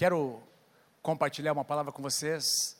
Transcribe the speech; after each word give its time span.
quero 0.00 0.42
compartilhar 1.02 1.52
uma 1.52 1.62
palavra 1.62 1.92
com 1.92 2.00
vocês 2.00 2.74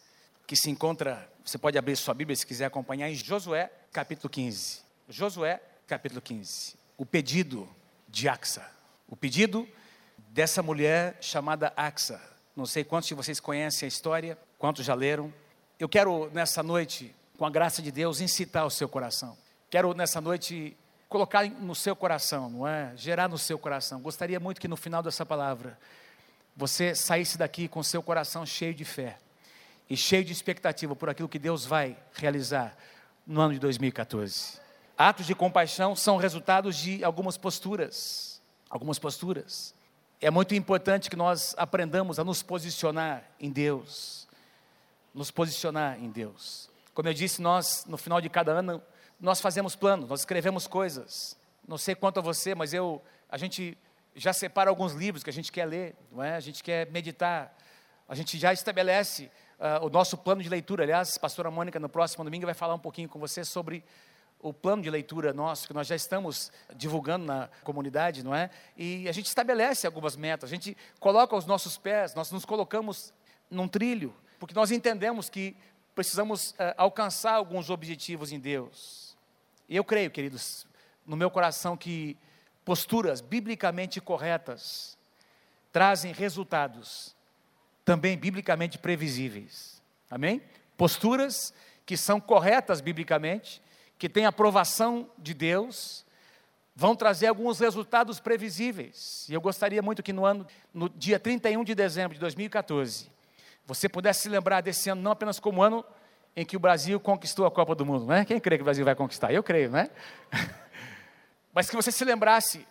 que 0.46 0.56
se 0.56 0.70
encontra, 0.70 1.30
você 1.44 1.58
pode 1.58 1.76
abrir 1.76 1.94
sua 1.94 2.14
Bíblia 2.14 2.34
se 2.34 2.46
quiser 2.46 2.64
acompanhar, 2.64 3.10
em 3.10 3.14
Josué, 3.14 3.70
capítulo 3.92 4.30
15. 4.30 4.80
Josué, 5.06 5.60
capítulo 5.86 6.22
15. 6.22 6.76
O 6.96 7.04
pedido 7.04 7.68
de 8.08 8.26
Axa. 8.26 8.66
O 9.06 9.14
pedido 9.14 9.68
dessa 10.30 10.62
mulher 10.62 11.18
chamada 11.20 11.74
Axa. 11.76 12.18
Não 12.56 12.64
sei 12.64 12.84
quantos 12.84 13.08
de 13.08 13.14
vocês 13.14 13.38
conhecem 13.38 13.84
a 13.84 13.88
história, 13.88 14.38
quantos 14.58 14.86
já 14.86 14.94
leram. 14.94 15.30
Eu 15.78 15.90
quero, 15.90 16.30
nessa 16.32 16.62
noite, 16.62 17.14
com 17.36 17.44
a 17.44 17.50
graça 17.50 17.82
de 17.82 17.92
Deus, 17.92 18.22
incitar 18.22 18.64
o 18.64 18.70
seu 18.70 18.88
coração. 18.88 19.36
Quero, 19.68 19.92
nessa 19.92 20.22
noite, 20.22 20.74
colocar 21.06 21.46
no 21.46 21.74
seu 21.74 21.94
coração, 21.94 22.48
não 22.48 22.66
é? 22.66 22.94
Gerar 22.96 23.28
no 23.28 23.36
seu 23.36 23.58
coração. 23.58 24.00
Gostaria 24.00 24.40
muito 24.40 24.58
que 24.58 24.66
no 24.66 24.76
final 24.76 25.02
dessa 25.02 25.26
palavra 25.26 25.78
você 26.56 26.94
saísse 26.94 27.38
daqui 27.38 27.68
com 27.68 27.82
seu 27.82 28.02
coração 28.02 28.44
cheio 28.44 28.74
de 28.74 28.84
fé 28.84 29.18
e 29.88 29.96
cheio 29.96 30.24
de 30.24 30.32
expectativa 30.32 30.94
por 30.94 31.08
aquilo 31.08 31.28
que 31.28 31.38
Deus 31.38 31.64
vai 31.64 31.96
realizar 32.12 32.76
no 33.26 33.40
ano 33.40 33.54
de 33.54 33.60
2014. 33.60 34.60
Atos 34.96 35.26
de 35.26 35.34
compaixão 35.34 35.96
são 35.96 36.16
resultados 36.16 36.76
de 36.76 37.02
algumas 37.02 37.36
posturas, 37.36 38.40
algumas 38.68 38.98
posturas. 38.98 39.74
É 40.20 40.30
muito 40.30 40.54
importante 40.54 41.08
que 41.08 41.16
nós 41.16 41.54
aprendamos 41.56 42.18
a 42.18 42.24
nos 42.24 42.42
posicionar 42.42 43.24
em 43.40 43.50
Deus, 43.50 44.28
nos 45.14 45.30
posicionar 45.30 45.98
em 45.98 46.10
Deus. 46.10 46.68
Como 46.92 47.08
eu 47.08 47.14
disse, 47.14 47.40
nós 47.40 47.86
no 47.88 47.96
final 47.96 48.20
de 48.20 48.28
cada 48.28 48.52
ano 48.52 48.82
nós 49.18 49.40
fazemos 49.40 49.74
planos, 49.74 50.08
nós 50.08 50.20
escrevemos 50.20 50.66
coisas. 50.66 51.36
Não 51.66 51.78
sei 51.78 51.94
quanto 51.94 52.18
a 52.18 52.22
você, 52.22 52.54
mas 52.54 52.74
eu 52.74 53.02
a 53.28 53.38
gente 53.38 53.78
já 54.14 54.32
separa 54.32 54.70
alguns 54.70 54.92
livros 54.92 55.22
que 55.22 55.30
a 55.30 55.32
gente 55.32 55.52
quer 55.52 55.66
ler, 55.66 55.94
não 56.10 56.22
é? 56.22 56.36
A 56.36 56.40
gente 56.40 56.62
quer 56.62 56.90
meditar. 56.90 57.56
A 58.08 58.14
gente 58.14 58.38
já 58.38 58.52
estabelece 58.52 59.30
uh, 59.58 59.84
o 59.86 59.90
nosso 59.90 60.16
plano 60.18 60.42
de 60.42 60.48
leitura. 60.48 60.82
Aliás, 60.82 61.16
a 61.16 61.20
pastora 61.20 61.50
Mônica, 61.50 61.78
no 61.78 61.88
próximo 61.88 62.24
domingo, 62.24 62.44
vai 62.44 62.54
falar 62.54 62.74
um 62.74 62.78
pouquinho 62.78 63.08
com 63.08 63.18
você 63.18 63.44
sobre 63.44 63.84
o 64.42 64.52
plano 64.52 64.82
de 64.82 64.90
leitura 64.90 65.32
nosso, 65.32 65.68
que 65.68 65.74
nós 65.74 65.86
já 65.86 65.94
estamos 65.94 66.50
divulgando 66.74 67.26
na 67.26 67.48
comunidade, 67.62 68.24
não 68.24 68.34
é? 68.34 68.48
E 68.76 69.06
a 69.08 69.12
gente 69.12 69.26
estabelece 69.26 69.86
algumas 69.86 70.16
metas, 70.16 70.50
a 70.50 70.54
gente 70.54 70.76
coloca 70.98 71.36
os 71.36 71.44
nossos 71.44 71.76
pés, 71.76 72.14
nós 72.14 72.30
nos 72.30 72.46
colocamos 72.46 73.12
num 73.50 73.68
trilho, 73.68 74.14
porque 74.38 74.54
nós 74.54 74.70
entendemos 74.70 75.28
que 75.28 75.54
precisamos 75.94 76.52
uh, 76.52 76.74
alcançar 76.78 77.34
alguns 77.34 77.68
objetivos 77.68 78.32
em 78.32 78.40
Deus. 78.40 79.14
E 79.68 79.76
eu 79.76 79.84
creio, 79.84 80.10
queridos, 80.10 80.66
no 81.06 81.16
meu 81.16 81.30
coração 81.30 81.76
que 81.76 82.16
posturas 82.64 83.20
biblicamente 83.20 84.00
corretas 84.00 84.98
trazem 85.72 86.12
resultados 86.12 87.14
também 87.84 88.16
biblicamente 88.16 88.78
previsíveis. 88.78 89.80
Amém? 90.10 90.42
Posturas 90.76 91.54
que 91.86 91.96
são 91.96 92.20
corretas 92.20 92.80
biblicamente, 92.80 93.60
que 93.98 94.08
têm 94.08 94.26
aprovação 94.26 95.10
de 95.18 95.34
Deus, 95.34 96.04
vão 96.74 96.94
trazer 96.94 97.26
alguns 97.26 97.58
resultados 97.58 98.20
previsíveis. 98.20 99.28
E 99.28 99.34
eu 99.34 99.40
gostaria 99.40 99.82
muito 99.82 100.02
que 100.02 100.12
no 100.12 100.24
ano, 100.24 100.46
no 100.72 100.88
dia 100.88 101.18
31 101.18 101.64
de 101.64 101.74
dezembro 101.74 102.14
de 102.14 102.20
2014, 102.20 103.10
você 103.66 103.88
pudesse 103.88 104.22
se 104.22 104.28
lembrar 104.28 104.60
desse 104.60 104.88
ano 104.88 105.02
não 105.02 105.12
apenas 105.12 105.38
como 105.38 105.62
ano 105.62 105.84
em 106.34 106.44
que 106.44 106.56
o 106.56 106.60
Brasil 106.60 106.98
conquistou 107.00 107.44
a 107.44 107.50
Copa 107.50 107.74
do 107.74 107.84
Mundo, 107.84 108.06
não 108.06 108.14
é? 108.14 108.24
Quem 108.24 108.38
crê 108.40 108.56
que 108.56 108.62
o 108.62 108.64
Brasil 108.64 108.84
vai 108.84 108.94
conquistar? 108.94 109.32
Eu 109.32 109.42
creio, 109.42 109.70
não 109.70 109.78
é? 109.80 109.90
Mas 111.52 111.68
que 111.68 111.76
você 111.76 111.90
se 111.90 112.04
lembrasse, 112.04 112.66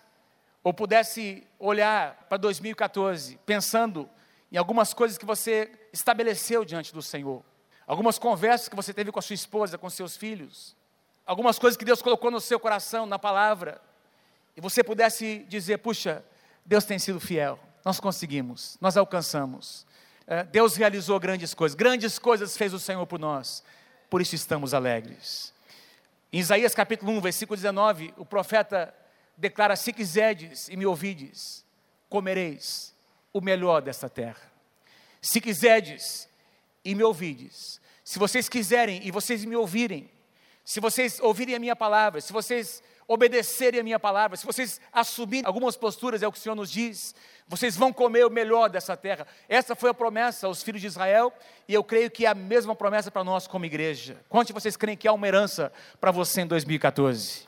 ou 0.63 0.73
pudesse 0.73 1.45
olhar 1.57 2.25
para 2.29 2.37
2014, 2.37 3.39
pensando 3.45 4.09
em 4.51 4.57
algumas 4.57 4.93
coisas 4.93 5.17
que 5.17 5.25
você 5.25 5.71
estabeleceu 5.93 6.65
diante 6.65 6.93
do 6.93 7.01
Senhor, 7.01 7.43
algumas 7.85 8.17
conversas 8.17 8.67
que 8.67 8.75
você 8.75 8.93
teve 8.93 9.11
com 9.11 9.19
a 9.19 9.21
sua 9.21 9.33
esposa, 9.33 9.77
com 9.77 9.89
seus 9.89 10.17
filhos, 10.17 10.75
algumas 11.25 11.59
coisas 11.59 11.77
que 11.77 11.85
Deus 11.85 12.01
colocou 12.01 12.31
no 12.31 12.41
seu 12.41 12.59
coração, 12.59 13.05
na 13.05 13.19
palavra, 13.19 13.81
e 14.55 14.61
você 14.61 14.83
pudesse 14.83 15.45
dizer: 15.47 15.77
puxa, 15.79 16.23
Deus 16.65 16.83
tem 16.85 16.99
sido 16.99 17.19
fiel, 17.19 17.59
nós 17.83 17.99
conseguimos, 17.99 18.77
nós 18.81 18.97
alcançamos, 18.97 19.85
é, 20.27 20.43
Deus 20.43 20.75
realizou 20.75 21.19
grandes 21.19 21.53
coisas, 21.53 21.75
grandes 21.75 22.19
coisas 22.19 22.57
fez 22.57 22.73
o 22.73 22.79
Senhor 22.79 23.05
por 23.07 23.19
nós, 23.19 23.63
por 24.09 24.21
isso 24.21 24.35
estamos 24.35 24.73
alegres. 24.73 25.53
Em 26.31 26.39
Isaías 26.39 26.75
capítulo 26.75 27.11
1, 27.13 27.21
versículo 27.21 27.57
19, 27.57 28.13
o 28.15 28.23
profeta 28.23 28.93
declara: 29.35 29.75
Se 29.75 29.91
quiserdes 29.91 30.69
e 30.69 30.77
me 30.77 30.85
ouvides, 30.85 31.65
comereis 32.07 32.93
o 33.33 33.41
melhor 33.41 33.81
desta 33.81 34.07
terra. 34.07 34.51
Se 35.21 35.41
quiserdes 35.41 36.29
e 36.85 36.93
me 36.93 37.03
ouvides, 37.03 37.81
se 38.03 38.19
vocês 38.19 38.47
quiserem 38.47 39.05
e 39.05 39.11
vocês 39.11 39.43
me 39.43 39.55
ouvirem, 39.55 40.09
se 40.63 40.79
vocês 40.79 41.19
ouvirem 41.19 41.55
a 41.55 41.59
minha 41.59 41.75
palavra, 41.75 42.21
se 42.21 42.31
vocês 42.31 42.83
obedecerem 43.09 43.79
a 43.79 43.83
minha 43.83 43.99
palavra, 43.99 44.37
se 44.37 44.45
vocês 44.45 44.79
assumirem 44.93 45.47
algumas 45.47 45.75
posturas, 45.75 46.21
é 46.21 46.27
o 46.27 46.31
que 46.31 46.37
o 46.37 46.41
Senhor 46.41 46.53
nos 46.53 46.69
diz, 46.69 47.15
vocês 47.47 47.75
vão 47.75 47.91
comer 47.91 48.23
o 48.23 48.29
melhor 48.29 48.69
dessa 48.69 48.95
terra. 48.95 49.25
Essa 49.49 49.75
foi 49.75 49.89
a 49.89 49.93
promessa 49.95 50.45
aos 50.45 50.61
filhos 50.61 50.79
de 50.79 50.85
Israel, 50.85 51.33
e 51.67 51.73
eu 51.73 51.83
creio 51.83 52.11
que 52.11 52.27
é 52.27 52.29
a 52.29 52.35
mesma 52.35 52.75
promessa 52.75 53.09
para 53.09 53.23
nós 53.23 53.47
como 53.47 53.65
igreja. 53.65 54.15
Quantos 54.29 54.53
vocês 54.53 54.77
creem 54.77 54.95
que 54.95 55.07
há 55.07 55.11
uma 55.11 55.27
herança 55.27 55.73
para 55.99 56.11
você 56.11 56.41
em 56.41 56.45
2014? 56.45 57.47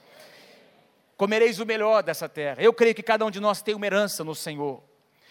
Comereis 1.15 1.59
o 1.59 1.65
melhor 1.65 2.01
dessa 2.01 2.27
terra. 2.27 2.59
Eu 2.59 2.73
creio 2.73 2.95
que 2.95 3.03
cada 3.03 3.23
um 3.23 3.29
de 3.29 3.39
nós 3.39 3.61
tem 3.61 3.75
uma 3.75 3.85
herança 3.85 4.23
no 4.23 4.33
Senhor. 4.33 4.81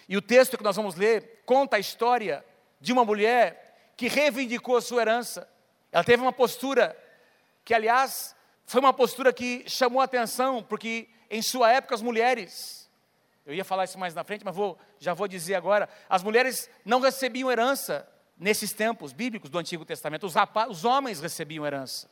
E 0.09 0.17
o 0.17 0.23
texto 0.23 0.57
que 0.57 0.63
nós 0.63 0.77
vamos 0.77 0.95
ler 0.95 1.43
conta 1.45 1.75
a 1.77 1.81
história 1.81 2.45
de 2.81 2.93
uma 2.93 3.05
mulher 3.05 3.93
que 3.97 4.07
reivindicou 4.07 4.77
a 4.77 4.81
sua 4.81 5.03
herança. 5.03 5.49
Ela 5.91 6.05
teve 6.05 6.23
uma 6.23 6.33
postura 6.33 6.97
que, 7.65 7.75
aliás, 7.75 8.37
foi 8.71 8.81
uma 8.81 8.93
postura 8.93 9.33
que 9.33 9.69
chamou 9.69 10.01
a 10.01 10.05
atenção, 10.05 10.63
porque 10.63 11.09
em 11.29 11.43
sua 11.43 11.73
época 11.73 11.93
as 11.93 12.01
mulheres, 12.01 12.89
eu 13.45 13.53
ia 13.53 13.65
falar 13.65 13.83
isso 13.83 13.99
mais 13.99 14.15
na 14.15 14.23
frente, 14.23 14.45
mas 14.45 14.55
vou, 14.55 14.79
já 15.01 15.13
vou 15.13 15.27
dizer 15.27 15.57
agora, 15.57 15.89
as 16.09 16.23
mulheres 16.23 16.71
não 16.85 17.01
recebiam 17.01 17.51
herança 17.51 18.09
nesses 18.39 18.73
tempos 18.73 19.13
bíblicos 19.13 19.51
do 19.51 19.59
Antigo 19.59 19.85
Testamento, 19.85 20.25
os, 20.25 20.37
rapaz, 20.37 20.71
os 20.71 20.85
homens 20.85 21.21
recebiam 21.21 21.67
herança. 21.67 22.09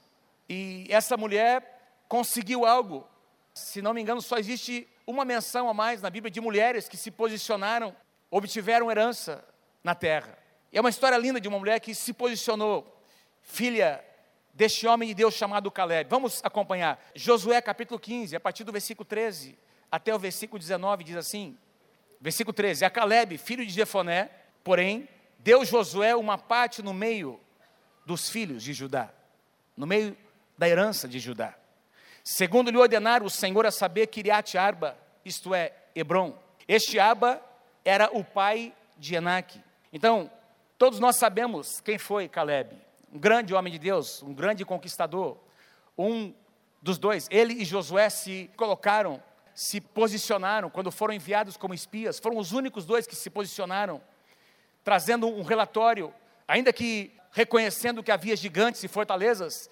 E 0.49 0.85
essa 0.91 1.17
mulher 1.17 2.03
conseguiu 2.09 2.67
algo, 2.67 3.07
se 3.55 3.81
não 3.81 3.95
me 3.95 4.01
engano, 4.01 4.21
só 4.21 4.37
existe 4.37 4.89
uma 5.07 5.25
menção 5.25 5.69
a 5.69 5.73
mais 5.73 6.03
na 6.03 6.11
Bíblia 6.11 6.29
de 6.29 6.41
mulheres 6.41 6.89
que 6.89 6.97
se 6.97 7.13
posicionaram, 7.13 7.95
obtiveram 8.33 8.91
herança 8.91 9.45
na 9.85 9.95
terra. 9.95 10.37
E 10.73 10.77
é 10.77 10.81
uma 10.81 10.91
história 10.91 11.17
linda 11.19 11.41
de 11.41 11.47
uma 11.47 11.61
mulher 11.61 11.79
que 11.79 11.95
se 11.95 12.13
posicionou, 12.13 13.01
filha 13.43 14.05
deste 14.59 14.89
homem 14.89 15.09
de 15.09 15.15
Deus 15.15 15.35
chamado 15.35 15.71
Caleb. 15.71 16.11
Vamos 16.11 16.41
acompanhar. 16.43 17.01
Josué 17.15 17.63
capítulo 17.63 17.99
15, 18.01 18.35
a 18.35 18.41
partir 18.41 18.65
do 18.65 18.73
versículo 18.73 19.05
13 19.05 19.57
até 19.89 20.13
o 20.13 20.19
versículo 20.19 20.59
19, 20.59 21.05
diz 21.05 21.15
assim: 21.15 21.57
versículo 22.21 22.53
13: 22.53 22.85
A 22.85 22.91
Caleb, 22.91 23.39
filho 23.39 23.65
de 23.65 23.73
Jefoné, 23.73 24.29
porém, 24.65 25.09
deu 25.39 25.65
Josué 25.65 26.17
uma 26.17 26.37
parte 26.37 26.83
no 26.83 26.93
meio 26.93 27.39
dos 28.05 28.29
filhos 28.29 28.65
de 28.65 28.73
Judá, 28.73 29.11
no 29.77 29.87
meio 29.87 30.17
da 30.59 30.69
herança 30.69 31.07
de 31.07 31.21
Judá. 31.21 31.55
Segundo 32.25 32.69
lhe 32.69 32.77
ordenaram 32.77 33.27
o 33.27 33.31
Senhor 33.31 33.65
a 33.65 33.71
saber 33.71 34.09
Kiriat 34.09 34.59
Arba, 34.59 34.99
isto 35.25 35.55
é, 35.55 35.73
Hebron. 35.95 36.37
Este 36.67 36.99
Arba 36.99 37.41
era 37.85 38.11
o 38.13 38.25
pai 38.25 38.75
de 38.97 39.15
Enaque. 39.15 39.63
Então, 39.93 40.29
todos 40.77 40.99
nós 40.99 41.15
sabemos 41.15 41.81
quem 41.81 41.97
foi 41.97 42.29
Caleb 42.29 42.88
um 43.13 43.19
grande 43.19 43.55
homem 43.55 43.73
de 43.73 43.79
Deus, 43.79 44.23
um 44.23 44.35
grande 44.35 44.65
conquistador, 44.65 45.39
um 45.97 46.35
dos 46.81 46.99
dois, 46.99 47.27
ele 47.31 47.55
e 47.55 47.65
Josué 47.65 48.09
se 48.09 48.51
colocaram, 48.57 49.23
se 49.55 49.81
posicionaram 49.81 50.71
quando 50.71 50.91
foram 50.91 51.15
enviados 51.15 51.57
como 51.57 51.75
espias, 51.75 52.19
foram 52.19 52.39
os 52.39 52.53
únicos 52.53 52.85
dois 52.85 53.07
que 53.07 53.17
se 53.17 53.31
posicionaram, 53.31 54.01
trazendo 54.85 55.27
um 55.27 55.43
relatório, 55.43 56.15
ainda 56.47 56.73
que 56.73 57.13
reconhecendo 57.33 58.03
que 58.03 58.13
havia 58.13 58.37
gigantes 58.37 58.83
e 58.85 58.89
fortalezas, 58.89 59.69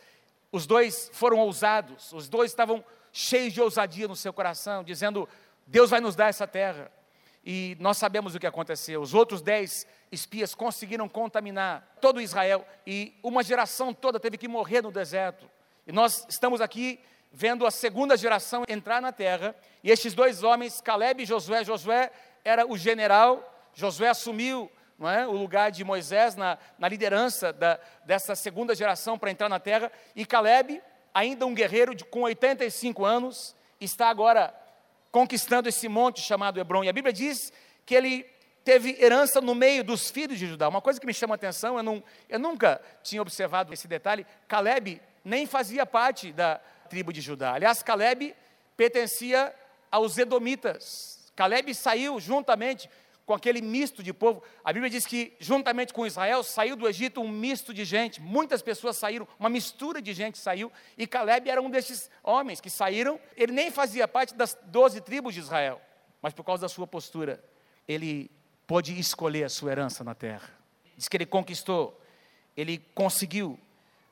os 0.50 0.66
dois 0.66 1.10
foram 1.12 1.38
ousados, 1.38 2.12
os 2.12 2.28
dois 2.28 2.50
estavam 2.50 2.84
cheios 3.12 3.52
de 3.52 3.60
ousadia 3.60 4.08
no 4.08 4.16
seu 4.16 4.32
coração, 4.32 4.84
dizendo: 4.84 5.28
Deus 5.66 5.90
vai 5.90 6.00
nos 6.00 6.14
dar 6.14 6.28
essa 6.28 6.46
terra. 6.46 6.90
E 7.48 7.76
nós 7.78 7.96
sabemos 7.96 8.34
o 8.34 8.40
que 8.40 8.46
aconteceu. 8.46 9.00
Os 9.00 9.14
outros 9.14 9.40
dez 9.40 9.86
espias 10.10 10.52
conseguiram 10.52 11.08
contaminar 11.08 11.96
todo 12.00 12.20
Israel 12.20 12.66
e 12.84 13.14
uma 13.22 13.40
geração 13.44 13.94
toda 13.94 14.18
teve 14.18 14.36
que 14.36 14.48
morrer 14.48 14.82
no 14.82 14.90
deserto. 14.90 15.48
E 15.86 15.92
nós 15.92 16.26
estamos 16.28 16.60
aqui 16.60 16.98
vendo 17.32 17.64
a 17.64 17.70
segunda 17.70 18.16
geração 18.16 18.64
entrar 18.68 19.00
na 19.00 19.12
terra 19.12 19.54
e 19.84 19.92
estes 19.92 20.12
dois 20.12 20.42
homens, 20.42 20.80
Caleb 20.80 21.22
e 21.22 21.26
Josué, 21.26 21.62
Josué 21.62 22.10
era 22.44 22.66
o 22.66 22.76
general, 22.76 23.70
Josué 23.72 24.08
assumiu 24.08 24.68
é, 25.00 25.24
o 25.24 25.32
lugar 25.32 25.70
de 25.70 25.84
Moisés 25.84 26.34
na, 26.34 26.58
na 26.76 26.88
liderança 26.88 27.52
da, 27.52 27.78
dessa 28.04 28.34
segunda 28.34 28.74
geração 28.74 29.16
para 29.16 29.30
entrar 29.30 29.48
na 29.48 29.60
terra 29.60 29.92
e 30.16 30.26
Caleb, 30.26 30.82
ainda 31.14 31.46
um 31.46 31.54
guerreiro 31.54 31.94
de, 31.94 32.04
com 32.04 32.22
85 32.22 33.04
anos, 33.04 33.54
está 33.80 34.08
agora 34.08 34.52
conquistando 35.16 35.66
esse 35.66 35.88
monte 35.88 36.20
chamado 36.20 36.60
Hebron. 36.60 36.84
E 36.84 36.90
a 36.90 36.92
Bíblia 36.92 37.10
diz 37.10 37.50
que 37.86 37.94
ele 37.94 38.26
teve 38.62 39.02
herança 39.02 39.40
no 39.40 39.54
meio 39.54 39.82
dos 39.82 40.10
filhos 40.10 40.38
de 40.38 40.46
Judá. 40.46 40.68
Uma 40.68 40.82
coisa 40.82 41.00
que 41.00 41.06
me 41.06 41.14
chama 41.14 41.32
a 41.32 41.36
atenção, 41.36 41.78
eu, 41.78 41.82
não, 41.82 42.04
eu 42.28 42.38
nunca 42.38 42.82
tinha 43.02 43.22
observado 43.22 43.72
esse 43.72 43.88
detalhe, 43.88 44.26
Caleb 44.46 45.00
nem 45.24 45.46
fazia 45.46 45.86
parte 45.86 46.32
da 46.32 46.56
tribo 46.90 47.14
de 47.14 47.22
Judá. 47.22 47.54
Aliás, 47.54 47.82
Caleb 47.82 48.36
pertencia 48.76 49.54
aos 49.90 50.18
Edomitas. 50.18 51.32
Caleb 51.34 51.74
saiu 51.74 52.20
juntamente 52.20 52.90
com 53.26 53.34
aquele 53.34 53.60
misto 53.60 54.04
de 54.04 54.14
povo. 54.14 54.40
A 54.64 54.72
Bíblia 54.72 54.88
diz 54.88 55.04
que, 55.04 55.36
juntamente 55.40 55.92
com 55.92 56.06
Israel, 56.06 56.44
saiu 56.44 56.76
do 56.76 56.88
Egito 56.88 57.20
um 57.20 57.28
misto 57.28 57.74
de 57.74 57.84
gente. 57.84 58.20
Muitas 58.22 58.62
pessoas 58.62 58.96
saíram, 58.96 59.26
uma 59.36 59.48
mistura 59.48 60.00
de 60.00 60.14
gente 60.14 60.38
saiu. 60.38 60.70
E 60.96 61.08
Caleb 61.08 61.50
era 61.50 61.60
um 61.60 61.68
desses 61.68 62.08
homens 62.22 62.60
que 62.60 62.70
saíram. 62.70 63.18
Ele 63.36 63.52
nem 63.52 63.68
fazia 63.68 64.06
parte 64.06 64.32
das 64.32 64.56
doze 64.66 65.00
tribos 65.00 65.34
de 65.34 65.40
Israel, 65.40 65.82
mas 66.22 66.32
por 66.32 66.44
causa 66.44 66.62
da 66.62 66.68
sua 66.68 66.86
postura, 66.86 67.42
ele 67.88 68.30
pôde 68.64 68.96
escolher 68.98 69.42
a 69.42 69.48
sua 69.48 69.72
herança 69.72 70.04
na 70.04 70.14
terra. 70.14 70.48
Diz 70.96 71.08
que 71.08 71.16
ele 71.16 71.26
conquistou, 71.26 72.00
ele 72.56 72.78
conseguiu 72.94 73.58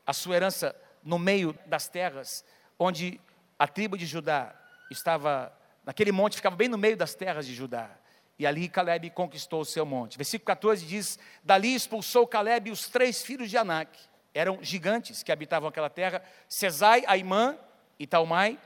a 0.04 0.12
sua 0.12 0.34
herança 0.34 0.74
no 1.04 1.20
meio 1.20 1.56
das 1.66 1.88
terras, 1.88 2.44
onde 2.76 3.20
a 3.56 3.68
tribo 3.68 3.96
de 3.96 4.06
Judá 4.06 4.54
estava, 4.90 5.56
naquele 5.84 6.10
monte, 6.10 6.36
ficava 6.36 6.56
bem 6.56 6.68
no 6.68 6.76
meio 6.76 6.96
das 6.96 7.14
terras 7.14 7.46
de 7.46 7.54
Judá. 7.54 7.96
E 8.38 8.46
ali 8.46 8.68
Caleb 8.68 9.10
conquistou 9.10 9.60
o 9.60 9.64
seu 9.64 9.86
monte. 9.86 10.16
Versículo 10.16 10.46
14 10.46 10.84
diz: 10.84 11.18
Dali 11.42 11.74
expulsou 11.74 12.26
Caleb 12.26 12.70
os 12.70 12.88
três 12.88 13.22
filhos 13.22 13.48
de 13.48 13.56
Anak. 13.56 13.96
Eram 14.32 14.58
gigantes 14.60 15.22
que 15.22 15.30
habitavam 15.30 15.68
aquela 15.68 15.88
terra: 15.88 16.22
Cesai, 16.48 17.04
Aimã 17.06 17.56
e 17.98 18.06
Talmai, 18.06 18.58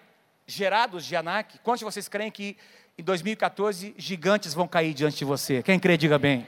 gerados 0.47 1.05
de 1.05 1.15
Anak. 1.15 1.59
Quantos 1.59 1.81
de 1.81 1.85
vocês 1.85 2.09
creem 2.09 2.31
que 2.31 2.56
em 2.97 3.03
2014 3.03 3.94
gigantes 3.99 4.55
vão 4.55 4.67
cair 4.67 4.94
diante 4.94 5.19
de 5.19 5.25
você? 5.25 5.62
Quem 5.62 5.79
crê, 5.79 5.97
diga 5.97 6.19
bem. 6.19 6.47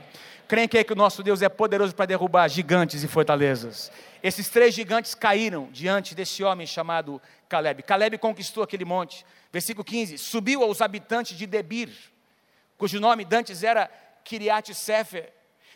Creem 0.49 0.67
que, 0.67 0.79
é 0.79 0.83
que 0.83 0.93
o 0.93 0.97
nosso 0.97 1.23
Deus 1.23 1.43
é 1.43 1.49
poderoso 1.49 1.95
para 1.95 2.07
derrubar 2.07 2.49
gigantes 2.49 3.05
e 3.05 3.07
fortalezas. 3.07 3.93
Esses 4.21 4.49
três 4.49 4.75
gigantes 4.75 5.15
caíram 5.15 5.69
diante 5.71 6.13
desse 6.13 6.43
homem 6.43 6.67
chamado 6.67 7.23
Caleb. 7.49 7.85
Caleb 7.85 8.19
conquistou 8.19 8.65
aquele 8.65 8.85
monte. 8.85 9.25
Versículo 9.53 9.85
15: 9.85 10.19
Subiu 10.19 10.65
aos 10.65 10.81
habitantes 10.81 11.39
de 11.39 11.47
Debir 11.47 11.91
cujo 12.81 12.99
nome 12.99 13.27
dantes 13.27 13.63
era 13.63 13.91
Kiriat 14.25 14.75
Sefer. 14.75 15.31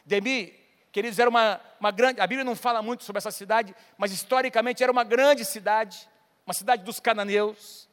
Debir, 0.06 0.54
queridos, 0.90 1.18
era 1.18 1.28
uma, 1.28 1.60
uma 1.78 1.90
grande, 1.90 2.18
a 2.18 2.26
Bíblia 2.26 2.44
não 2.44 2.56
fala 2.56 2.80
muito 2.80 3.04
sobre 3.04 3.18
essa 3.18 3.30
cidade, 3.30 3.76
mas 3.98 4.10
historicamente 4.10 4.82
era 4.82 4.90
uma 4.90 5.04
grande 5.04 5.44
cidade, 5.44 6.08
uma 6.46 6.54
cidade 6.54 6.82
dos 6.82 6.98
cananeus, 6.98 7.86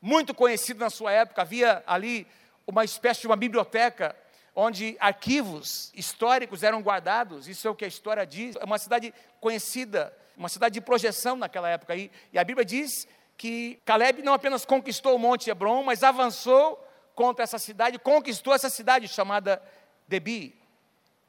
muito 0.00 0.32
conhecida 0.32 0.84
na 0.84 0.90
sua 0.90 1.10
época, 1.10 1.42
havia 1.42 1.82
ali 1.84 2.28
uma 2.64 2.84
espécie 2.84 3.22
de 3.22 3.26
uma 3.26 3.34
biblioteca 3.34 4.14
onde 4.54 4.96
arquivos 5.00 5.90
históricos 5.92 6.62
eram 6.62 6.80
guardados, 6.80 7.48
isso 7.48 7.66
é 7.66 7.70
o 7.72 7.74
que 7.74 7.84
a 7.84 7.88
história 7.88 8.24
diz, 8.24 8.54
é 8.54 8.64
uma 8.64 8.78
cidade 8.78 9.12
conhecida, 9.40 10.16
uma 10.36 10.48
cidade 10.48 10.74
de 10.74 10.80
projeção 10.80 11.34
naquela 11.34 11.68
época 11.68 11.92
aí, 11.92 12.08
e 12.32 12.38
a 12.38 12.44
Bíblia 12.44 12.64
diz 12.64 13.08
que 13.36 13.80
Caleb 13.84 14.22
não 14.22 14.32
apenas 14.32 14.64
conquistou 14.64 15.16
o 15.16 15.18
Monte 15.18 15.50
Hebron, 15.50 15.82
mas 15.82 16.04
avançou 16.04 16.83
contra 17.14 17.44
essa 17.44 17.58
cidade, 17.58 17.98
conquistou 17.98 18.54
essa 18.54 18.68
cidade 18.68 19.08
chamada 19.08 19.62
Debi 20.06 20.54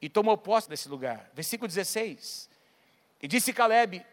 e 0.00 0.08
tomou 0.08 0.36
posse 0.36 0.68
desse 0.68 0.88
lugar. 0.88 1.30
Versículo 1.34 1.68
16. 1.68 2.48
E 3.22 3.28
disse 3.28 3.52
Caleb: 3.52 4.04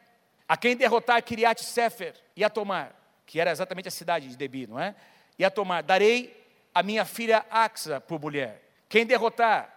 A 0.47 0.55
quem 0.55 0.75
derrotar 0.75 1.21
Kiriat 1.23 1.63
Sefer 1.63 2.15
e 2.35 2.43
a 2.43 2.49
tomar, 2.49 2.95
que 3.25 3.39
era 3.39 3.51
exatamente 3.51 3.87
a 3.87 3.91
cidade 3.91 4.29
de 4.29 4.37
Debi, 4.37 4.67
não 4.67 4.79
é? 4.79 4.95
E 5.37 5.43
a 5.43 5.49
tomar, 5.49 5.83
darei 5.83 6.41
a 6.73 6.81
minha 6.81 7.05
filha 7.05 7.45
Axa 7.49 7.99
por 7.99 8.19
mulher. 8.19 8.61
Quem 8.87 9.05
derrotar 9.05 9.71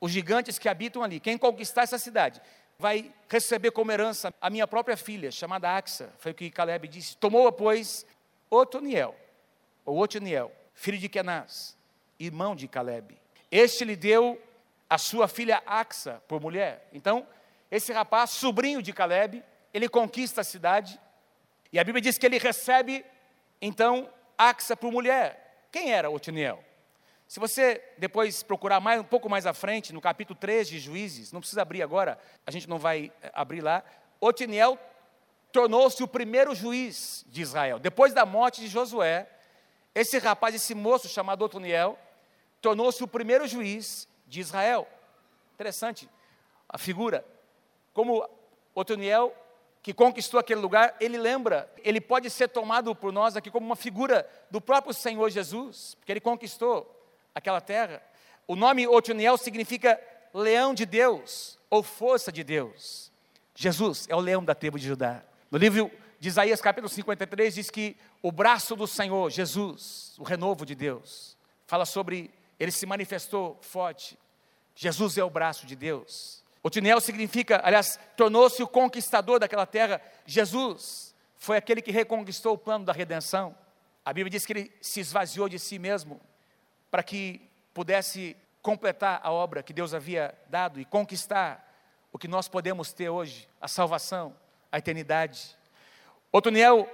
os 0.00 0.10
gigantes 0.10 0.58
que 0.58 0.68
habitam 0.68 1.02
ali, 1.02 1.20
quem 1.20 1.38
conquistar 1.38 1.82
essa 1.82 1.98
cidade, 1.98 2.40
vai 2.78 3.12
receber 3.28 3.70
como 3.70 3.90
herança 3.90 4.32
a 4.40 4.50
minha 4.50 4.66
própria 4.66 4.96
filha, 4.96 5.30
chamada 5.30 5.74
Axa. 5.76 6.12
Foi 6.18 6.32
o 6.32 6.34
que 6.34 6.50
Caleb 6.50 6.88
disse. 6.88 7.16
Tomou-a, 7.16 7.52
pois, 7.52 8.04
Otoniel, 8.50 9.14
ou 9.84 9.98
Otoniel, 9.98 10.52
filho 10.76 10.98
de 10.98 11.08
Kenaz, 11.08 11.76
irmão 12.20 12.54
de 12.54 12.68
Caleb. 12.68 13.18
Este 13.50 13.84
lhe 13.84 13.96
deu 13.96 14.40
a 14.88 14.98
sua 14.98 15.26
filha 15.26 15.62
Axa 15.66 16.22
por 16.28 16.40
mulher. 16.40 16.88
Então, 16.92 17.26
esse 17.70 17.92
rapaz, 17.92 18.30
sobrinho 18.30 18.80
de 18.80 18.92
Caleb, 18.92 19.42
ele 19.74 19.88
conquista 19.88 20.42
a 20.42 20.44
cidade, 20.44 21.00
e 21.72 21.78
a 21.78 21.84
Bíblia 21.84 22.00
diz 22.00 22.16
que 22.18 22.26
ele 22.26 22.38
recebe, 22.38 23.04
então, 23.60 24.08
Axa 24.38 24.76
por 24.76 24.92
mulher. 24.92 25.66
Quem 25.72 25.92
era 25.92 26.10
Otiniel? 26.10 26.62
Se 27.26 27.40
você 27.40 27.82
depois 27.98 28.42
procurar 28.42 28.78
mais, 28.78 29.00
um 29.00 29.04
pouco 29.04 29.28
mais 29.28 29.46
à 29.46 29.54
frente, 29.54 29.92
no 29.92 30.00
capítulo 30.00 30.38
3 30.38 30.68
de 30.68 30.78
Juízes, 30.78 31.32
não 31.32 31.40
precisa 31.40 31.62
abrir 31.62 31.82
agora, 31.82 32.18
a 32.46 32.50
gente 32.50 32.68
não 32.68 32.78
vai 32.78 33.10
eh, 33.20 33.30
abrir 33.34 33.62
lá, 33.62 33.82
Otiniel 34.20 34.78
tornou-se 35.50 36.00
o 36.02 36.08
primeiro 36.08 36.54
juiz 36.54 37.24
de 37.28 37.40
Israel. 37.40 37.78
Depois 37.78 38.12
da 38.12 38.26
morte 38.26 38.60
de 38.60 38.68
Josué, 38.68 39.26
esse 39.96 40.18
rapaz, 40.18 40.54
esse 40.54 40.74
moço 40.74 41.08
chamado 41.08 41.42
Otoniel, 41.42 41.98
tornou-se 42.60 43.02
o 43.02 43.08
primeiro 43.08 43.48
juiz 43.48 44.06
de 44.26 44.40
Israel. 44.40 44.86
Interessante 45.54 46.06
a 46.68 46.76
figura. 46.76 47.24
Como 47.94 48.28
Otoniel, 48.74 49.34
que 49.82 49.94
conquistou 49.94 50.38
aquele 50.38 50.60
lugar, 50.60 50.94
ele 51.00 51.16
lembra, 51.16 51.72
ele 51.78 51.98
pode 51.98 52.28
ser 52.28 52.48
tomado 52.48 52.94
por 52.94 53.10
nós 53.10 53.36
aqui 53.36 53.50
como 53.50 53.64
uma 53.64 53.74
figura 53.74 54.28
do 54.50 54.60
próprio 54.60 54.92
Senhor 54.92 55.30
Jesus, 55.30 55.94
porque 55.94 56.12
ele 56.12 56.20
conquistou 56.20 56.94
aquela 57.34 57.62
terra. 57.62 58.02
O 58.46 58.54
nome 58.54 58.86
Otoniel 58.86 59.38
significa 59.38 59.98
leão 60.34 60.74
de 60.74 60.84
Deus 60.84 61.58
ou 61.70 61.82
força 61.82 62.30
de 62.30 62.44
Deus. 62.44 63.10
Jesus 63.54 64.06
é 64.10 64.14
o 64.14 64.20
leão 64.20 64.44
da 64.44 64.54
tribo 64.54 64.78
de 64.78 64.86
Judá. 64.86 65.22
No 65.50 65.56
livro 65.56 65.90
de 66.26 66.30
Isaías 66.30 66.60
capítulo 66.60 66.88
53 66.88 67.54
diz 67.54 67.70
que 67.70 67.96
o 68.20 68.32
braço 68.32 68.74
do 68.74 68.84
Senhor, 68.84 69.30
Jesus, 69.30 70.16
o 70.18 70.24
renovo 70.24 70.66
de 70.66 70.74
Deus, 70.74 71.36
fala 71.68 71.86
sobre 71.86 72.32
ele 72.58 72.72
se 72.72 72.84
manifestou 72.84 73.56
forte. 73.62 74.18
Jesus 74.74 75.16
é 75.16 75.22
o 75.22 75.30
braço 75.30 75.68
de 75.68 75.76
Deus. 75.76 76.42
Otinel 76.64 77.00
significa, 77.00 77.60
aliás, 77.62 77.96
tornou-se 78.16 78.60
o 78.60 78.66
conquistador 78.66 79.38
daquela 79.38 79.64
terra. 79.66 80.02
Jesus 80.24 81.14
foi 81.36 81.58
aquele 81.58 81.80
que 81.80 81.92
reconquistou 81.92 82.54
o 82.54 82.58
plano 82.58 82.84
da 82.84 82.92
redenção. 82.92 83.54
A 84.04 84.12
Bíblia 84.12 84.30
diz 84.32 84.44
que 84.44 84.52
ele 84.52 84.72
se 84.80 84.98
esvaziou 84.98 85.48
de 85.48 85.60
si 85.60 85.78
mesmo 85.78 86.20
para 86.90 87.04
que 87.04 87.40
pudesse 87.72 88.36
completar 88.60 89.20
a 89.22 89.30
obra 89.30 89.62
que 89.62 89.72
Deus 89.72 89.94
havia 89.94 90.34
dado 90.48 90.80
e 90.80 90.84
conquistar 90.84 91.72
o 92.12 92.18
que 92.18 92.26
nós 92.26 92.48
podemos 92.48 92.92
ter 92.92 93.10
hoje, 93.10 93.48
a 93.60 93.68
salvação, 93.68 94.34
a 94.72 94.78
eternidade. 94.78 95.56
Otoniel 96.36 96.86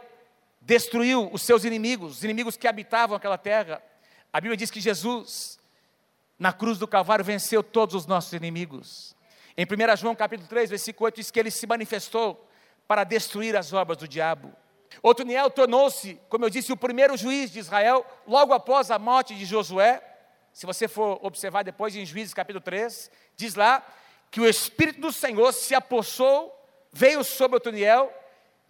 destruiu 0.61 1.28
os 1.32 1.42
seus 1.42 1.64
inimigos, 1.64 2.18
os 2.18 2.25
inimigos 2.25 2.56
que 2.56 2.68
habitavam 2.68 3.16
aquela 3.16 3.37
terra. 3.37 3.82
A 4.32 4.40
Bíblia 4.40 4.56
diz 4.56 4.70
que 4.70 4.80
Jesus, 4.80 5.58
na 6.38 6.52
cruz 6.52 6.78
do 6.78 6.87
Calvário, 6.87 7.25
venceu 7.25 7.61
todos 7.61 7.96
os 7.96 8.06
nossos 8.06 8.32
inimigos. 8.32 9.16
Em 9.56 9.64
1 9.64 9.96
João 9.96 10.14
capítulo 10.14 10.49
3, 10.49 10.70
versículo 10.70 11.06
8, 11.06 11.16
diz 11.16 11.30
que 11.32 11.40
ele 11.40 11.50
se 11.50 11.66
manifestou 11.66 12.49
para 12.87 13.02
destruir 13.02 13.56
as 13.56 13.72
obras 13.72 13.99
do 13.99 14.06
diabo. 14.06 14.52
Otoniel 15.02 15.50
tornou-se, 15.50 16.20
como 16.28 16.44
eu 16.44 16.50
disse, 16.50 16.72
o 16.72 16.76
primeiro 16.76 17.16
juiz 17.16 17.50
de 17.50 17.58
Israel, 17.58 18.06
logo 18.25 18.52
após 18.52 18.92
a 18.92 18.99
morte 18.99 19.34
de 19.34 19.44
Josué. 19.44 20.00
Se 20.52 20.66
você 20.66 20.87
for 20.87 21.18
observar 21.20 21.64
depois 21.64 21.96
em 21.96 22.06
Juízes 22.06 22.32
capítulo 22.32 22.62
3, 22.62 23.11
diz 23.34 23.56
lá 23.56 23.84
que 24.30 24.40
o 24.40 24.49
Espírito 24.49 25.00
do 25.00 25.11
Senhor 25.11 25.52
se 25.52 25.75
apossou, 25.75 26.56
veio 26.92 27.25
sobre 27.25 27.56
Otoniel 27.56 28.21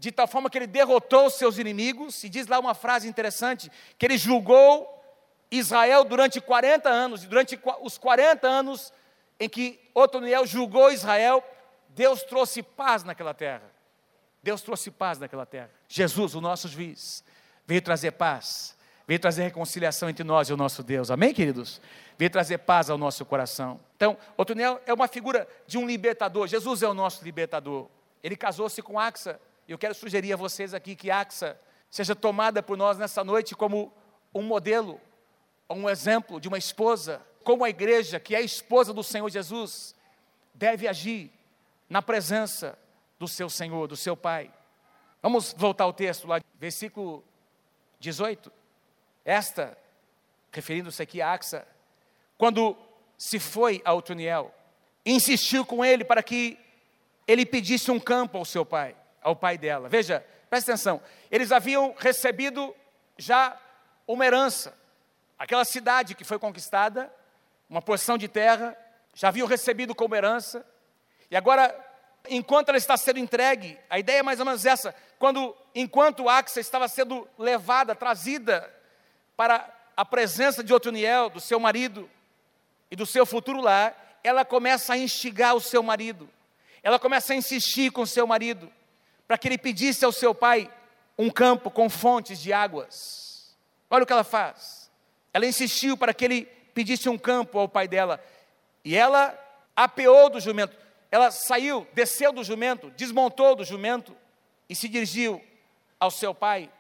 de 0.02 0.11
tal 0.11 0.26
forma 0.26 0.50
que 0.50 0.59
ele 0.59 0.66
derrotou 0.66 1.30
seus 1.30 1.59
inimigos, 1.59 2.25
e 2.25 2.28
diz 2.28 2.49
lá 2.49 2.59
uma 2.59 2.75
frase 2.75 3.06
interessante, 3.06 3.71
que 3.97 4.04
ele 4.04 4.18
julgou 4.18 5.00
Israel 5.49 6.02
durante 6.02 6.40
40 6.40 6.88
anos, 6.88 7.23
e 7.23 7.28
durante 7.28 7.56
os 7.80 7.99
40 7.99 8.49
anos 8.49 8.92
em 9.38 9.49
que 9.49 9.78
Otoniel 9.94 10.44
julgou 10.44 10.90
Israel, 10.90 11.40
Deus 11.90 12.25
trouxe 12.25 12.64
paz 12.64 13.04
naquela 13.04 13.32
terra. 13.32 13.62
Deus 14.42 14.61
trouxe 14.61 14.90
paz 14.90 15.21
naquela 15.21 15.47
terra. 15.47 15.71
Jesus, 15.87 16.35
o 16.35 16.40
nosso 16.40 16.66
juiz, 16.66 17.23
veio 17.64 17.80
trazer 17.80 18.11
paz, 18.11 18.76
veio 19.06 19.21
trazer 19.21 19.44
reconciliação 19.44 20.11
entre 20.11 20.25
nós 20.25 20.49
e 20.49 20.52
o 20.52 20.56
nosso 20.56 20.82
Deus. 20.82 21.12
Amém, 21.12 21.32
queridos? 21.32 21.80
Veio 22.18 22.28
trazer 22.28 22.59
paz 22.59 22.90
ao 22.90 22.99
nosso 22.99 23.25
coração. 23.25 23.78
Então, 23.94 24.18
Otoniel 24.37 24.80
é 24.85 24.92
uma 24.92 25.06
figura 25.06 25.47
de 25.64 25.78
um 25.78 25.87
libertador. 25.87 26.49
Jesus 26.49 26.82
é 26.82 26.88
o 26.88 26.94
nosso 26.94 27.25
libertador. 27.25 27.87
Ele 28.21 28.35
casou-se 28.35 28.82
com 28.82 28.99
Axa, 28.99 29.40
eu 29.69 29.78
quero 29.78 29.95
sugerir 29.95 30.33
a 30.33 30.37
vocês 30.37 30.75
aqui 30.75 30.97
que 30.97 31.11
Axa 31.11 31.59
seja 31.90 32.14
tomada 32.14 32.62
por 32.62 32.76
nós 32.76 32.99
nessa 32.99 33.23
noite 33.23 33.54
como 33.54 33.92
um 34.35 34.42
modelo, 34.42 35.00
um 35.71 35.88
exemplo 35.88 36.40
de 36.40 36.49
uma 36.49 36.59
esposa, 36.59 37.21
como 37.45 37.64
a 37.64 37.71
igreja, 37.71 38.19
que 38.19 38.35
é 38.35 38.38
a 38.38 38.42
esposa 38.42 38.92
do 38.92 39.02
Senhor 39.02 39.28
Jesus, 39.31 39.95
deve 40.54 40.88
agir 40.88 41.31
na 41.88 42.00
presença 42.00 42.78
do 43.19 43.28
seu 43.28 43.49
Senhor, 43.50 43.87
do 43.87 43.97
seu 43.97 44.16
Pai. 44.16 44.52
Vamos 45.21 45.52
voltar 45.52 45.85
ao 45.85 45.92
texto 45.92 46.26
lá, 46.26 46.40
versículo 46.59 47.25
18. 48.00 48.50
Esta, 49.25 49.78
referindo-se 50.50 51.02
aqui 51.02 51.21
a 51.23 51.33
Axa, 51.33 51.66
quando 52.37 52.76
se 53.16 53.38
foi 53.38 53.81
a 53.85 53.92
Otuniel, 53.95 54.52
insistiu 55.07 55.64
com 55.64 55.85
ele 55.85 56.04
para 56.04 56.23
que 56.23 56.59
ele 57.26 57.47
pedisse 57.47 57.90
um 57.90 58.00
campo 58.00 58.37
ao 58.38 58.45
seu 58.45 58.64
pai, 58.64 58.97
ao 59.23 59.37
pai 59.37 59.57
dela. 59.57 59.88
Veja, 59.88 60.25
presta 60.50 60.73
atenção, 60.73 61.00
eles 61.31 61.52
haviam 61.52 61.95
recebido 61.99 62.75
já 63.17 63.57
uma 64.07 64.26
herança, 64.26 64.75
aquela 65.38 65.64
cidade 65.64 66.14
que 66.14 66.25
foi 66.25 66.38
conquistada, 66.38 67.12
uma 67.69 67.81
porção 67.81 68.19
de 68.19 68.29
terra, 68.29 68.76
já 69.14 69.29
haviam 69.29 69.47
recebido 69.47 69.95
como 69.95 70.14
herança, 70.14 70.67
e 71.33 71.37
agora, 71.37 71.75
enquanto 72.29 72.69
ela 72.69 72.76
está 72.76 72.95
sendo 72.95 73.19
entregue, 73.19 73.79
a 73.88 73.99
ideia 73.99 74.19
é 74.19 74.23
mais 74.23 74.38
ou 74.38 74.45
menos 74.45 74.67
essa: 74.67 74.95
quando, 75.19 75.57
enquanto 75.75 76.29
Axa 76.29 76.61
estava 76.61 76.87
sendo 76.87 77.26
levada, 77.38 77.95
trazida 77.95 78.71
para 79.35 79.67
a 79.97 80.05
presença 80.05 80.62
de 80.62 80.75
Otoniel, 80.75 81.31
do 81.31 81.41
seu 81.41 81.59
marido 81.59 82.11
e 82.91 82.97
do 82.97 83.07
seu 83.07 83.25
futuro 83.25 83.62
lar, 83.62 84.19
ela 84.23 84.45
começa 84.45 84.93
a 84.93 84.99
instigar 84.99 85.55
o 85.55 85.61
seu 85.61 85.83
marido, 85.83 86.29
ela 86.83 86.99
começa 86.99 87.33
a 87.33 87.37
insistir 87.37 87.91
com 87.91 88.02
o 88.02 88.07
seu 88.07 88.26
marido, 88.26 88.71
para 89.33 89.39
que 89.39 89.49
ele 89.49 89.57
pedisse 89.57 90.05
ao 90.05 90.12
seu 90.12 90.35
pai 90.35 90.71
um 91.17 91.31
campo 91.31 91.71
com 91.71 91.89
fontes 91.89 92.39
de 92.39 92.53
águas. 92.53 93.57
Olha 93.89 94.03
o 94.03 94.07
que 94.07 94.12
ela 94.12 94.23
faz. 94.23 94.91
Ela 95.33 95.47
insistiu 95.47 95.97
para 95.97 96.12
que 96.12 96.27
ele 96.27 96.45
pedisse 96.75 97.09
um 97.09 97.17
campo 97.17 97.59
ao 97.59 97.67
pai 97.67 97.89
dela, 97.89 98.23
e 98.85 98.95
ela 98.95 99.35
apeou 99.75 100.29
do 100.29 100.39
jumento. 100.39 100.77
Ela 101.11 101.31
saiu, 101.31 101.87
desceu 101.95 102.31
do 102.31 102.45
jumento, 102.45 102.91
desmontou 102.91 103.57
do 103.57 103.65
jumento 103.65 104.15
e 104.69 104.77
se 104.77 104.87
dirigiu 104.87 105.43
ao 105.99 106.11
seu 106.11 106.35
pai. 106.35 106.71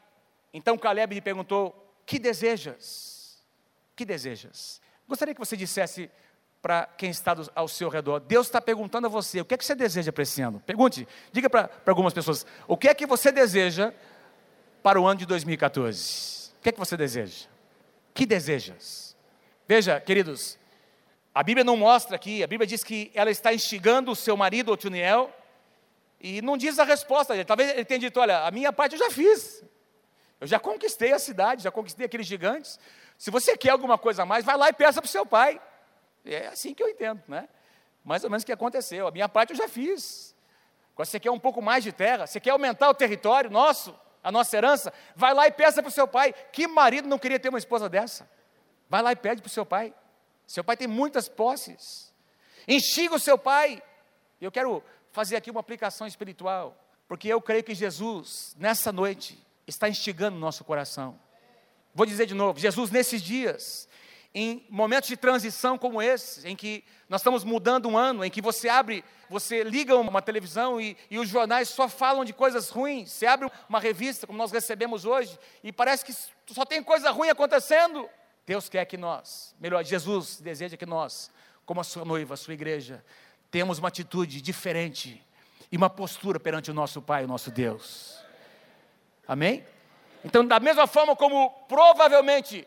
Então 0.52 0.76
Caleb 0.76 1.14
lhe 1.14 1.22
perguntou: 1.22 1.90
Que 2.04 2.18
desejas? 2.18 3.42
Que 3.96 4.04
desejas? 4.04 4.78
Gostaria 5.08 5.32
que 5.32 5.40
você 5.40 5.56
dissesse 5.56 6.10
para 6.62 6.86
quem 6.96 7.10
está 7.10 7.36
ao 7.56 7.66
seu 7.66 7.88
redor: 7.88 8.20
Deus 8.20 8.46
está 8.46 8.60
perguntando 8.60 9.08
a 9.08 9.10
você: 9.10 9.40
O 9.40 9.44
que 9.44 9.54
é 9.54 9.56
que 9.58 9.64
você 9.64 9.74
deseja 9.74 10.12
para 10.12 10.22
esse 10.22 10.40
ano? 10.40 10.62
Pergunte, 10.64 11.06
diga 11.32 11.50
para 11.50 11.68
algumas 11.86 12.14
pessoas: 12.14 12.46
O 12.68 12.76
que 12.76 12.88
é 12.88 12.94
que 12.94 13.04
você 13.04 13.32
deseja 13.32 13.92
para 14.82 15.00
o 15.00 15.06
ano 15.06 15.18
de 15.18 15.26
2014? 15.26 16.52
O 16.58 16.62
que 16.62 16.68
é 16.68 16.72
que 16.72 16.78
você 16.78 16.96
deseja? 16.96 17.48
Que 18.14 18.24
desejas? 18.24 19.16
Veja, 19.66 20.00
queridos, 20.00 20.56
a 21.34 21.42
Bíblia 21.42 21.64
não 21.64 21.76
mostra 21.76 22.14
aqui, 22.14 22.44
a 22.44 22.46
Bíblia 22.46 22.66
diz 22.66 22.84
que 22.84 23.10
ela 23.12 23.30
está 23.30 23.52
instigando 23.52 24.12
o 24.12 24.16
seu 24.16 24.36
marido, 24.36 24.70
Otuniel, 24.70 25.30
e 26.20 26.40
não 26.40 26.56
diz 26.56 26.78
a 26.78 26.84
resposta. 26.84 27.44
Talvez 27.44 27.70
ele 27.70 27.84
tenha 27.84 27.98
dito: 27.98 28.20
Olha, 28.20 28.46
a 28.46 28.50
minha 28.52 28.72
parte 28.72 28.92
eu 28.92 29.00
já 29.00 29.10
fiz, 29.10 29.64
eu 30.40 30.46
já 30.46 30.60
conquistei 30.60 31.12
a 31.12 31.18
cidade, 31.18 31.64
já 31.64 31.72
conquistei 31.72 32.06
aqueles 32.06 32.26
gigantes. 32.26 32.78
Se 33.18 33.32
você 33.32 33.56
quer 33.56 33.70
alguma 33.70 33.98
coisa 33.98 34.22
a 34.22 34.26
mais, 34.26 34.44
vai 34.44 34.56
lá 34.56 34.68
e 34.68 34.72
peça 34.72 35.02
para 35.02 35.08
o 35.08 35.10
seu 35.10 35.26
pai. 35.26 35.60
É 36.24 36.48
assim 36.48 36.74
que 36.74 36.82
eu 36.82 36.88
entendo, 36.88 37.22
né? 37.28 37.48
Mais 38.04 38.24
ou 38.24 38.30
menos 38.30 38.42
o 38.42 38.46
que 38.46 38.52
aconteceu. 38.52 39.06
A 39.06 39.10
minha 39.10 39.28
parte 39.28 39.50
eu 39.50 39.56
já 39.56 39.68
fiz. 39.68 40.34
Agora, 40.94 41.06
você 41.06 41.18
quer 41.18 41.30
um 41.30 41.38
pouco 41.38 41.62
mais 41.62 41.82
de 41.82 41.92
terra, 41.92 42.26
você 42.26 42.38
quer 42.38 42.50
aumentar 42.50 42.88
o 42.90 42.94
território 42.94 43.50
nosso, 43.50 43.98
a 44.22 44.30
nossa 44.30 44.56
herança, 44.56 44.92
vai 45.16 45.32
lá 45.34 45.46
e 45.46 45.52
peça 45.52 45.82
para 45.82 45.88
o 45.88 45.92
seu 45.92 46.06
pai. 46.06 46.34
Que 46.52 46.66
marido 46.66 47.08
não 47.08 47.18
queria 47.18 47.40
ter 47.40 47.48
uma 47.48 47.58
esposa 47.58 47.88
dessa? 47.88 48.28
Vai 48.88 49.02
lá 49.02 49.12
e 49.12 49.16
pede 49.16 49.40
para 49.40 49.48
o 49.48 49.52
seu 49.52 49.64
pai. 49.64 49.94
Seu 50.46 50.62
pai 50.62 50.76
tem 50.76 50.86
muitas 50.86 51.28
posses. 51.28 52.12
Instiga 52.68 53.14
o 53.14 53.18
seu 53.18 53.38
pai. 53.38 53.82
Eu 54.40 54.52
quero 54.52 54.82
fazer 55.10 55.36
aqui 55.36 55.50
uma 55.50 55.60
aplicação 55.60 56.06
espiritual, 56.06 56.76
porque 57.08 57.28
eu 57.28 57.40
creio 57.40 57.64
que 57.64 57.74
Jesus, 57.74 58.54
nessa 58.58 58.92
noite, 58.92 59.38
está 59.66 59.88
instigando 59.88 60.36
o 60.36 60.40
nosso 60.40 60.64
coração. 60.64 61.18
Vou 61.94 62.06
dizer 62.06 62.26
de 62.26 62.34
novo: 62.34 62.58
Jesus, 62.58 62.90
nesses 62.90 63.22
dias, 63.22 63.88
em 64.34 64.64
momentos 64.70 65.08
de 65.08 65.16
transição 65.16 65.76
como 65.76 66.00
esse, 66.00 66.48
em 66.48 66.56
que 66.56 66.82
nós 67.08 67.20
estamos 67.20 67.44
mudando 67.44 67.88
um 67.88 67.98
ano, 67.98 68.24
em 68.24 68.30
que 68.30 68.40
você 68.40 68.68
abre, 68.68 69.04
você 69.28 69.62
liga 69.62 69.94
uma 69.96 70.22
televisão 70.22 70.80
e, 70.80 70.96
e, 71.10 71.18
os 71.18 71.28
jornais 71.28 71.68
só 71.68 71.88
falam 71.88 72.24
de 72.24 72.32
coisas 72.32 72.70
ruins, 72.70 73.10
você 73.10 73.26
abre 73.26 73.50
uma 73.68 73.78
revista, 73.78 74.26
como 74.26 74.38
nós 74.38 74.50
recebemos 74.50 75.04
hoje, 75.04 75.38
e 75.62 75.70
parece 75.70 76.04
que 76.04 76.14
só 76.52 76.64
tem 76.64 76.82
coisa 76.82 77.10
ruim 77.10 77.28
acontecendo. 77.28 78.08
Deus 78.46 78.68
quer 78.68 78.86
que 78.86 78.96
nós, 78.96 79.54
melhor, 79.60 79.84
Jesus 79.84 80.40
deseja 80.40 80.76
que 80.76 80.86
nós, 80.86 81.30
como 81.66 81.80
a 81.80 81.84
sua 81.84 82.04
noiva, 82.04 82.34
a 82.34 82.36
sua 82.36 82.54
igreja, 82.54 83.04
tenhamos 83.50 83.78
uma 83.78 83.88
atitude 83.88 84.40
diferente 84.40 85.22
e 85.70 85.76
uma 85.76 85.90
postura 85.90 86.40
perante 86.40 86.70
o 86.70 86.74
nosso 86.74 87.02
Pai, 87.02 87.24
o 87.24 87.28
nosso 87.28 87.50
Deus. 87.50 88.18
Amém? 89.28 89.64
Então, 90.24 90.44
da 90.46 90.58
mesma 90.58 90.86
forma 90.86 91.14
como 91.14 91.50
provavelmente 91.68 92.66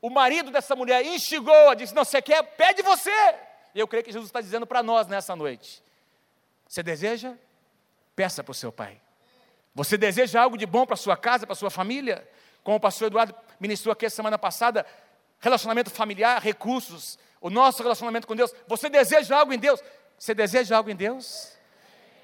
o 0.00 0.10
marido 0.10 0.50
dessa 0.50 0.76
mulher 0.76 1.04
instigou, 1.04 1.74
disse: 1.74 1.94
Não, 1.94 2.04
você 2.04 2.20
quer, 2.20 2.42
pede 2.42 2.82
você. 2.82 3.10
E 3.74 3.80
eu 3.80 3.88
creio 3.88 4.04
que 4.04 4.12
Jesus 4.12 4.28
está 4.28 4.40
dizendo 4.40 4.66
para 4.66 4.82
nós 4.82 5.06
nessa 5.06 5.34
noite: 5.34 5.82
Você 6.68 6.82
deseja? 6.82 7.34
Peça 8.14 8.42
para 8.42 8.52
o 8.52 8.54
seu 8.54 8.72
pai. 8.72 9.00
Você 9.74 9.98
deseja 9.98 10.40
algo 10.40 10.56
de 10.56 10.64
bom 10.64 10.86
para 10.86 10.96
sua 10.96 11.16
casa, 11.16 11.46
para 11.46 11.54
sua 11.54 11.70
família? 11.70 12.26
Como 12.64 12.78
o 12.78 12.80
pastor 12.80 13.08
Eduardo 13.08 13.34
ministrou 13.60 13.92
aqui 13.92 14.08
semana 14.08 14.38
passada, 14.38 14.86
relacionamento 15.38 15.90
familiar, 15.90 16.40
recursos, 16.42 17.18
o 17.40 17.50
nosso 17.50 17.82
relacionamento 17.82 18.26
com 18.26 18.34
Deus. 18.34 18.54
Você 18.66 18.88
deseja 18.88 19.36
algo 19.36 19.52
em 19.52 19.58
Deus? 19.58 19.82
Você 20.18 20.34
deseja 20.34 20.76
algo 20.76 20.90
em 20.90 20.96
Deus? 20.96 21.52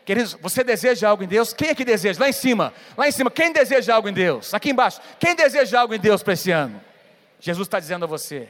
Queridos, 0.05 0.33
você 0.35 0.65
deseja 0.65 1.09
algo 1.09 1.23
em 1.23 1.29
Deus? 1.29 1.53
Quem 1.53 1.69
é 1.69 1.75
que 1.75 1.85
deseja? 1.85 2.19
Lá 2.19 2.29
em 2.29 2.33
cima, 2.33 2.73
lá 2.97 3.07
em 3.07 3.13
cima, 3.13 3.31
quem 3.31 3.53
deseja 3.53 3.95
algo 3.95 4.09
em 4.09 4.13
Deus? 4.13 4.53
Aqui 4.53 4.71
embaixo, 4.71 5.01
quem 5.19 5.37
deseja 5.37 5.81
algo 5.81 5.95
em 5.95 6.01
Deus 6.01 6.23
para 6.23 6.33
esse 6.33 6.51
ano? 6.51 6.83
Jesus 7.43 7.67
está 7.67 7.81
dizendo 7.81 8.05
a 8.05 8.09
você: 8.09 8.49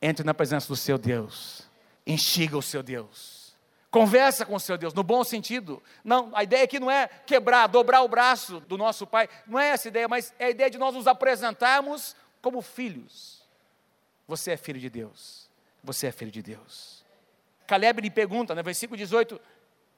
entre 0.00 0.24
na 0.24 0.32
presença 0.32 0.68
do 0.68 0.76
seu 0.76 0.96
Deus, 0.96 1.68
instiga 2.06 2.56
o 2.56 2.62
seu 2.62 2.80
Deus. 2.80 3.40
Conversa 3.90 4.46
com 4.46 4.54
o 4.54 4.60
seu 4.60 4.78
Deus, 4.78 4.94
no 4.94 5.02
bom 5.02 5.24
sentido. 5.24 5.82
Não, 6.04 6.30
a 6.32 6.44
ideia 6.44 6.62
aqui 6.62 6.78
não 6.78 6.88
é 6.88 7.08
quebrar, 7.08 7.66
dobrar 7.66 8.02
o 8.02 8.08
braço 8.08 8.60
do 8.60 8.78
nosso 8.78 9.04
Pai. 9.04 9.28
Não 9.48 9.58
é 9.58 9.70
essa 9.70 9.88
ideia, 9.88 10.06
mas 10.06 10.32
é 10.38 10.44
a 10.44 10.50
ideia 10.50 10.70
de 10.70 10.78
nós 10.78 10.94
nos 10.94 11.08
apresentarmos 11.08 12.14
como 12.40 12.62
filhos. 12.62 13.42
Você 14.28 14.52
é 14.52 14.56
filho 14.56 14.78
de 14.78 14.88
Deus. 14.88 15.50
Você 15.82 16.06
é 16.06 16.12
filho 16.12 16.30
de 16.30 16.40
Deus. 16.40 17.04
Caleb 17.66 18.00
lhe 18.00 18.10
pergunta, 18.12 18.54
no 18.54 18.58
né, 18.58 18.62
versículo 18.62 18.96
18: 18.96 19.40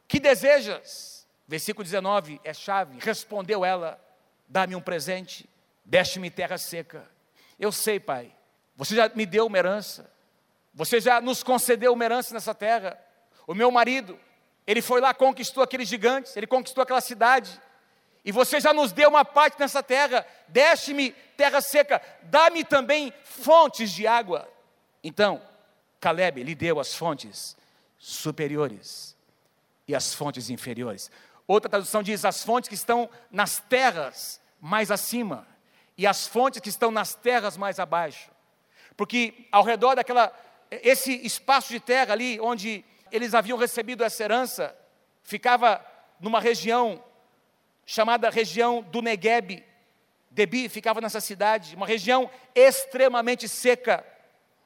Que 0.09 0.19
desejas? 0.19 1.27
Versículo 1.47 1.85
19 1.85 2.41
é 2.43 2.55
chave. 2.55 2.97
Respondeu 2.99 3.63
ela: 3.63 4.03
Dá-me 4.49 4.75
um 4.75 4.81
presente, 4.81 5.47
deixe-me 5.85 6.31
terra 6.31 6.57
seca. 6.57 7.12
Eu 7.63 7.71
sei, 7.71 8.01
Pai, 8.01 8.35
você 8.75 8.97
já 8.97 9.09
me 9.15 9.25
deu 9.25 9.47
uma 9.47 9.57
herança. 9.57 10.11
Você 10.75 11.01
já 11.01 11.21
nos 11.21 11.45
concedeu 11.45 11.93
uma 11.93 12.05
herança 12.05 12.35
nessa 12.35 12.53
terra. 12.53 13.01
O 13.47 13.55
meu 13.55 13.71
marido, 13.71 14.19
ele 14.67 14.83
foi 14.83 15.01
lá, 15.01 15.15
conquistou 15.15 15.63
aqueles 15.63 15.87
gigantes, 15.87 16.37
ele 16.37 16.49
conquistou 16.49 16.83
aquela 16.83 17.01
cidade. 17.01 17.63
E 18.25 18.33
você 18.33 18.59
já 18.59 18.75
nos 18.75 18.91
deu 18.91 19.09
uma 19.11 19.25
parte 19.25 19.61
nessa 19.61 19.81
terra. 19.81 20.27
Deixe-me 20.49 21.13
terra 21.37 21.61
seca, 21.61 22.03
dá-me 22.25 22.65
também 22.65 23.15
fontes 23.23 23.93
de 23.93 24.09
água. 24.09 24.49
Então, 25.01 25.41
Caleb 26.01 26.43
lhe 26.43 26.57
deu 26.57 26.81
as 26.81 26.93
fontes 26.93 27.57
superiores 27.97 29.17
e 29.87 29.95
as 29.95 30.13
fontes 30.13 30.51
inferiores. 30.51 31.13
Outra 31.47 31.71
tradução 31.71 32.03
diz 32.03 32.25
as 32.25 32.43
fontes 32.43 32.67
que 32.69 32.75
estão 32.75 33.09
nas 33.31 33.61
terras 33.61 34.41
mais 34.61 34.91
acima 34.91 35.52
e 35.97 36.07
as 36.07 36.27
fontes 36.27 36.61
que 36.61 36.69
estão 36.69 36.91
nas 36.91 37.15
terras 37.15 37.57
mais 37.57 37.79
abaixo. 37.79 38.31
Porque 38.97 39.47
ao 39.51 39.63
redor 39.63 39.95
daquela 39.95 40.33
esse 40.71 41.13
espaço 41.27 41.69
de 41.69 41.81
terra 41.81 42.13
ali 42.13 42.41
onde 42.41 42.85
eles 43.11 43.35
haviam 43.35 43.59
recebido 43.59 44.03
essa 44.03 44.23
herança, 44.23 44.75
ficava 45.23 45.85
numa 46.19 46.41
região 46.41 47.03
chamada 47.85 48.31
região 48.31 48.83
do 48.83 49.03
Negueb. 49.03 49.63
Debi 50.31 50.69
ficava 50.69 51.01
nessa 51.01 51.21
cidade, 51.21 51.77
uma 51.77 51.87
região 51.87 52.31
extremamente 52.55 53.47
seca. 53.49 54.05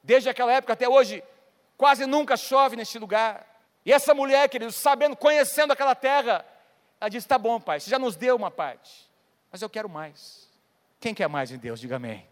Desde 0.01 0.29
aquela 0.29 0.53
época 0.53 0.73
até 0.73 0.87
hoje, 0.87 1.21
quase 1.75 2.05
nunca 2.05 2.37
chove 2.37 2.77
neste 2.77 2.97
lugar. 2.97 3.45
E 3.85 3.91
essa 3.91 4.13
mulher, 4.13 4.47
queridos, 4.47 4.75
sabendo, 4.75 5.15
conhecendo 5.15 5.73
aquela 5.73 5.93
terra, 5.93 6.45
ela 7.01 7.09
disse: 7.09 7.27
Tá 7.27 7.37
bom, 7.37 7.59
pai, 7.59 7.81
você 7.81 7.89
já 7.89 7.99
nos 7.99 8.15
deu 8.15 8.35
uma 8.35 8.49
parte, 8.49 9.09
mas 9.51 9.61
eu 9.61 9.69
quero 9.69 9.89
mais. 9.89 10.47
Quem 10.99 11.13
quer 11.13 11.27
mais 11.27 11.51
em 11.51 11.57
Deus? 11.57 11.79
Diga 11.79 11.97
amém. 11.97 12.27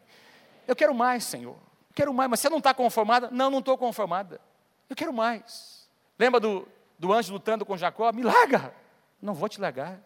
Eu 0.67 0.75
quero 0.75 0.93
mais, 0.93 1.23
Senhor. 1.23 1.55
quero 1.93 2.13
mais, 2.13 2.29
mas 2.29 2.39
você 2.39 2.49
não 2.49 2.57
está 2.57 2.73
conformada? 2.73 3.29
Não, 3.31 3.49
não 3.49 3.59
estou 3.59 3.77
conformada. 3.77 4.41
Eu 4.89 4.95
quero 4.95 5.13
mais. 5.13 5.87
Lembra 6.17 6.39
do, 6.39 6.67
do 6.97 7.13
anjo 7.13 7.33
lutando 7.33 7.65
com 7.65 7.77
Jacó? 7.77 8.11
Me 8.11 8.23
larga! 8.23 8.73
Não 9.21 9.33
vou 9.33 9.47
te 9.47 9.59
largar 9.59 9.99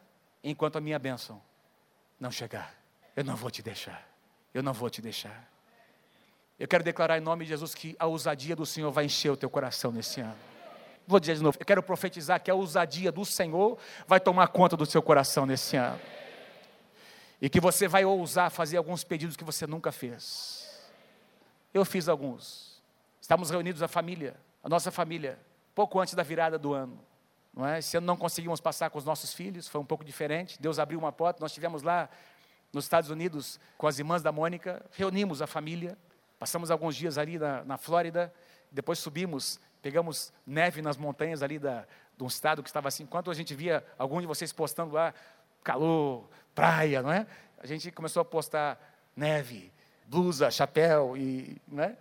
enquanto 0.44 0.78
a 0.78 0.82
minha 0.82 1.00
bênção 1.00 1.42
não 2.20 2.32
chegar. 2.32 2.76
Eu 3.16 3.24
não 3.24 3.36
vou 3.36 3.50
te 3.50 3.62
deixar. 3.62 4.08
Eu 4.54 4.62
não 4.62 4.74
vou 4.74 4.90
te 4.90 5.02
deixar. 5.02 5.50
Eu 6.60 6.68
quero 6.68 6.84
declarar 6.84 7.18
em 7.18 7.22
nome 7.22 7.46
de 7.46 7.50
Jesus 7.50 7.74
que 7.74 7.96
a 7.98 8.06
ousadia 8.06 8.56
do 8.56 8.66
Senhor 8.66 8.92
vai 8.92 9.06
encher 9.06 9.30
o 9.30 9.38
teu 9.38 9.50
coração 9.50 9.92
nesse 9.92 10.20
ano. 10.20 10.36
Vou 11.08 11.20
dizer 11.20 11.36
de 11.36 11.42
novo, 11.42 11.58
eu 11.60 11.66
quero 11.66 11.82
profetizar 11.82 12.42
que 12.42 12.52
a 12.52 12.54
ousadia 12.54 13.12
do 13.12 13.26
Senhor 13.26 13.78
vai 14.06 14.20
tomar 14.20 14.50
conta 14.50 14.76
do 14.76 14.86
seu 14.86 15.02
coração 15.02 15.46
nesse 15.46 15.78
ano. 15.78 16.00
E 17.42 17.50
que 17.50 17.60
você 17.60 17.88
vai 17.88 18.06
ousar 18.06 18.50
fazer 18.50 18.78
alguns 18.78 19.04
pedidos 19.04 19.36
que 19.36 19.44
você 19.44 19.66
nunca 19.66 19.92
fez. 19.92 20.68
Eu 21.74 21.86
fiz 21.86 22.10
alguns. 22.10 22.82
Estamos 23.22 23.50
reunidos 23.50 23.82
a 23.82 23.88
família 23.88 24.36
a 24.64 24.70
nossa 24.70 24.92
família, 24.92 25.40
pouco 25.74 26.00
antes 26.00 26.14
da 26.14 26.24
virada 26.24 26.58
do 26.58 26.74
ano. 26.74 27.00
Não 27.54 27.66
é? 27.66 27.80
Esse 27.80 27.98
ano 27.98 28.06
não 28.06 28.18
conseguimos 28.18 28.60
passar 28.62 28.90
com 28.90 28.98
os 28.98 29.06
nossos 29.06 29.34
filhos, 29.34 29.68
foi 29.68 29.82
um 29.82 29.86
pouco 29.86 30.04
diferente. 30.04 30.62
Deus 30.62 30.80
abriu 30.80 31.00
uma 31.00 31.12
porta, 31.12 31.42
nós 31.42 31.52
estivemos 31.52 31.82
lá 31.82 32.10
nos 32.72 32.86
Estados 32.86 33.10
Unidos 33.10 33.60
com 33.78 33.88
as 33.88 33.98
irmãs 33.98 34.22
da 34.22 34.32
Mônica, 34.32 34.86
reunimos 34.92 35.42
a 35.42 35.48
família, 35.48 35.98
passamos 36.38 36.70
alguns 36.70 36.96
dias 36.96 37.18
ali 37.18 37.40
na, 37.40 37.64
na 37.64 37.78
Flórida, 37.78 38.34
depois 38.72 39.00
subimos, 39.00 39.60
pegamos 39.82 40.32
neve 40.46 40.82
nas 40.82 40.96
montanhas 40.96 41.42
ali 41.42 41.58
da, 41.58 41.88
de 42.16 42.24
um 42.24 42.28
estado 42.28 42.62
que 42.62 42.70
estava 42.70 42.88
assim. 42.88 43.04
Enquanto 43.04 43.32
a 43.32 43.34
gente 43.34 43.56
via 43.56 43.84
algum 43.98 44.22
de 44.22 44.28
vocês 44.28 44.54
postando 44.54 44.94
lá, 44.94 45.14
calor, 45.64 46.30
praia, 46.60 47.02
não 47.02 47.12
é? 47.12 47.26
A 47.58 47.66
gente 47.66 47.90
começou 47.92 48.22
a 48.22 48.26
postar 48.26 48.78
neve, 49.16 49.72
blusa, 50.06 50.52
chapéu 50.52 51.16
e, 51.16 51.58
né? 51.68 51.98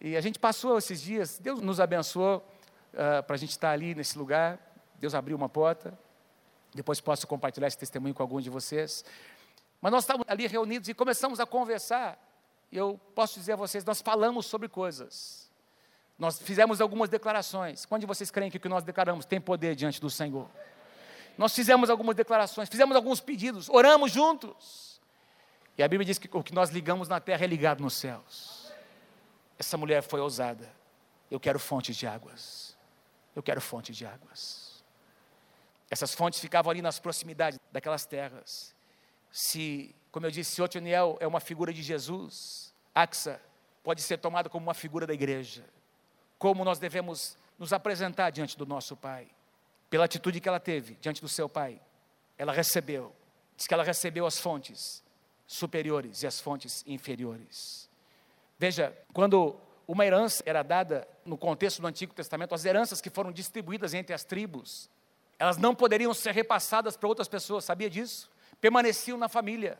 E 0.00 0.16
a 0.16 0.20
gente 0.20 0.38
passou 0.38 0.76
esses 0.76 1.00
dias. 1.00 1.38
Deus 1.38 1.60
nos 1.60 1.80
abençoou 1.80 2.46
uh, 2.92 3.22
para 3.22 3.34
a 3.34 3.38
gente 3.38 3.50
estar 3.50 3.70
ali 3.70 3.94
nesse 3.94 4.18
lugar. 4.18 4.58
Deus 4.98 5.14
abriu 5.14 5.36
uma 5.36 5.48
porta. 5.48 5.98
Depois 6.74 7.00
posso 7.00 7.26
compartilhar 7.26 7.68
esse 7.68 7.78
testemunho 7.78 8.14
com 8.14 8.22
alguns 8.22 8.44
de 8.44 8.50
vocês. 8.50 9.04
Mas 9.80 9.92
nós 9.92 10.04
estávamos 10.04 10.26
ali 10.28 10.46
reunidos 10.46 10.88
e 10.88 10.94
começamos 10.94 11.40
a 11.40 11.46
conversar. 11.46 12.18
E 12.70 12.76
eu 12.76 13.00
posso 13.14 13.38
dizer 13.38 13.52
a 13.52 13.56
vocês, 13.56 13.84
nós 13.84 14.02
falamos 14.02 14.44
sobre 14.44 14.68
coisas. 14.68 15.50
Nós 16.18 16.38
fizemos 16.38 16.80
algumas 16.80 17.08
declarações. 17.08 17.86
Quando 17.86 18.06
vocês 18.06 18.30
creem 18.30 18.50
que 18.50 18.58
o 18.58 18.60
que 18.60 18.68
nós 18.68 18.84
declaramos 18.84 19.24
tem 19.24 19.40
poder 19.40 19.74
diante 19.74 20.00
do 20.00 20.10
Senhor? 20.10 20.48
Nós 21.36 21.54
fizemos 21.54 21.90
algumas 21.90 22.14
declarações, 22.14 22.68
fizemos 22.68 22.94
alguns 22.94 23.20
pedidos, 23.20 23.68
oramos 23.68 24.12
juntos. 24.12 25.00
E 25.76 25.82
a 25.82 25.88
Bíblia 25.88 26.06
diz 26.06 26.18
que 26.18 26.28
o 26.32 26.42
que 26.42 26.54
nós 26.54 26.70
ligamos 26.70 27.08
na 27.08 27.20
terra 27.20 27.44
é 27.44 27.46
ligado 27.46 27.82
nos 27.82 27.94
céus. 27.94 28.72
Essa 29.58 29.76
mulher 29.76 30.02
foi 30.02 30.20
ousada. 30.20 30.70
Eu 31.30 31.40
quero 31.40 31.58
fontes 31.58 31.96
de 31.96 32.06
águas. 32.06 32.76
Eu 33.34 33.42
quero 33.42 33.60
fontes 33.60 33.96
de 33.96 34.06
águas. 34.06 34.84
Essas 35.90 36.14
fontes 36.14 36.38
ficavam 36.38 36.70
ali 36.70 36.80
nas 36.80 36.98
proximidades 36.98 37.58
daquelas 37.72 38.06
terras 38.06 38.74
se, 39.34 39.92
como 40.12 40.26
eu 40.26 40.30
disse, 40.30 40.52
se 40.52 40.62
Otoniel 40.62 41.18
é 41.18 41.26
uma 41.26 41.40
figura 41.40 41.72
de 41.72 41.82
Jesus, 41.82 42.72
Axa 42.94 43.40
pode 43.82 44.00
ser 44.00 44.16
tomada 44.18 44.48
como 44.48 44.64
uma 44.64 44.74
figura 44.74 45.08
da 45.08 45.12
igreja. 45.12 45.64
Como 46.38 46.64
nós 46.64 46.78
devemos 46.78 47.36
nos 47.58 47.72
apresentar 47.72 48.30
diante 48.30 48.56
do 48.56 48.64
nosso 48.64 48.96
Pai, 48.96 49.26
pela 49.94 50.06
atitude 50.06 50.40
que 50.40 50.48
ela 50.48 50.58
teve 50.58 50.98
diante 51.00 51.20
do 51.20 51.28
seu 51.28 51.48
Pai. 51.48 51.80
Ela 52.36 52.52
recebeu, 52.52 53.14
diz 53.56 53.64
que 53.64 53.72
ela 53.72 53.84
recebeu 53.84 54.26
as 54.26 54.40
fontes 54.40 55.04
superiores 55.46 56.24
e 56.24 56.26
as 56.26 56.40
fontes 56.40 56.82
inferiores. 56.84 57.88
Veja, 58.58 58.92
quando 59.12 59.54
uma 59.86 60.04
herança 60.04 60.42
era 60.44 60.64
dada 60.64 61.06
no 61.24 61.38
contexto 61.38 61.80
do 61.80 61.86
Antigo 61.86 62.12
Testamento, 62.12 62.56
as 62.56 62.64
heranças 62.64 63.00
que 63.00 63.08
foram 63.08 63.30
distribuídas 63.30 63.94
entre 63.94 64.12
as 64.12 64.24
tribos, 64.24 64.90
elas 65.38 65.58
não 65.58 65.76
poderiam 65.76 66.12
ser 66.12 66.32
repassadas 66.32 66.96
para 66.96 67.08
outras 67.08 67.28
pessoas, 67.28 67.64
sabia 67.64 67.88
disso? 67.88 68.28
permaneciam 68.60 69.16
na 69.16 69.28
família. 69.28 69.78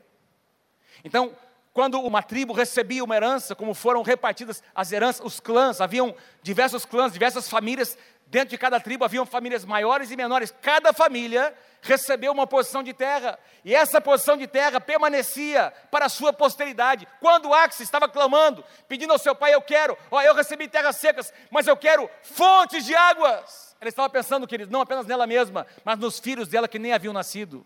Então, 1.02 1.37
quando 1.75 2.00
uma 2.00 2.23
tribo 2.23 2.52
recebia 2.52 3.02
uma 3.02 3.16
herança, 3.16 3.52
como 3.56 3.75
foram 3.75 4.00
repartidas 4.02 4.62
as 4.73 4.92
heranças, 4.92 5.26
os 5.26 5.40
clãs, 5.40 5.80
haviam 5.80 6.14
diversos 6.40 6.85
clãs, 6.85 7.12
diversas 7.12 7.49
famílias, 7.49 7.99
dentro 8.35 8.49
de 8.49 8.59
cada 8.59 8.81
tribo 8.81 9.05
haviam 9.05 9.25
famílias 9.25 9.64
maiores 9.64 10.11
e 10.11 10.17
menores, 10.17 10.53
cada 10.61 10.93
família 10.93 11.55
recebeu 11.81 12.33
uma 12.33 12.49
porção 12.49 12.83
de 12.83 12.93
terra, 12.93 13.38
e 13.64 13.73
essa 13.73 14.00
porção 14.00 14.37
de 14.37 14.49
terra 14.49 14.81
permanecia 14.81 15.73
para 15.88 16.07
a 16.07 16.09
sua 16.09 16.33
posteridade. 16.33 17.07
Quando 17.21 17.55
Axis 17.55 17.83
estava 17.83 18.09
clamando, 18.09 18.64
pedindo 18.88 19.12
ao 19.12 19.21
seu 19.21 19.37
pai: 19.37 19.55
Eu 19.55 19.62
quero, 19.62 19.97
ó, 20.11 20.21
eu 20.21 20.35
recebi 20.35 20.67
terras 20.67 20.97
secas, 20.97 21.33
mas 21.49 21.69
eu 21.69 21.76
quero 21.76 22.11
fontes 22.23 22.85
de 22.85 22.93
águas. 22.97 23.76
Ela 23.81 23.88
estava 23.88 24.11
pensando, 24.11 24.49
queridos, 24.49 24.73
não 24.73 24.81
apenas 24.81 25.07
nela 25.07 25.29
mesma, 25.29 25.64
mas 25.85 25.97
nos 25.97 26.19
filhos 26.19 26.49
dela 26.49 26.67
que 26.67 26.79
nem 26.81 26.93
haviam 26.93 27.12
nascido 27.12 27.64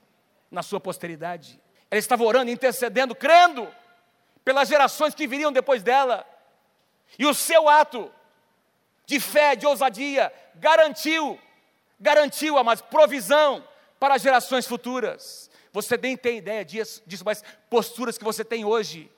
na 0.51 0.63
sua 0.63 0.79
posteridade. 0.79 1.59
Ela 1.91 1.99
estava 1.99 2.25
orando, 2.25 2.51
intercedendo, 2.51 3.15
crendo 3.15 3.67
pelas 4.45 4.69
gerações 4.69 5.15
que 5.15 5.27
viriam 5.27 5.51
depois 5.51 5.83
dela. 5.83 6.27
E 7.19 7.25
o 7.25 7.33
seu 7.33 7.71
ato 7.71 8.13
de 9.09 9.19
fé, 9.19 9.57
de 9.57 9.67
ousadia, 9.67 10.31
garantiu, 10.57 11.41
garantiu, 11.99 12.63
mas 12.63 12.83
provisão 12.83 13.67
para 13.99 14.19
gerações 14.19 14.67
futuras. 14.67 15.51
Você 15.73 15.97
nem 15.97 16.15
tem 16.15 16.37
ideia 16.37 16.63
disso, 16.63 17.03
mas 17.25 17.43
posturas 17.71 18.19
que 18.19 18.25
você 18.25 18.45
tem 18.45 18.67
hoje 18.67 19.11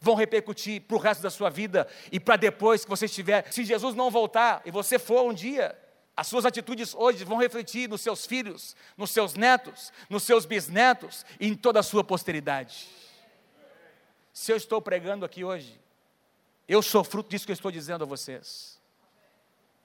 vão 0.00 0.14
repercutir 0.14 0.82
para 0.82 0.96
o 0.96 1.00
resto 1.00 1.20
da 1.20 1.30
sua 1.30 1.50
vida 1.50 1.88
e 2.12 2.20
para 2.20 2.36
depois 2.36 2.84
que 2.84 2.90
você 2.90 3.06
estiver. 3.06 3.44
Se 3.52 3.64
Jesus 3.64 3.96
não 3.96 4.08
voltar 4.08 4.62
e 4.64 4.70
você 4.70 5.00
for 5.00 5.24
um 5.24 5.34
dia, 5.34 5.76
as 6.16 6.28
suas 6.28 6.46
atitudes 6.46 6.94
hoje 6.94 7.24
vão 7.24 7.36
refletir 7.36 7.88
nos 7.88 8.02
seus 8.02 8.24
filhos, 8.24 8.76
nos 8.96 9.10
seus 9.10 9.34
netos, 9.34 9.92
nos 10.08 10.22
seus 10.22 10.46
bisnetos 10.46 11.26
e 11.40 11.48
em 11.48 11.56
toda 11.56 11.80
a 11.80 11.82
sua 11.82 12.04
posteridade. 12.04 12.88
Se 14.32 14.52
eu 14.52 14.56
estou 14.56 14.80
pregando 14.80 15.24
aqui 15.24 15.42
hoje, 15.42 15.80
eu 16.68 16.80
sou 16.82 17.02
fruto 17.02 17.30
disso 17.30 17.44
que 17.44 17.50
eu 17.50 17.54
estou 17.54 17.72
dizendo 17.72 18.04
a 18.04 18.06
vocês. 18.06 18.73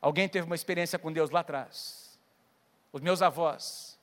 Alguém 0.02 0.28
teve 0.28 0.46
uma 0.46 0.56
experiência 0.56 0.98
com 0.98 1.12
Deus 1.12 1.30
lá 1.30 1.42
atrás. 1.42 2.18
Os 2.92 3.02
meus 3.02 3.22
avós, 3.22 3.98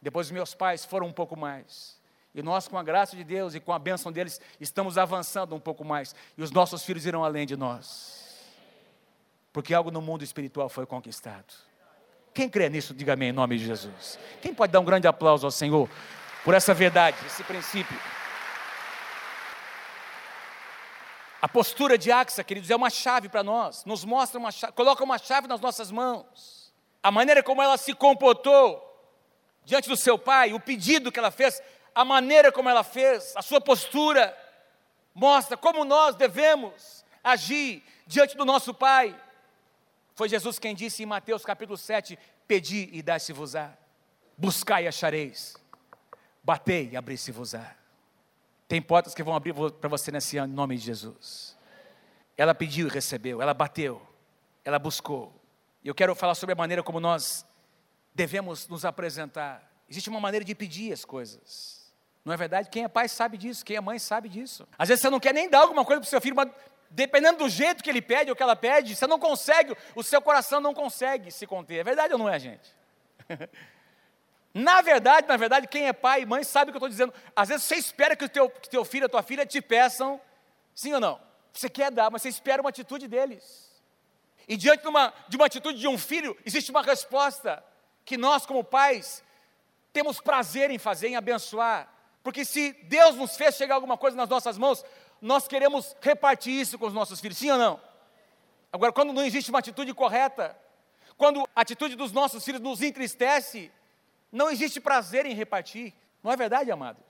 depois 0.00 0.28
os 0.28 0.32
meus 0.32 0.54
pais 0.54 0.84
foram 0.84 1.06
um 1.06 1.12
pouco 1.12 1.36
mais. 1.36 2.00
E 2.34 2.42
nós, 2.42 2.66
com 2.66 2.78
a 2.78 2.82
graça 2.82 3.14
de 3.14 3.24
Deus 3.24 3.54
e 3.54 3.60
com 3.60 3.72
a 3.72 3.78
bênção 3.78 4.10
deles, 4.10 4.40
estamos 4.58 4.96
avançando 4.96 5.54
um 5.54 5.60
pouco 5.60 5.84
mais. 5.84 6.14
E 6.36 6.42
os 6.42 6.50
nossos 6.50 6.82
filhos 6.82 7.04
irão 7.04 7.24
além 7.24 7.46
de 7.46 7.56
nós 7.56 8.22
porque 9.52 9.74
algo 9.74 9.90
no 9.90 10.00
mundo 10.00 10.24
espiritual 10.24 10.68
foi 10.68 10.86
conquistado. 10.86 11.52
Quem 12.32 12.48
crê 12.48 12.70
nisso, 12.70 12.94
diga 12.94 13.12
amém 13.12 13.28
em 13.28 13.32
nome 13.32 13.58
de 13.58 13.66
Jesus. 13.66 14.18
Quem 14.40 14.54
pode 14.54 14.72
dar 14.72 14.80
um 14.80 14.84
grande 14.84 15.06
aplauso 15.06 15.46
ao 15.46 15.50
Senhor 15.50 15.88
por 16.42 16.54
essa 16.54 16.72
verdade, 16.72 17.16
esse 17.26 17.44
princípio? 17.44 17.98
A 21.42 21.48
postura 21.48 21.98
de 21.98 22.12
Axa, 22.12 22.44
queridos, 22.44 22.70
é 22.70 22.76
uma 22.76 22.88
chave 22.88 23.28
para 23.28 23.42
nós, 23.42 23.84
nos 23.84 24.04
mostra 24.04 24.38
uma 24.38 24.52
chave, 24.52 24.72
coloca 24.74 25.02
uma 25.02 25.18
chave 25.18 25.48
nas 25.48 25.60
nossas 25.60 25.90
mãos. 25.90 26.72
A 27.02 27.10
maneira 27.10 27.42
como 27.42 27.60
ela 27.60 27.76
se 27.76 27.92
comportou 27.94 28.80
diante 29.64 29.88
do 29.88 29.96
seu 29.96 30.16
pai, 30.16 30.52
o 30.52 30.60
pedido 30.60 31.10
que 31.10 31.18
ela 31.18 31.32
fez, 31.32 31.60
a 31.92 32.04
maneira 32.04 32.52
como 32.52 32.68
ela 32.68 32.84
fez, 32.84 33.32
a 33.34 33.42
sua 33.42 33.60
postura, 33.60 34.38
mostra 35.12 35.56
como 35.56 35.84
nós 35.84 36.14
devemos 36.14 37.04
agir 37.24 37.82
diante 38.06 38.36
do 38.36 38.44
nosso 38.44 38.72
pai. 38.72 39.20
Foi 40.14 40.28
Jesus 40.28 40.60
quem 40.60 40.76
disse 40.76 41.02
em 41.02 41.06
Mateus 41.06 41.44
capítulo 41.44 41.76
7: 41.76 42.16
Pedi 42.46 42.88
e 42.92 43.02
dá-se-vos-á, 43.02 43.76
buscai 44.38 44.84
e 44.84 44.88
achareis, 44.88 45.56
batei 46.40 46.90
e 46.92 46.96
abri-se-vos-á. 46.96 47.81
Tem 48.72 48.80
portas 48.80 49.14
que 49.14 49.22
vão 49.22 49.36
abrir 49.36 49.52
para 49.52 49.88
você 49.90 50.10
nesse 50.10 50.38
ano, 50.38 50.50
em 50.50 50.56
nome 50.56 50.78
de 50.78 50.82
Jesus. 50.82 51.54
Ela 52.38 52.54
pediu 52.54 52.86
e 52.86 52.90
recebeu, 52.90 53.42
ela 53.42 53.52
bateu, 53.52 54.00
ela 54.64 54.78
buscou. 54.78 55.30
E 55.84 55.88
eu 55.88 55.94
quero 55.94 56.14
falar 56.14 56.34
sobre 56.34 56.54
a 56.54 56.56
maneira 56.56 56.82
como 56.82 56.98
nós 56.98 57.44
devemos 58.14 58.66
nos 58.68 58.86
apresentar. 58.86 59.70
Existe 59.90 60.08
uma 60.08 60.18
maneira 60.18 60.42
de 60.42 60.54
pedir 60.54 60.90
as 60.90 61.04
coisas. 61.04 61.92
Não 62.24 62.32
é 62.32 62.36
verdade? 62.38 62.70
Quem 62.70 62.84
é 62.84 62.88
pai 62.88 63.10
sabe 63.10 63.36
disso, 63.36 63.62
quem 63.62 63.76
é 63.76 63.80
mãe 63.82 63.98
sabe 63.98 64.26
disso. 64.30 64.66
Às 64.78 64.88
vezes 64.88 65.02
você 65.02 65.10
não 65.10 65.20
quer 65.20 65.34
nem 65.34 65.50
dar 65.50 65.58
alguma 65.58 65.84
coisa 65.84 66.00
para 66.00 66.06
o 66.06 66.10
seu 66.10 66.22
filho, 66.22 66.34
mas 66.34 66.48
dependendo 66.88 67.40
do 67.40 67.50
jeito 67.50 67.84
que 67.84 67.90
ele 67.90 68.00
pede 68.00 68.30
ou 68.30 68.34
que 68.34 68.42
ela 68.42 68.56
pede, 68.56 68.96
você 68.96 69.06
não 69.06 69.18
consegue, 69.18 69.76
o 69.94 70.02
seu 70.02 70.22
coração 70.22 70.62
não 70.62 70.72
consegue 70.72 71.30
se 71.30 71.46
conter. 71.46 71.80
É 71.80 71.84
verdade 71.84 72.14
ou 72.14 72.18
não 72.18 72.26
é, 72.26 72.38
gente? 72.38 72.74
na 74.54 74.82
verdade, 74.82 75.26
na 75.26 75.36
verdade, 75.36 75.66
quem 75.66 75.86
é 75.86 75.92
pai 75.92 76.22
e 76.22 76.26
mãe 76.26 76.44
sabe 76.44 76.70
o 76.70 76.72
que 76.72 76.76
eu 76.76 76.78
estou 76.78 76.88
dizendo. 76.88 77.14
Às 77.34 77.48
vezes 77.48 77.64
você 77.64 77.76
espera 77.76 78.14
que 78.14 78.24
o 78.24 78.28
teu, 78.28 78.50
que 78.50 78.68
teu 78.68 78.84
filho, 78.84 79.06
a 79.06 79.08
tua 79.08 79.22
filha 79.22 79.46
te 79.46 79.62
peçam, 79.62 80.20
sim 80.74 80.92
ou 80.92 81.00
não? 81.00 81.18
Você 81.52 81.70
quer 81.70 81.90
dar, 81.90 82.10
mas 82.10 82.22
você 82.22 82.28
espera 82.28 82.62
uma 82.62 82.68
atitude 82.68 83.08
deles. 83.08 83.70
E 84.46 84.56
diante 84.56 84.82
de 84.82 84.88
uma, 84.88 85.12
de 85.28 85.36
uma 85.36 85.46
atitude 85.46 85.78
de 85.78 85.88
um 85.88 85.96
filho, 85.96 86.36
existe 86.44 86.70
uma 86.70 86.82
resposta 86.82 87.64
que 88.04 88.16
nós, 88.16 88.44
como 88.44 88.62
pais, 88.62 89.22
temos 89.92 90.20
prazer 90.20 90.70
em 90.70 90.78
fazer, 90.78 91.08
em 91.08 91.16
abençoar. 91.16 91.88
Porque 92.22 92.44
se 92.44 92.72
Deus 92.84 93.16
nos 93.16 93.36
fez 93.36 93.54
chegar 93.54 93.76
alguma 93.76 93.96
coisa 93.96 94.16
nas 94.16 94.28
nossas 94.28 94.58
mãos, 94.58 94.84
nós 95.20 95.48
queremos 95.48 95.96
repartir 96.00 96.52
isso 96.52 96.78
com 96.78 96.86
os 96.86 96.92
nossos 96.92 97.20
filhos, 97.20 97.38
sim 97.38 97.50
ou 97.50 97.58
não? 97.58 97.80
Agora, 98.72 98.92
quando 98.92 99.12
não 99.12 99.24
existe 99.24 99.50
uma 99.50 99.58
atitude 99.58 99.92
correta, 99.94 100.56
quando 101.16 101.48
a 101.54 101.60
atitude 101.60 101.94
dos 101.94 102.10
nossos 102.12 102.44
filhos 102.44 102.60
nos 102.60 102.82
entristece, 102.82 103.70
não 104.32 104.50
existe 104.50 104.80
prazer 104.80 105.26
em 105.26 105.34
repartir. 105.34 105.94
Não 106.22 106.32
é 106.32 106.36
verdade, 106.36 106.70
amados? 106.70 107.04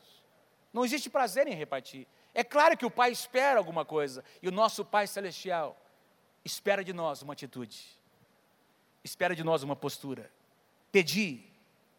Não 0.73 0.85
existe 0.85 1.09
prazer 1.09 1.47
em 1.47 1.55
repartir. 1.55 2.07
É 2.35 2.43
claro 2.43 2.77
que 2.77 2.85
o 2.85 2.91
Pai 2.91 3.13
espera 3.13 3.59
alguma 3.59 3.85
coisa, 3.85 4.25
e 4.43 4.49
o 4.49 4.53
nosso 4.53 4.85
Pai 4.85 5.07
Celestial 5.07 5.79
espera 6.45 6.83
de 6.83 6.93
nós 6.93 7.23
uma 7.23 7.35
atitude, 7.35 7.85
espera 9.05 9.37
de 9.37 9.45
nós 9.45 9.63
uma 9.63 9.77
postura. 9.77 10.31
Pedir 10.91 11.51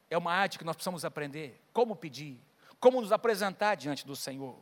é 0.09 0.17
uma 0.17 0.33
arte 0.33 0.59
que 0.59 0.65
nós 0.65 0.75
precisamos 0.75 1.05
aprender. 1.05 1.62
Como 1.71 1.95
pedir? 1.95 2.39
Como 2.79 2.99
nos 2.99 3.12
apresentar 3.12 3.75
diante 3.75 4.05
do 4.05 4.15
Senhor? 4.15 4.59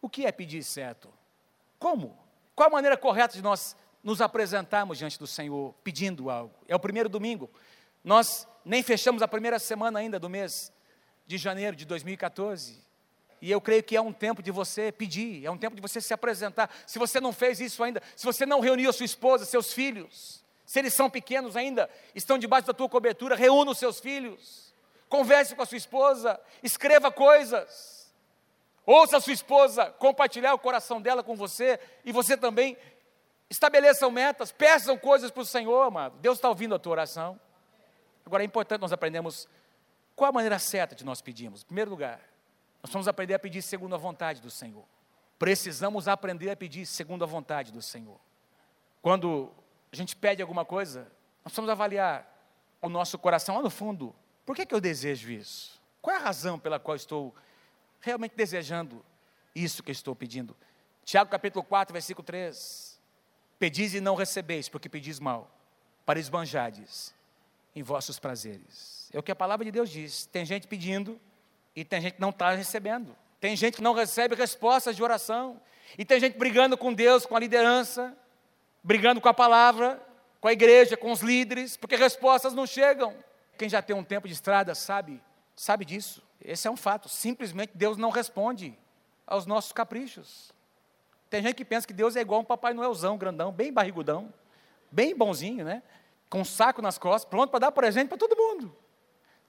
O 0.00 0.08
que 0.08 0.26
é 0.26 0.32
pedir 0.32 0.62
certo? 0.64 1.12
Como? 1.78 2.18
Qual 2.54 2.68
a 2.68 2.72
maneira 2.72 2.96
correta 2.96 3.34
de 3.34 3.42
nós 3.42 3.76
nos 4.02 4.20
apresentarmos 4.20 4.98
diante 4.98 5.18
do 5.18 5.26
Senhor 5.26 5.74
pedindo 5.84 6.28
algo. 6.28 6.54
É 6.66 6.74
o 6.74 6.80
primeiro 6.80 7.08
domingo. 7.08 7.48
Nós 8.02 8.48
nem 8.64 8.82
fechamos 8.82 9.22
a 9.22 9.28
primeira 9.28 9.58
semana 9.58 9.98
ainda 9.98 10.18
do 10.18 10.28
mês 10.28 10.72
de 11.26 11.36
janeiro 11.36 11.76
de 11.76 11.84
2014. 11.84 12.82
E 13.40 13.50
eu 13.50 13.60
creio 13.60 13.82
que 13.82 13.96
é 13.96 14.00
um 14.00 14.12
tempo 14.12 14.40
de 14.40 14.52
você 14.52 14.92
pedir, 14.92 15.44
é 15.44 15.50
um 15.50 15.58
tempo 15.58 15.74
de 15.74 15.82
você 15.82 16.00
se 16.00 16.14
apresentar. 16.14 16.70
Se 16.86 16.98
você 16.98 17.20
não 17.20 17.32
fez 17.32 17.60
isso 17.60 17.82
ainda, 17.82 18.00
se 18.14 18.24
você 18.24 18.46
não 18.46 18.60
reuniu 18.60 18.88
a 18.88 18.92
sua 18.92 19.04
esposa, 19.04 19.44
seus 19.44 19.72
filhos, 19.72 20.44
se 20.64 20.78
eles 20.78 20.94
são 20.94 21.10
pequenos 21.10 21.56
ainda, 21.56 21.90
estão 22.14 22.38
debaixo 22.38 22.68
da 22.68 22.72
tua 22.72 22.88
cobertura, 22.88 23.34
reúna 23.34 23.72
os 23.72 23.78
seus 23.78 23.98
filhos, 23.98 24.72
converse 25.08 25.56
com 25.56 25.62
a 25.62 25.66
sua 25.66 25.76
esposa, 25.76 26.40
escreva 26.62 27.10
coisas, 27.10 28.14
ouça 28.86 29.16
a 29.16 29.20
sua 29.20 29.32
esposa 29.32 29.86
compartilhar 29.98 30.54
o 30.54 30.58
coração 30.58 31.02
dela 31.02 31.22
com 31.22 31.34
você, 31.34 31.80
e 32.04 32.12
você 32.12 32.36
também 32.36 32.76
estabeleçam 33.50 34.10
metas, 34.10 34.52
peçam 34.52 34.96
coisas 34.96 35.30
para 35.32 35.42
o 35.42 35.46
Senhor, 35.46 35.82
amado. 35.82 36.16
Deus 36.20 36.38
está 36.38 36.48
ouvindo 36.48 36.74
a 36.76 36.78
tua 36.78 36.92
oração. 36.92 37.40
Agora 38.24 38.42
é 38.42 38.46
importante 38.46 38.80
nós 38.80 38.92
aprendermos 38.92 39.48
qual 40.14 40.30
a 40.30 40.32
maneira 40.32 40.58
certa 40.58 40.94
de 40.94 41.04
nós 41.04 41.20
pedirmos. 41.20 41.62
Em 41.62 41.66
primeiro 41.66 41.90
lugar, 41.90 42.20
nós 42.82 42.92
vamos 42.92 43.08
aprender 43.08 43.34
a 43.34 43.38
pedir 43.38 43.62
segundo 43.62 43.94
a 43.94 43.98
vontade 43.98 44.40
do 44.40 44.50
Senhor. 44.50 44.84
Precisamos 45.38 46.06
aprender 46.06 46.50
a 46.50 46.56
pedir 46.56 46.86
segundo 46.86 47.24
a 47.24 47.26
vontade 47.26 47.72
do 47.72 47.82
Senhor. 47.82 48.18
Quando 49.00 49.52
a 49.90 49.96
gente 49.96 50.14
pede 50.14 50.40
alguma 50.40 50.64
coisa, 50.64 51.10
nós 51.44 51.54
vamos 51.54 51.70
avaliar 51.70 52.28
o 52.80 52.88
nosso 52.88 53.18
coração 53.18 53.56
lá 53.56 53.62
no 53.62 53.70
fundo. 53.70 54.14
Por 54.46 54.54
que, 54.54 54.66
que 54.66 54.74
eu 54.74 54.80
desejo 54.80 55.30
isso? 55.30 55.80
Qual 56.00 56.14
é 56.14 56.18
a 56.18 56.22
razão 56.22 56.58
pela 56.58 56.78
qual 56.78 56.96
estou 56.96 57.34
realmente 58.00 58.34
desejando 58.36 59.04
isso 59.54 59.82
que 59.82 59.90
estou 59.92 60.14
pedindo? 60.14 60.56
Tiago 61.04 61.30
capítulo 61.30 61.64
4, 61.64 61.92
versículo 61.92 62.24
3. 62.24 63.00
Pedis 63.58 63.94
e 63.94 64.00
não 64.00 64.14
recebeis, 64.14 64.68
porque 64.68 64.88
pedis 64.88 65.20
mal, 65.20 65.50
para 66.04 66.18
esbanjades 66.18 67.14
em 67.74 67.82
vossos 67.82 68.18
prazeres. 68.18 69.08
É 69.12 69.18
o 69.18 69.22
que 69.22 69.32
a 69.32 69.36
palavra 69.36 69.64
de 69.64 69.70
Deus 69.70 69.90
diz. 69.90 70.26
Tem 70.26 70.44
gente 70.44 70.66
pedindo 70.66 71.20
e 71.74 71.84
tem 71.84 72.00
gente 72.00 72.14
que 72.14 72.20
não 72.20 72.30
está 72.30 72.50
recebendo. 72.52 73.16
Tem 73.40 73.56
gente 73.56 73.76
que 73.76 73.82
não 73.82 73.94
recebe 73.94 74.34
respostas 74.34 74.94
de 74.94 75.02
oração. 75.02 75.60
E 75.98 76.04
tem 76.04 76.20
gente 76.20 76.38
brigando 76.38 76.76
com 76.76 76.92
Deus, 76.92 77.26
com 77.26 77.36
a 77.36 77.40
liderança, 77.40 78.16
brigando 78.82 79.20
com 79.20 79.28
a 79.28 79.34
palavra, 79.34 80.00
com 80.40 80.48
a 80.48 80.52
igreja, 80.52 80.96
com 80.96 81.12
os 81.12 81.20
líderes, 81.20 81.76
porque 81.76 81.96
respostas 81.96 82.54
não 82.54 82.66
chegam. 82.66 83.14
Quem 83.58 83.68
já 83.68 83.82
tem 83.82 83.94
um 83.94 84.04
tempo 84.04 84.26
de 84.26 84.34
estrada 84.34 84.74
sabe, 84.74 85.22
sabe 85.54 85.84
disso. 85.84 86.22
Esse 86.40 86.66
é 86.66 86.70
um 86.70 86.76
fato. 86.76 87.08
Simplesmente 87.08 87.72
Deus 87.74 87.96
não 87.96 88.10
responde 88.10 88.76
aos 89.26 89.46
nossos 89.46 89.72
caprichos. 89.72 90.52
Tem 91.28 91.42
gente 91.42 91.54
que 91.54 91.64
pensa 91.64 91.86
que 91.86 91.92
Deus 91.92 92.16
é 92.16 92.20
igual 92.20 92.40
um 92.40 92.44
Papai 92.44 92.74
Noelzão, 92.74 93.16
grandão, 93.16 93.50
bem 93.50 93.72
barrigudão, 93.72 94.32
bem 94.90 95.16
bonzinho, 95.16 95.64
né? 95.64 95.82
Com 96.32 96.40
um 96.40 96.44
saco 96.46 96.80
nas 96.80 96.96
costas, 96.96 97.28
pronto 97.28 97.50
para 97.50 97.60
dar 97.60 97.72
presente 97.72 98.08
para 98.08 98.16
todo 98.16 98.34
mundo. 98.34 98.74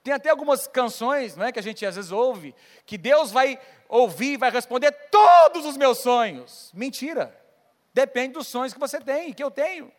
Tem 0.03 0.13
até 0.13 0.29
algumas 0.29 0.67
canções 0.67 1.33
não 1.37 1.45
é, 1.45 1.51
que 1.53 1.57
a 1.57 1.63
gente 1.63 1.85
às 1.85 1.95
vezes 1.95 2.11
ouve, 2.11 2.53
que 2.85 2.97
Deus 2.97 3.31
vai 3.31 3.57
ouvir, 3.87 4.35
vai 4.35 4.51
responder 4.51 4.91
todos 5.09 5.65
os 5.65 5.77
meus 5.77 5.99
sonhos. 5.99 6.71
Mentira. 6.73 7.33
Depende 7.93 8.33
dos 8.33 8.47
sonhos 8.47 8.73
que 8.73 8.79
você 8.81 8.99
tem, 8.99 9.31
que 9.31 9.41
eu 9.41 9.49
tenho. 9.49 9.89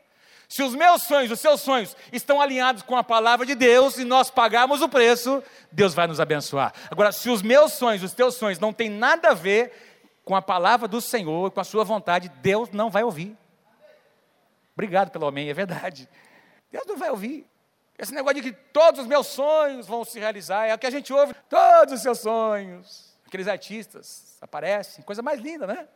Se 0.47 0.63
os 0.63 0.75
meus 0.75 1.05
sonhos, 1.05 1.31
os 1.31 1.41
seus 1.41 1.63
sonhos 1.63 1.97
estão 2.13 2.39
alinhados 2.39 2.83
com 2.83 2.99
a 2.99 3.03
palavra 3.03 3.47
de 3.47 3.55
Deus 3.55 3.97
e 3.97 4.05
nós 4.05 4.31
pagarmos 4.31 4.83
o 4.83 4.89
preço, 4.89 5.43
Deus 5.73 5.95
vai 5.95 6.07
nos 6.07 6.21
abençoar. 6.21 6.75
Agora, 6.91 7.13
se 7.13 7.31
os 7.31 7.41
meus 7.41 7.73
sonhos, 7.73 8.03
os 8.03 8.13
teus 8.13 8.35
sonhos 8.35 8.59
não 8.59 8.75
têm 8.75 8.91
nada 8.91 9.31
a 9.31 9.35
ver 9.35 9.73
com 10.23 10.37
a 10.37 10.43
palavra 10.43 10.87
do 10.87 11.01
Senhor, 11.01 11.51
com 11.51 11.61
a 11.61 11.65
sua 11.65 11.83
vontade, 11.83 12.29
Deus 12.43 12.69
não 12.73 12.91
vai 12.91 13.03
ouvir. 13.03 13.35
Obrigado 14.75 15.11
pelo 15.11 15.27
amém, 15.27 15.49
é 15.49 15.55
verdade. 15.55 16.07
Deus 16.75 16.87
não 16.89 16.97
vai 16.97 17.09
ouvir. 17.09 17.47
Esse 17.97 18.13
negócio 18.13 18.43
de 18.43 18.51
que 18.51 18.59
todos 18.73 19.03
os 19.03 19.07
meus 19.07 19.29
sonhos 19.29 19.87
vão 19.87 20.05
se 20.05 20.19
realizar, 20.19 20.67
é 20.67 20.75
o 20.75 20.79
que 20.79 20.87
a 20.89 20.91
gente 20.91 21.13
ouve, 21.13 21.33
todos 21.49 21.95
os 21.95 22.03
seus 22.03 22.19
sonhos. 22.19 23.17
Aqueles 23.25 23.47
artistas 23.47 24.37
aparecem, 24.41 25.05
coisa 25.05 25.23
mais 25.23 25.41
linda, 25.41 25.69
né? 25.69 25.87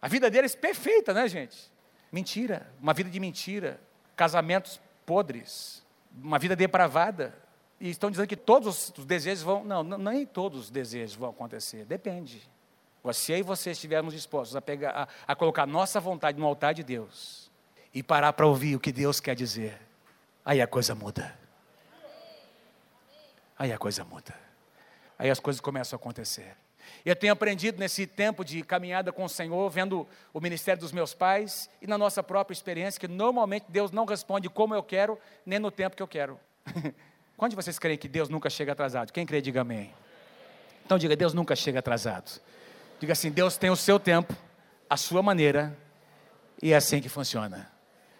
A 0.00 0.08
vida 0.08 0.30
deles 0.30 0.54
perfeita, 0.54 1.12
né, 1.12 1.28
gente? 1.28 1.70
Mentira, 2.10 2.66
uma 2.80 2.94
vida 2.94 3.10
de 3.10 3.20
mentira, 3.20 3.78
casamentos 4.16 4.80
podres, 5.04 5.84
uma 6.10 6.38
vida 6.38 6.56
depravada. 6.56 7.36
E 7.78 7.90
estão 7.90 8.10
dizendo 8.10 8.26
que 8.26 8.36
todos 8.36 8.90
os 8.96 9.04
desejos 9.04 9.44
vão. 9.44 9.62
Não, 9.62 9.82
nem 9.82 10.24
todos 10.24 10.60
os 10.60 10.70
desejos 10.70 11.14
vão 11.14 11.28
acontecer, 11.28 11.84
depende. 11.84 12.48
Se 13.12 13.32
eu 13.32 13.38
e 13.38 13.42
você 13.42 13.72
estivermos 13.72 14.14
dispostos 14.14 14.56
a, 14.56 14.62
pegar, 14.62 14.90
a, 15.26 15.32
a 15.32 15.36
colocar 15.36 15.66
nossa 15.66 16.00
vontade 16.00 16.38
no 16.38 16.46
altar 16.46 16.72
de 16.72 16.82
Deus 16.82 17.50
e 17.92 18.02
parar 18.02 18.32
para 18.32 18.46
ouvir 18.46 18.74
o 18.76 18.80
que 18.80 18.90
Deus 18.90 19.20
quer 19.20 19.36
dizer, 19.36 19.85
Aí 20.46 20.62
a 20.62 20.66
coisa 20.68 20.94
muda. 20.94 21.36
Aí 23.58 23.72
a 23.72 23.76
coisa 23.76 24.04
muda. 24.04 24.32
Aí 25.18 25.28
as 25.28 25.40
coisas 25.40 25.60
começam 25.60 25.96
a 25.96 25.98
acontecer. 25.98 26.56
Eu 27.04 27.16
tenho 27.16 27.32
aprendido 27.32 27.80
nesse 27.80 28.06
tempo 28.06 28.44
de 28.44 28.62
caminhada 28.62 29.12
com 29.12 29.24
o 29.24 29.28
Senhor, 29.28 29.68
vendo 29.68 30.06
o 30.32 30.40
ministério 30.40 30.80
dos 30.80 30.92
meus 30.92 31.12
pais 31.12 31.68
e 31.82 31.86
na 31.88 31.98
nossa 31.98 32.22
própria 32.22 32.54
experiência, 32.54 33.00
que 33.00 33.08
normalmente 33.08 33.66
Deus 33.68 33.90
não 33.90 34.04
responde 34.04 34.48
como 34.48 34.72
eu 34.72 34.84
quero, 34.84 35.18
nem 35.44 35.58
no 35.58 35.72
tempo 35.72 35.96
que 35.96 36.02
eu 36.02 36.06
quero. 36.06 36.38
Quando 37.36 37.56
vocês 37.56 37.76
creem 37.76 37.98
que 37.98 38.06
Deus 38.06 38.28
nunca 38.28 38.48
chega 38.48 38.70
atrasado? 38.70 39.12
Quem 39.12 39.26
crê, 39.26 39.40
diga 39.40 39.62
amém. 39.62 39.92
Então 40.84 40.96
diga, 40.96 41.16
Deus 41.16 41.34
nunca 41.34 41.56
chega 41.56 41.80
atrasado. 41.80 42.40
Diga 43.00 43.14
assim, 43.14 43.32
Deus 43.32 43.56
tem 43.56 43.68
o 43.68 43.76
seu 43.76 43.98
tempo, 43.98 44.32
a 44.88 44.96
sua 44.96 45.24
maneira, 45.24 45.76
e 46.62 46.72
é 46.72 46.76
assim 46.76 47.02
que 47.02 47.08
funciona. 47.08 47.75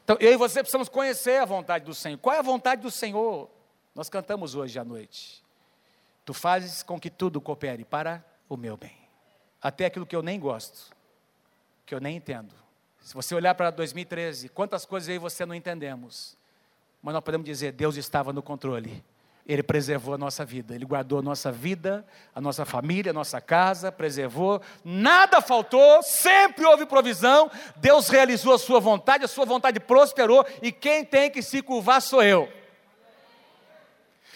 Então, 0.06 0.16
eu 0.20 0.34
e 0.34 0.36
você 0.36 0.60
precisamos 0.60 0.88
conhecer 0.88 1.40
a 1.40 1.44
vontade 1.44 1.84
do 1.84 1.92
Senhor. 1.92 2.16
Qual 2.18 2.32
é 2.32 2.38
a 2.38 2.42
vontade 2.42 2.80
do 2.80 2.92
Senhor? 2.92 3.50
Nós 3.92 4.08
cantamos 4.08 4.54
hoje 4.54 4.78
à 4.78 4.84
noite. 4.84 5.42
Tu 6.24 6.32
fazes 6.32 6.80
com 6.80 6.96
que 7.00 7.10
tudo 7.10 7.40
coopere 7.40 7.84
para 7.84 8.24
o 8.48 8.56
meu 8.56 8.76
bem. 8.76 8.96
Até 9.60 9.86
aquilo 9.86 10.06
que 10.06 10.14
eu 10.14 10.22
nem 10.22 10.38
gosto, 10.38 10.94
que 11.84 11.92
eu 11.92 11.98
nem 11.98 12.18
entendo. 12.18 12.54
Se 13.00 13.14
você 13.14 13.34
olhar 13.34 13.56
para 13.56 13.68
2013, 13.70 14.48
quantas 14.48 14.86
coisas 14.86 15.08
aí 15.08 15.18
você 15.18 15.44
não 15.44 15.56
entendemos. 15.56 16.38
Mas 17.02 17.12
nós 17.12 17.24
podemos 17.24 17.44
dizer, 17.44 17.72
Deus 17.72 17.96
estava 17.96 18.32
no 18.32 18.44
controle. 18.44 19.04
Ele 19.46 19.62
preservou 19.62 20.14
a 20.14 20.18
nossa 20.18 20.44
vida, 20.44 20.74
Ele 20.74 20.84
guardou 20.84 21.20
a 21.20 21.22
nossa 21.22 21.52
vida, 21.52 22.04
a 22.34 22.40
nossa 22.40 22.64
família, 22.64 23.10
a 23.10 23.14
nossa 23.14 23.40
casa, 23.40 23.92
preservou, 23.92 24.60
nada 24.84 25.40
faltou, 25.40 26.02
sempre 26.02 26.64
houve 26.66 26.84
provisão, 26.84 27.48
Deus 27.76 28.08
realizou 28.08 28.54
a 28.54 28.58
sua 28.58 28.80
vontade, 28.80 29.24
a 29.24 29.28
sua 29.28 29.44
vontade 29.44 29.78
prosperou, 29.78 30.44
e 30.60 30.72
quem 30.72 31.04
tem 31.04 31.30
que 31.30 31.42
se 31.42 31.62
curvar 31.62 32.02
sou 32.02 32.22
eu. 32.24 32.52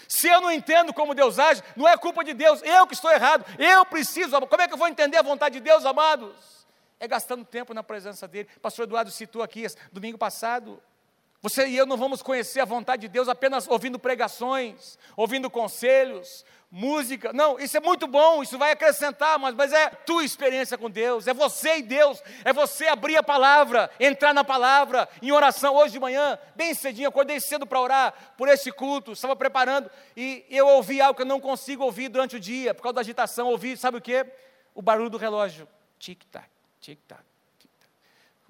Se 0.07 0.27
eu 0.27 0.39
não 0.39 0.51
entendo 0.51 0.93
como 0.93 1.13
Deus 1.13 1.39
age, 1.39 1.61
não 1.75 1.87
é 1.87 1.97
culpa 1.97 2.23
de 2.23 2.33
Deus, 2.33 2.61
eu 2.63 2.87
que 2.87 2.93
estou 2.93 3.11
errado, 3.11 3.45
eu 3.59 3.85
preciso, 3.85 4.39
como 4.47 4.61
é 4.61 4.67
que 4.67 4.73
eu 4.73 4.77
vou 4.77 4.87
entender 4.87 5.17
a 5.17 5.21
vontade 5.21 5.55
de 5.55 5.61
Deus, 5.61 5.85
amados? 5.85 6.65
É 7.01 7.07
gastando 7.07 7.43
tempo 7.43 7.73
na 7.73 7.81
presença 7.81 8.27
dEle. 8.27 8.47
Pastor 8.61 8.83
Eduardo 8.83 9.09
citou 9.09 9.41
aqui 9.41 9.65
domingo 9.91 10.17
passado, 10.17 10.81
você 11.41 11.67
e 11.67 11.75
eu 11.75 11.87
não 11.87 11.97
vamos 11.97 12.21
conhecer 12.21 12.59
a 12.59 12.65
vontade 12.65 13.01
de 13.01 13.07
Deus 13.07 13.27
apenas 13.27 13.67
ouvindo 13.67 13.97
pregações, 13.97 14.97
ouvindo 15.17 15.49
conselhos, 15.49 16.45
música. 16.69 17.33
Não, 17.33 17.59
isso 17.59 17.75
é 17.75 17.79
muito 17.79 18.05
bom, 18.05 18.43
isso 18.43 18.59
vai 18.59 18.71
acrescentar, 18.71 19.39
mas, 19.39 19.55
mas 19.55 19.73
é 19.73 19.89
tua 19.89 20.23
experiência 20.23 20.77
com 20.77 20.87
Deus, 20.87 21.25
é 21.25 21.33
você 21.33 21.77
e 21.77 21.81
Deus, 21.81 22.21
é 22.45 22.53
você 22.53 22.87
abrir 22.87 23.17
a 23.17 23.23
palavra, 23.23 23.89
entrar 23.99 24.35
na 24.35 24.43
palavra, 24.43 25.09
em 25.19 25.31
oração. 25.31 25.75
Hoje 25.75 25.93
de 25.93 25.99
manhã, 25.99 26.37
bem 26.55 26.75
cedinho, 26.75 27.09
acordei 27.09 27.39
cedo 27.39 27.65
para 27.65 27.81
orar 27.81 28.13
por 28.37 28.47
esse 28.47 28.71
culto, 28.71 29.13
estava 29.13 29.35
preparando 29.35 29.89
e 30.15 30.45
eu 30.47 30.67
ouvi 30.67 31.01
algo 31.01 31.15
que 31.15 31.23
eu 31.23 31.27
não 31.27 31.39
consigo 31.39 31.83
ouvir 31.83 32.07
durante 32.07 32.35
o 32.35 32.39
dia, 32.39 32.75
por 32.75 32.83
causa 32.83 32.93
da 32.93 33.01
agitação. 33.01 33.47
Ouvi, 33.47 33.75
sabe 33.75 33.97
o 33.97 34.01
que? 34.01 34.23
O 34.75 34.81
barulho 34.81 35.09
do 35.09 35.17
relógio. 35.17 35.67
Tic-tac, 35.97 36.47
tic-tac. 36.79 37.30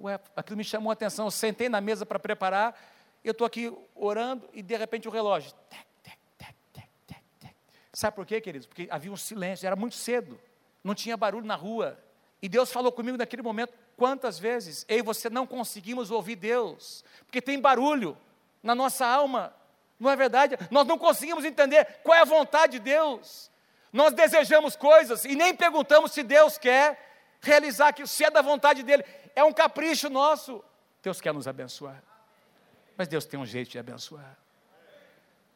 Ué, 0.02 0.20
aquilo 0.36 0.58
me 0.58 0.64
chamou 0.64 0.90
a 0.90 0.94
atenção. 0.94 1.26
Eu 1.26 1.32
sentei 1.32 1.70
na 1.70 1.80
mesa 1.80 2.06
para 2.06 2.18
preparar, 2.18 2.80
eu 3.24 3.32
estou 3.32 3.46
aqui 3.46 3.72
orando 3.96 4.50
e 4.52 4.64
de 4.64 4.76
repente 4.76 5.08
o 5.08 5.12
relógio. 5.12 5.52
Tec, 5.70 5.86
tec, 6.02 6.18
tec, 6.38 6.56
tec, 6.74 6.88
tec, 7.06 7.24
tec. 7.40 7.56
Sabe 7.94 8.16
por 8.16 8.26
quê, 8.26 8.42
queridos? 8.42 8.66
Porque 8.66 8.88
havia 8.90 9.12
um 9.12 9.18
silêncio, 9.18 9.68
era 9.68 9.76
muito 9.76 9.96
cedo, 9.96 10.40
não 10.84 10.96
tinha 10.96 11.16
barulho 11.16 11.46
na 11.46 11.56
rua. 11.56 12.00
E 12.42 12.50
Deus 12.50 12.72
falou 12.72 12.92
comigo 12.92 13.18
naquele 13.18 13.44
momento, 13.44 13.74
quantas 13.96 14.40
vezes 14.40 14.84
eu 14.88 14.98
e 14.98 15.02
você 15.04 15.30
não 15.30 15.46
conseguimos 15.46 16.10
ouvir 16.10 16.36
Deus, 16.36 17.06
porque 17.26 17.40
tem 17.40 17.60
barulho 17.60 18.18
na 18.64 18.74
nossa 18.74 19.06
alma, 19.06 19.54
não 20.00 20.10
é 20.10 20.16
verdade? 20.16 20.58
Nós 20.72 20.88
não 20.88 20.98
conseguimos 20.98 21.46
entender 21.46 21.86
qual 22.04 22.18
é 22.18 22.22
a 22.22 22.26
vontade 22.26 22.74
de 22.74 22.80
Deus. 22.80 23.52
Nós 23.94 24.14
desejamos 24.14 24.76
coisas 24.76 25.26
e 25.26 25.36
nem 25.36 25.54
perguntamos 25.54 26.12
se 26.12 26.24
Deus 26.24 26.58
quer 26.58 27.11
realizar 27.42 27.90
aquilo, 27.90 28.08
se 28.08 28.24
é 28.24 28.30
da 28.30 28.42
vontade 28.42 28.84
dele 28.84 29.04
é 29.36 29.44
um 29.44 29.54
capricho 29.54 30.10
nosso. 30.10 30.64
Deus 31.02 31.20
quer 31.20 31.34
nos 31.34 31.48
abençoar. 31.48 32.02
Mas 32.96 33.08
Deus 33.08 33.26
tem 33.26 33.40
um 33.40 33.46
jeito 33.46 33.72
de 33.72 33.80
abençoar. 33.80 34.38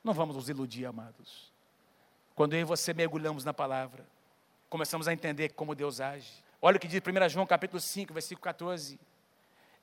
Não 0.03 0.13
vamos 0.13 0.35
nos 0.35 0.49
iludir, 0.49 0.85
amados. 0.85 1.51
Quando 2.33 2.53
eu 2.53 2.59
e 2.59 2.63
você 2.63 2.93
mergulhamos 2.93 3.43
na 3.43 3.53
palavra, 3.53 4.05
começamos 4.69 5.07
a 5.07 5.13
entender 5.13 5.49
como 5.49 5.75
Deus 5.75 6.01
age. 6.01 6.43
Olha 6.61 6.77
o 6.77 6.79
que 6.79 6.87
diz 6.87 6.99
1 7.01 7.29
João 7.29 7.45
capítulo 7.45 7.79
5, 7.79 8.13
versículo 8.13 8.43
14. 8.43 8.99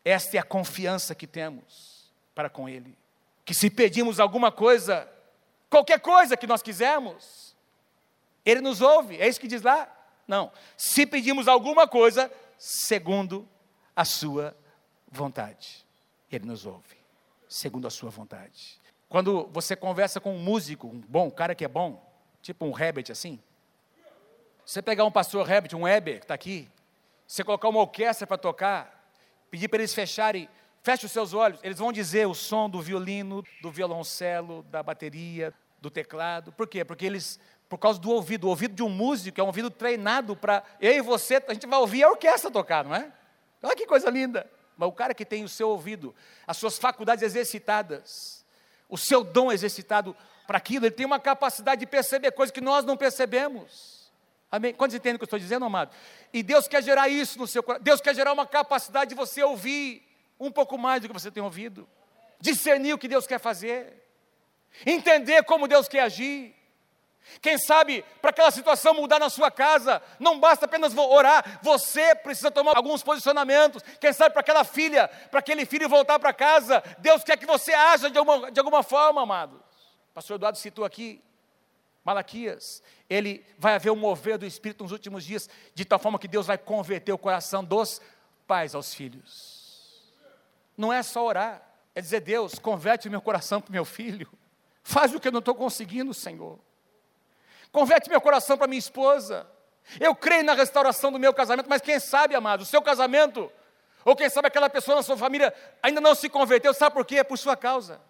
Esta 0.04 0.36
é 0.36 0.40
a 0.40 0.44
confiança 0.44 1.14
que 1.14 1.26
temos 1.26 2.12
para 2.34 2.50
com 2.50 2.68
Ele. 2.68 2.96
Que 3.44 3.54
se 3.54 3.70
pedimos 3.70 4.18
alguma 4.18 4.50
coisa, 4.50 5.08
qualquer 5.70 6.00
coisa 6.00 6.36
que 6.36 6.46
nós 6.46 6.62
quisermos, 6.62 7.56
Ele 8.44 8.60
nos 8.60 8.80
ouve. 8.80 9.20
É 9.20 9.28
isso 9.28 9.40
que 9.40 9.46
diz 9.46 9.62
lá? 9.62 9.88
Não. 10.32 10.50
Se 10.78 11.04
pedimos 11.04 11.46
alguma 11.46 11.86
coisa, 11.86 12.32
segundo 12.56 13.46
a 13.94 14.02
Sua 14.02 14.56
vontade, 15.06 15.84
Ele 16.30 16.46
nos 16.46 16.64
ouve, 16.64 16.96
segundo 17.46 17.86
a 17.86 17.90
Sua 17.90 18.08
vontade. 18.08 18.80
Quando 19.10 19.46
você 19.52 19.76
conversa 19.76 20.22
com 20.22 20.34
um 20.34 20.38
músico, 20.38 20.86
um 20.86 21.02
bom, 21.06 21.26
um 21.26 21.30
cara 21.30 21.54
que 21.54 21.66
é 21.66 21.68
bom, 21.68 22.02
tipo 22.40 22.64
um 22.64 22.78
Herbert 22.78 23.10
assim, 23.10 23.38
você 24.64 24.80
pegar 24.80 25.04
um 25.04 25.12
pastor 25.12 25.46
Herbert, 25.50 25.76
um 25.76 25.82
Weber, 25.82 26.20
que 26.20 26.24
está 26.24 26.32
aqui, 26.32 26.66
você 27.26 27.44
colocar 27.44 27.68
uma 27.68 27.80
orquestra 27.80 28.26
para 28.26 28.38
tocar, 28.38 29.12
pedir 29.50 29.68
para 29.68 29.80
eles 29.80 29.92
fecharem, 29.92 30.48
feche 30.82 31.04
os 31.04 31.12
seus 31.12 31.34
olhos, 31.34 31.60
eles 31.62 31.78
vão 31.78 31.92
dizer 31.92 32.26
o 32.26 32.32
som 32.32 32.70
do 32.70 32.80
violino, 32.80 33.44
do 33.60 33.70
violoncelo, 33.70 34.62
da 34.62 34.82
bateria, 34.82 35.52
do 35.82 35.90
teclado. 35.90 36.52
Por 36.52 36.66
quê? 36.68 36.84
Porque 36.84 37.04
eles, 37.04 37.38
por 37.72 37.78
causa 37.78 37.98
do 37.98 38.10
ouvido, 38.10 38.44
o 38.44 38.50
ouvido 38.50 38.74
de 38.74 38.82
um 38.82 38.90
músico 38.90 39.40
é 39.40 39.42
um 39.42 39.46
ouvido 39.46 39.70
treinado 39.70 40.36
para. 40.36 40.62
Eu 40.78 40.92
e 40.92 41.00
você, 41.00 41.42
a 41.48 41.54
gente 41.54 41.66
vai 41.66 41.78
ouvir 41.78 42.02
a 42.02 42.10
orquestra 42.10 42.50
tocar, 42.50 42.84
não 42.84 42.94
é? 42.94 43.10
Olha 43.62 43.74
que 43.74 43.86
coisa 43.86 44.10
linda. 44.10 44.46
Mas 44.76 44.90
o 44.90 44.92
cara 44.92 45.14
que 45.14 45.24
tem 45.24 45.42
o 45.42 45.48
seu 45.48 45.70
ouvido, 45.70 46.14
as 46.46 46.58
suas 46.58 46.76
faculdades 46.76 47.24
exercitadas, 47.24 48.44
o 48.90 48.98
seu 48.98 49.24
dom 49.24 49.50
exercitado 49.50 50.14
para 50.46 50.58
aquilo, 50.58 50.84
ele 50.84 50.94
tem 50.94 51.06
uma 51.06 51.18
capacidade 51.18 51.80
de 51.80 51.86
perceber 51.86 52.32
coisas 52.32 52.52
que 52.52 52.60
nós 52.60 52.84
não 52.84 52.94
percebemos. 52.94 54.12
Amém? 54.50 54.74
Quantos 54.74 54.94
entendem 54.94 55.14
o 55.16 55.18
que 55.18 55.22
eu 55.22 55.24
estou 55.24 55.38
dizendo, 55.38 55.64
amado? 55.64 55.96
E 56.30 56.42
Deus 56.42 56.68
quer 56.68 56.82
gerar 56.82 57.08
isso 57.08 57.38
no 57.38 57.46
seu 57.46 57.62
coração. 57.62 57.82
Deus 57.82 58.02
quer 58.02 58.14
gerar 58.14 58.34
uma 58.34 58.44
capacidade 58.44 59.08
de 59.08 59.14
você 59.14 59.42
ouvir 59.42 60.06
um 60.38 60.52
pouco 60.52 60.76
mais 60.76 61.00
do 61.00 61.08
que 61.08 61.14
você 61.14 61.30
tem 61.30 61.42
ouvido. 61.42 61.88
Discernir 62.38 62.92
o 62.92 62.98
que 62.98 63.08
Deus 63.08 63.26
quer 63.26 63.40
fazer. 63.40 64.04
Entender 64.84 65.42
como 65.44 65.66
Deus 65.66 65.88
quer 65.88 66.00
agir. 66.00 66.60
Quem 67.40 67.56
sabe, 67.58 68.04
para 68.20 68.30
aquela 68.30 68.50
situação 68.50 68.94
mudar 68.94 69.18
na 69.18 69.30
sua 69.30 69.50
casa, 69.50 70.02
não 70.18 70.38
basta 70.38 70.64
apenas 70.64 70.96
orar, 70.96 71.60
você 71.62 72.14
precisa 72.14 72.50
tomar 72.50 72.76
alguns 72.76 73.02
posicionamentos. 73.02 73.82
Quem 74.00 74.12
sabe, 74.12 74.32
para 74.32 74.40
aquela 74.40 74.64
filha, 74.64 75.08
para 75.30 75.40
aquele 75.40 75.64
filho 75.64 75.88
voltar 75.88 76.18
para 76.18 76.32
casa, 76.32 76.82
Deus 76.98 77.22
quer 77.24 77.36
que 77.36 77.46
você 77.46 77.72
haja 77.72 78.10
de 78.10 78.18
alguma, 78.18 78.50
de 78.50 78.60
alguma 78.60 78.82
forma, 78.82 79.22
amados. 79.22 79.60
O 80.10 80.14
pastor 80.14 80.36
Eduardo 80.36 80.58
citou 80.58 80.84
aqui, 80.84 81.22
Malaquias, 82.04 82.82
ele 83.08 83.44
vai 83.56 83.74
haver 83.74 83.90
um 83.90 83.96
mover 83.96 84.36
do 84.36 84.46
Espírito 84.46 84.82
nos 84.82 84.92
últimos 84.92 85.24
dias, 85.24 85.48
de 85.74 85.84
tal 85.84 85.98
forma 85.98 86.18
que 86.18 86.28
Deus 86.28 86.46
vai 86.46 86.58
converter 86.58 87.12
o 87.12 87.18
coração 87.18 87.64
dos 87.64 88.00
pais 88.46 88.74
aos 88.74 88.92
filhos. 88.92 90.02
Não 90.76 90.92
é 90.92 91.02
só 91.02 91.24
orar, 91.24 91.62
é 91.94 92.00
dizer, 92.00 92.20
Deus, 92.20 92.58
converte 92.58 93.08
meu 93.08 93.20
coração 93.20 93.60
para 93.60 93.68
o 93.68 93.72
meu 93.72 93.84
filho, 93.84 94.28
faz 94.82 95.14
o 95.14 95.20
que 95.20 95.28
eu 95.28 95.32
não 95.32 95.38
estou 95.38 95.54
conseguindo, 95.54 96.12
Senhor. 96.12 96.58
Converte 97.72 98.10
meu 98.10 98.20
coração 98.20 98.58
para 98.58 98.68
minha 98.68 98.78
esposa. 98.78 99.46
Eu 99.98 100.14
creio 100.14 100.44
na 100.44 100.54
restauração 100.54 101.10
do 101.10 101.18
meu 101.18 101.32
casamento, 101.32 101.68
mas 101.68 101.80
quem 101.80 101.98
sabe, 101.98 102.34
amado, 102.34 102.60
o 102.60 102.66
seu 102.66 102.80
casamento, 102.82 103.50
ou 104.04 104.14
quem 104.14 104.28
sabe 104.28 104.48
aquela 104.48 104.68
pessoa 104.68 104.96
na 104.96 105.02
sua 105.02 105.16
família 105.16 105.52
ainda 105.82 106.00
não 106.00 106.14
se 106.14 106.28
converteu, 106.28 106.72
sabe 106.74 106.94
por 106.94 107.04
quê? 107.04 107.16
É 107.16 107.24
por 107.24 107.38
sua 107.38 107.56
causa. 107.56 108.00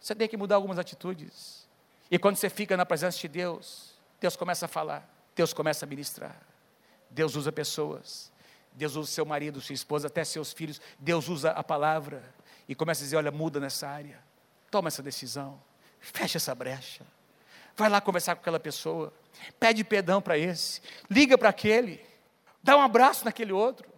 Você 0.00 0.14
tem 0.14 0.28
que 0.28 0.36
mudar 0.36 0.56
algumas 0.56 0.78
atitudes. 0.78 1.66
E 2.10 2.18
quando 2.18 2.36
você 2.36 2.50
fica 2.50 2.76
na 2.76 2.84
presença 2.84 3.18
de 3.18 3.28
Deus, 3.28 3.92
Deus 4.20 4.36
começa 4.36 4.66
a 4.66 4.68
falar, 4.68 5.08
Deus 5.34 5.54
começa 5.54 5.86
a 5.86 5.88
ministrar. 5.88 6.36
Deus 7.08 7.36
usa 7.36 7.52
pessoas, 7.52 8.32
Deus 8.72 8.96
usa 8.96 9.10
seu 9.10 9.24
marido, 9.24 9.60
sua 9.60 9.74
esposa, 9.74 10.08
até 10.08 10.24
seus 10.24 10.52
filhos. 10.52 10.80
Deus 10.98 11.28
usa 11.28 11.50
a 11.52 11.62
palavra 11.62 12.22
e 12.68 12.74
começa 12.74 13.02
a 13.02 13.04
dizer: 13.04 13.16
olha, 13.16 13.30
muda 13.30 13.60
nessa 13.60 13.88
área, 13.88 14.18
toma 14.70 14.88
essa 14.88 15.02
decisão, 15.02 15.62
fecha 16.00 16.38
essa 16.38 16.54
brecha. 16.54 17.04
Vai 17.76 17.88
lá 17.88 18.00
conversar 18.00 18.34
com 18.34 18.40
aquela 18.40 18.60
pessoa, 18.60 19.12
pede 19.58 19.82
perdão 19.82 20.20
para 20.20 20.36
esse, 20.36 20.80
liga 21.10 21.38
para 21.38 21.48
aquele, 21.48 22.04
dá 22.62 22.76
um 22.76 22.80
abraço 22.82 23.24
naquele 23.24 23.52
outro. 23.52 23.90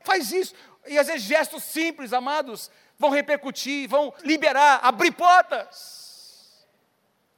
Faz 0.00 0.32
isso. 0.32 0.54
E 0.86 0.98
às 0.98 1.06
vezes 1.06 1.22
gestos 1.22 1.62
simples, 1.62 2.12
amados, 2.12 2.70
vão 2.98 3.10
repercutir, 3.10 3.88
vão 3.88 4.12
liberar, 4.24 4.80
abrir 4.82 5.12
portas. 5.12 6.66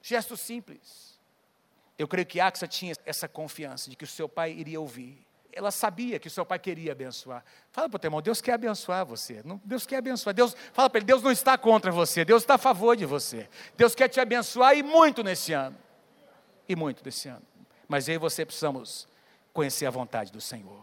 Gestos 0.00 0.40
simples. 0.40 1.18
Eu 1.98 2.08
creio 2.08 2.26
que 2.26 2.40
Axa 2.40 2.66
tinha 2.66 2.94
essa 3.04 3.28
confiança 3.28 3.90
de 3.90 3.96
que 3.96 4.04
o 4.04 4.08
seu 4.08 4.28
pai 4.28 4.52
iria 4.52 4.80
ouvir. 4.80 5.24
Ela 5.52 5.70
sabia 5.70 6.18
que 6.18 6.28
o 6.28 6.30
seu 6.30 6.46
pai 6.46 6.58
queria 6.58 6.92
abençoar. 6.92 7.44
Fala 7.70 7.88
para 7.88 7.96
o 7.96 7.98
teu 7.98 8.08
irmão, 8.08 8.22
Deus 8.22 8.40
quer 8.40 8.54
abençoar 8.54 9.04
você. 9.04 9.42
Deus 9.64 9.84
quer 9.84 9.96
abençoar. 9.96 10.34
Deus, 10.34 10.56
fala 10.72 10.88
para 10.88 10.98
ele, 10.98 11.06
Deus 11.06 11.22
não 11.22 11.30
está 11.30 11.58
contra 11.58 11.92
você, 11.92 12.24
Deus 12.24 12.42
está 12.42 12.54
a 12.54 12.58
favor 12.58 12.96
de 12.96 13.04
você. 13.04 13.48
Deus 13.76 13.94
quer 13.94 14.08
te 14.08 14.18
abençoar 14.18 14.74
e 14.74 14.82
muito 14.82 15.22
nesse 15.22 15.52
ano. 15.52 15.76
E 16.68 16.74
muito 16.74 17.04
nesse 17.04 17.28
ano. 17.28 17.42
Mas 17.86 18.08
eu 18.08 18.14
e 18.14 18.18
você 18.18 18.46
precisamos 18.46 19.06
conhecer 19.52 19.84
a 19.84 19.90
vontade 19.90 20.32
do 20.32 20.40
Senhor. 20.40 20.82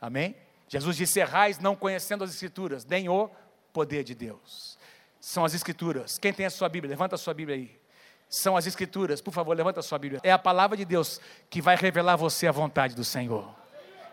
Amém? 0.00 0.34
Jesus 0.66 0.96
disse: 0.96 1.20
Errais 1.20 1.58
não 1.60 1.76
conhecendo 1.76 2.24
as 2.24 2.30
Escrituras, 2.30 2.84
nem 2.84 3.08
o 3.08 3.30
poder 3.72 4.02
de 4.02 4.14
Deus. 4.14 4.76
São 5.20 5.44
as 5.44 5.54
Escrituras. 5.54 6.18
Quem 6.18 6.32
tem 6.32 6.46
a 6.46 6.50
sua 6.50 6.68
Bíblia? 6.68 6.90
Levanta 6.90 7.14
a 7.14 7.18
sua 7.18 7.34
Bíblia 7.34 7.56
aí. 7.56 7.80
São 8.28 8.56
as 8.56 8.66
Escrituras. 8.66 9.20
Por 9.20 9.32
favor, 9.32 9.56
levanta 9.56 9.80
a 9.80 9.82
sua 9.82 9.98
Bíblia. 9.98 10.20
É 10.24 10.32
a 10.32 10.38
palavra 10.38 10.76
de 10.76 10.84
Deus 10.84 11.20
que 11.48 11.60
vai 11.60 11.76
revelar 11.76 12.14
a 12.14 12.16
você 12.16 12.46
a 12.46 12.52
vontade 12.52 12.94
do 12.94 13.04
Senhor. 13.04 13.59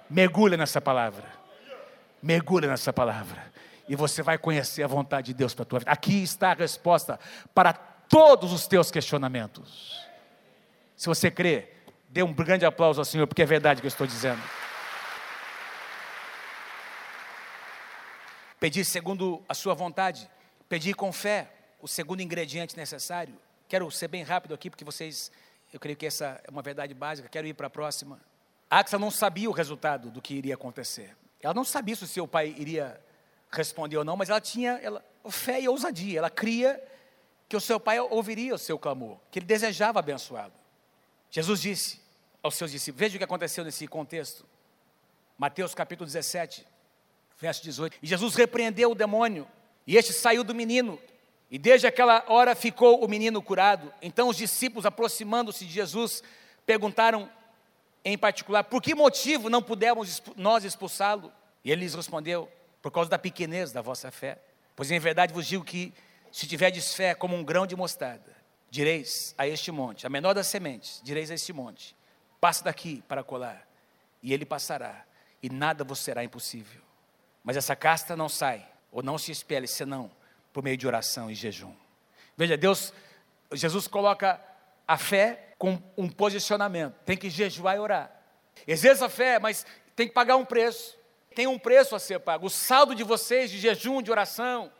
Mergulha 0.09 0.57
nessa 0.57 0.79
palavra. 0.79 1.25
Mergulha 2.21 2.67
nessa 2.67 2.93
palavra. 2.93 3.51
E 3.87 3.95
você 3.95 4.21
vai 4.21 4.37
conhecer 4.37 4.83
a 4.83 4.87
vontade 4.87 5.27
de 5.27 5.33
Deus 5.33 5.53
para 5.53 5.63
a 5.63 5.65
tua 5.65 5.79
vida. 5.79 5.91
Aqui 5.91 6.23
está 6.23 6.51
a 6.51 6.53
resposta 6.53 7.19
para 7.53 7.73
todos 7.73 8.51
os 8.51 8.67
teus 8.67 8.91
questionamentos. 8.91 10.05
Se 10.95 11.07
você 11.07 11.29
crê, 11.29 11.69
dê 12.09 12.23
um 12.23 12.33
grande 12.33 12.65
aplauso 12.65 12.99
ao 12.99 13.05
Senhor, 13.05 13.27
porque 13.27 13.41
é 13.41 13.45
verdade 13.45 13.79
o 13.79 13.81
que 13.81 13.87
eu 13.87 13.89
estou 13.89 14.07
dizendo. 14.07 14.41
Pedir 18.59 18.83
segundo 18.85 19.43
a 19.47 19.53
sua 19.53 19.75
vontade, 19.75 20.27
pedir 20.67 20.95
com 20.95 21.13
fé, 21.13 21.51
o 21.79 21.87
segundo 21.87 22.21
ingrediente 22.21 22.75
necessário. 22.75 23.35
Quero 23.67 23.89
ser 23.91 24.07
bem 24.07 24.23
rápido 24.23 24.53
aqui, 24.53 24.69
porque 24.69 24.83
vocês, 24.83 25.31
eu 25.71 25.79
creio 25.79 25.95
que 25.95 26.05
essa 26.05 26.41
é 26.43 26.49
uma 26.49 26.61
verdade 26.61 26.93
básica, 26.93 27.29
quero 27.29 27.45
ir 27.45 27.53
para 27.53 27.67
a 27.67 27.69
próxima. 27.69 28.19
Axa 28.69 28.99
não 28.99 29.09
sabia 29.09 29.49
o 29.49 29.53
resultado 29.53 30.11
do 30.11 30.21
que 30.21 30.33
iria 30.33 30.55
acontecer. 30.55 31.15
Ela 31.41 31.53
não 31.53 31.63
sabia 31.63 31.95
se 31.95 32.03
o 32.03 32.07
seu 32.07 32.27
pai 32.27 32.53
iria 32.57 32.99
responder 33.51 33.97
ou 33.97 34.03
não, 34.03 34.17
mas 34.17 34.29
ela 34.29 34.41
tinha 34.41 34.79
ela, 34.83 35.03
fé 35.29 35.61
e 35.61 35.69
ousadia. 35.69 36.19
Ela 36.19 36.29
cria 36.29 36.81
que 37.47 37.55
o 37.55 37.61
seu 37.61 37.79
pai 37.79 37.99
ouviria 37.99 38.53
o 38.53 38.57
seu 38.57 38.77
clamor, 38.77 39.17
que 39.31 39.39
ele 39.39 39.45
desejava 39.45 39.99
abençoado. 39.99 40.53
Jesus 41.31 41.61
disse 41.61 42.01
aos 42.43 42.55
seus 42.55 42.71
discípulos, 42.71 42.99
veja 42.99 43.15
o 43.15 43.17
que 43.17 43.23
aconteceu 43.23 43.63
nesse 43.63 43.87
contexto. 43.87 44.45
Mateus 45.37 45.73
capítulo 45.73 46.05
17, 46.05 46.65
verso 47.39 47.63
18. 47.63 47.99
E 48.01 48.07
Jesus 48.07 48.35
repreendeu 48.35 48.91
o 48.91 48.95
demônio, 48.95 49.47
e 49.85 49.95
este 49.95 50.11
saiu 50.11 50.43
do 50.43 50.53
menino, 50.53 50.99
e 51.49 51.57
desde 51.57 51.87
aquela 51.87 52.25
hora 52.27 52.55
ficou 52.55 53.03
o 53.03 53.07
menino 53.07 53.41
curado. 53.41 53.93
Então 54.01 54.27
os 54.27 54.35
discípulos, 54.35 54.85
aproximando-se 54.85 55.65
de 55.65 55.71
Jesus, 55.71 56.21
perguntaram 56.65 57.29
em 58.03 58.17
particular: 58.17 58.63
por 58.63 58.81
que 58.81 58.95
motivo 58.95 59.49
não 59.49 59.61
pudemos 59.61 60.21
nós 60.35 60.63
expulsá-lo? 60.63 61.31
E 61.63 61.71
ele 61.71 61.81
lhes 61.81 61.93
respondeu: 61.93 62.51
por 62.81 62.91
causa 62.91 63.09
da 63.09 63.19
pequenez 63.19 63.71
da 63.71 63.81
vossa 63.81 64.11
fé. 64.11 64.39
Pois 64.75 64.91
em 64.91 64.99
verdade 64.99 65.33
vos 65.33 65.47
digo 65.47 65.63
que, 65.63 65.93
se 66.31 66.47
tiverdes 66.47 66.93
fé 66.93 67.15
como 67.15 67.35
um 67.35 67.43
grão 67.43 67.65
de 67.65 67.75
mostarda, 67.75 68.35
direis 68.69 69.33
a 69.37 69.47
este 69.47 69.71
monte, 69.71 70.05
a 70.05 70.09
menor 70.09 70.33
das 70.33 70.47
sementes, 70.47 71.01
direis 71.03 71.31
a 71.31 71.33
este 71.33 71.51
monte: 71.51 71.95
passa 72.39 72.63
daqui 72.63 73.03
para 73.07 73.23
colar, 73.23 73.67
e 74.21 74.33
ele 74.33 74.45
passará, 74.45 75.05
e 75.41 75.49
nada 75.49 75.83
vos 75.83 75.99
será 75.99 76.23
impossível. 76.23 76.81
Mas 77.43 77.57
essa 77.57 77.75
casta 77.75 78.15
não 78.15 78.29
sai, 78.29 78.67
ou 78.91 79.01
não 79.01 79.17
se 79.17 79.31
espelhe, 79.31 79.67
senão 79.67 80.11
por 80.53 80.63
meio 80.63 80.77
de 80.77 80.87
oração 80.87 81.29
e 81.29 81.35
jejum. 81.35 81.73
Veja, 82.35 82.55
Deus, 82.55 82.93
Jesus 83.51 83.87
coloca 83.87 84.41
a 84.87 84.97
fé 84.97 85.46
com 85.57 85.81
um 85.97 86.07
posicionamento. 86.09 86.95
Tem 87.05 87.17
que 87.17 87.29
jejuar 87.29 87.75
e 87.75 87.79
orar. 87.79 88.11
Exerça 88.67 89.05
a 89.05 89.09
fé, 89.09 89.39
mas 89.39 89.65
tem 89.95 90.07
que 90.07 90.13
pagar 90.13 90.35
um 90.35 90.45
preço. 90.45 90.97
Tem 91.35 91.47
um 91.47 91.59
preço 91.59 91.95
a 91.95 91.99
ser 91.99 92.19
pago. 92.19 92.47
O 92.47 92.49
saldo 92.49 92.95
de 92.95 93.03
vocês 93.03 93.51
de 93.51 93.59
jejum, 93.59 94.01
de 94.01 94.11
oração, 94.11 94.71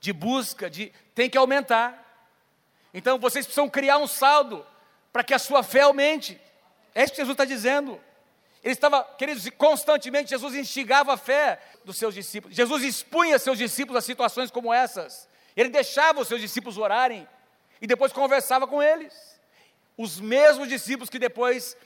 de 0.00 0.12
busca, 0.12 0.68
de 0.68 0.92
tem 1.14 1.28
que 1.30 1.38
aumentar. 1.38 2.00
Então 2.92 3.18
vocês 3.18 3.44
precisam 3.44 3.68
criar 3.68 3.98
um 3.98 4.06
saldo 4.06 4.64
para 5.12 5.24
que 5.24 5.34
a 5.34 5.38
sua 5.38 5.62
fé 5.62 5.80
aumente. 5.80 6.40
É 6.94 7.02
isso 7.02 7.12
que 7.12 7.18
Jesus 7.18 7.34
está 7.34 7.44
dizendo. 7.44 8.00
Ele 8.62 8.72
estava, 8.72 9.04
queridos, 9.04 9.48
constantemente 9.58 10.30
Jesus 10.30 10.54
instigava 10.54 11.14
a 11.14 11.16
fé 11.16 11.60
dos 11.84 11.96
seus 11.96 12.14
discípulos. 12.14 12.56
Jesus 12.56 12.82
expunha 12.82 13.38
seus 13.38 13.58
discípulos 13.58 13.98
a 13.98 14.06
situações 14.06 14.50
como 14.50 14.72
essas. 14.72 15.28
Ele 15.56 15.68
deixava 15.68 16.20
os 16.20 16.28
seus 16.28 16.40
discípulos 16.40 16.78
orarem 16.78 17.28
e 17.80 17.86
depois 17.86 18.12
conversava 18.12 18.66
com 18.66 18.82
eles. 18.82 19.33
Os 19.96 20.20
mesmos 20.20 20.68
discípulos 20.68 21.08
que 21.08 21.18
depois 21.18 21.76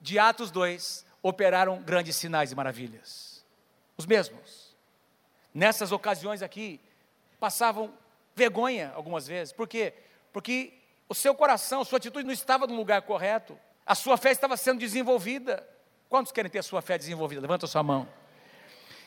de 0.00 0.18
Atos 0.18 0.50
2 0.50 1.04
operaram 1.22 1.80
grandes 1.80 2.16
sinais 2.16 2.50
e 2.50 2.54
maravilhas. 2.54 3.44
Os 3.96 4.06
mesmos. 4.06 4.72
nessas 5.54 5.92
ocasiões 5.92 6.42
aqui, 6.42 6.80
passavam 7.38 7.92
vergonha 8.34 8.90
algumas 8.94 9.26
vezes. 9.26 9.52
Por 9.52 9.68
quê? 9.68 9.92
Porque 10.32 10.72
o 11.08 11.14
seu 11.14 11.34
coração, 11.34 11.84
sua 11.84 11.98
atitude 11.98 12.24
não 12.24 12.32
estava 12.32 12.66
no 12.66 12.74
lugar 12.74 13.02
correto. 13.02 13.58
A 13.84 13.94
sua 13.94 14.16
fé 14.16 14.30
estava 14.30 14.56
sendo 14.56 14.78
desenvolvida. 14.78 15.66
Quantos 16.08 16.32
querem 16.32 16.50
ter 16.50 16.60
a 16.60 16.62
sua 16.62 16.80
fé 16.80 16.96
desenvolvida? 16.96 17.42
Levanta 17.42 17.66
a 17.66 17.68
sua 17.68 17.82
mão. 17.82 18.08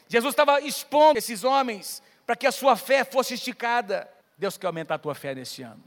Jesus 0.07 0.33
estava 0.33 0.61
expondo 0.61 1.17
esses 1.17 1.43
homens 1.43 2.01
para 2.25 2.35
que 2.35 2.45
a 2.45 2.51
sua 2.51 2.75
fé 2.75 3.03
fosse 3.03 3.33
esticada. 3.33 4.09
Deus 4.37 4.57
quer 4.57 4.67
aumentar 4.67 4.95
a 4.95 4.99
tua 4.99 5.15
fé 5.15 5.33
neste 5.33 5.63
ano. 5.63 5.83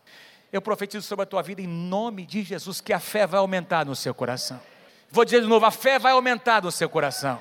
Eu 0.52 0.62
profetizo 0.62 1.06
sobre 1.06 1.24
a 1.24 1.26
tua 1.26 1.42
vida 1.42 1.60
em 1.60 1.66
nome 1.66 2.24
de 2.24 2.42
Jesus 2.42 2.80
que 2.80 2.92
a 2.92 3.00
fé 3.00 3.26
vai 3.26 3.38
aumentar 3.38 3.84
no 3.84 3.94
seu 3.94 4.14
coração. 4.14 4.60
Vou 5.10 5.24
dizer 5.24 5.42
de 5.42 5.46
novo: 5.46 5.66
a 5.66 5.70
fé 5.70 5.98
vai 5.98 6.12
aumentar 6.12 6.62
no 6.62 6.72
seu 6.72 6.88
coração. 6.88 7.40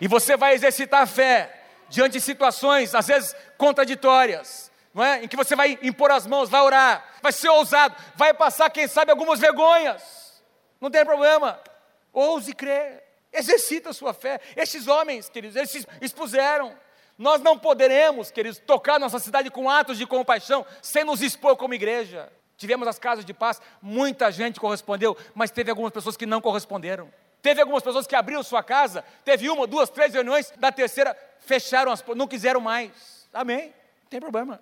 E 0.00 0.08
você 0.08 0.36
vai 0.36 0.54
exercitar 0.54 1.02
a 1.02 1.06
fé 1.06 1.64
diante 1.88 2.12
de 2.12 2.20
situações, 2.20 2.94
às 2.94 3.06
vezes 3.06 3.34
contraditórias, 3.56 4.70
não 4.94 5.04
é? 5.04 5.24
Em 5.24 5.28
que 5.28 5.36
você 5.36 5.54
vai 5.54 5.78
impor 5.82 6.10
as 6.10 6.26
mãos, 6.26 6.48
vai 6.48 6.60
orar, 6.60 7.04
vai 7.22 7.32
ser 7.32 7.48
ousado, 7.48 7.94
vai 8.14 8.32
passar, 8.34 8.70
quem 8.70 8.88
sabe, 8.88 9.10
algumas 9.10 9.38
vergonhas. 9.38 10.42
Não 10.80 10.90
tem 10.90 11.04
problema. 11.04 11.58
Ouse 12.12 12.52
crer. 12.54 13.04
Exercita 13.32 13.90
a 13.90 13.92
sua 13.92 14.14
fé. 14.14 14.40
Estes 14.56 14.86
homens, 14.86 15.28
queridos, 15.28 15.56
eles 15.56 15.70
se 15.70 15.86
expuseram. 16.00 16.74
Nós 17.18 17.40
não 17.40 17.58
poderemos, 17.58 18.30
queridos, 18.30 18.58
tocar 18.58 19.00
nossa 19.00 19.18
cidade 19.18 19.50
com 19.50 19.70
atos 19.70 19.96
de 19.96 20.06
compaixão 20.06 20.66
sem 20.82 21.04
nos 21.04 21.22
expor 21.22 21.56
como 21.56 21.74
igreja. 21.74 22.30
Tivemos 22.56 22.86
as 22.88 22.98
casas 22.98 23.24
de 23.24 23.34
paz, 23.34 23.60
muita 23.80 24.30
gente 24.30 24.60
correspondeu, 24.60 25.16
mas 25.34 25.50
teve 25.50 25.70
algumas 25.70 25.92
pessoas 25.92 26.16
que 26.16 26.26
não 26.26 26.40
corresponderam. 26.40 27.10
Teve 27.42 27.60
algumas 27.60 27.82
pessoas 27.82 28.06
que 28.06 28.14
abriram 28.14 28.42
sua 28.42 28.62
casa, 28.62 29.04
teve 29.24 29.48
uma, 29.48 29.66
duas, 29.66 29.88
três 29.88 30.12
reuniões, 30.12 30.52
da 30.56 30.72
terceira 30.72 31.16
fecharam 31.40 31.92
as 31.92 32.04
não 32.14 32.26
quiseram 32.26 32.60
mais. 32.60 33.28
Amém? 33.32 33.66
Não 34.02 34.10
tem 34.10 34.20
problema. 34.20 34.60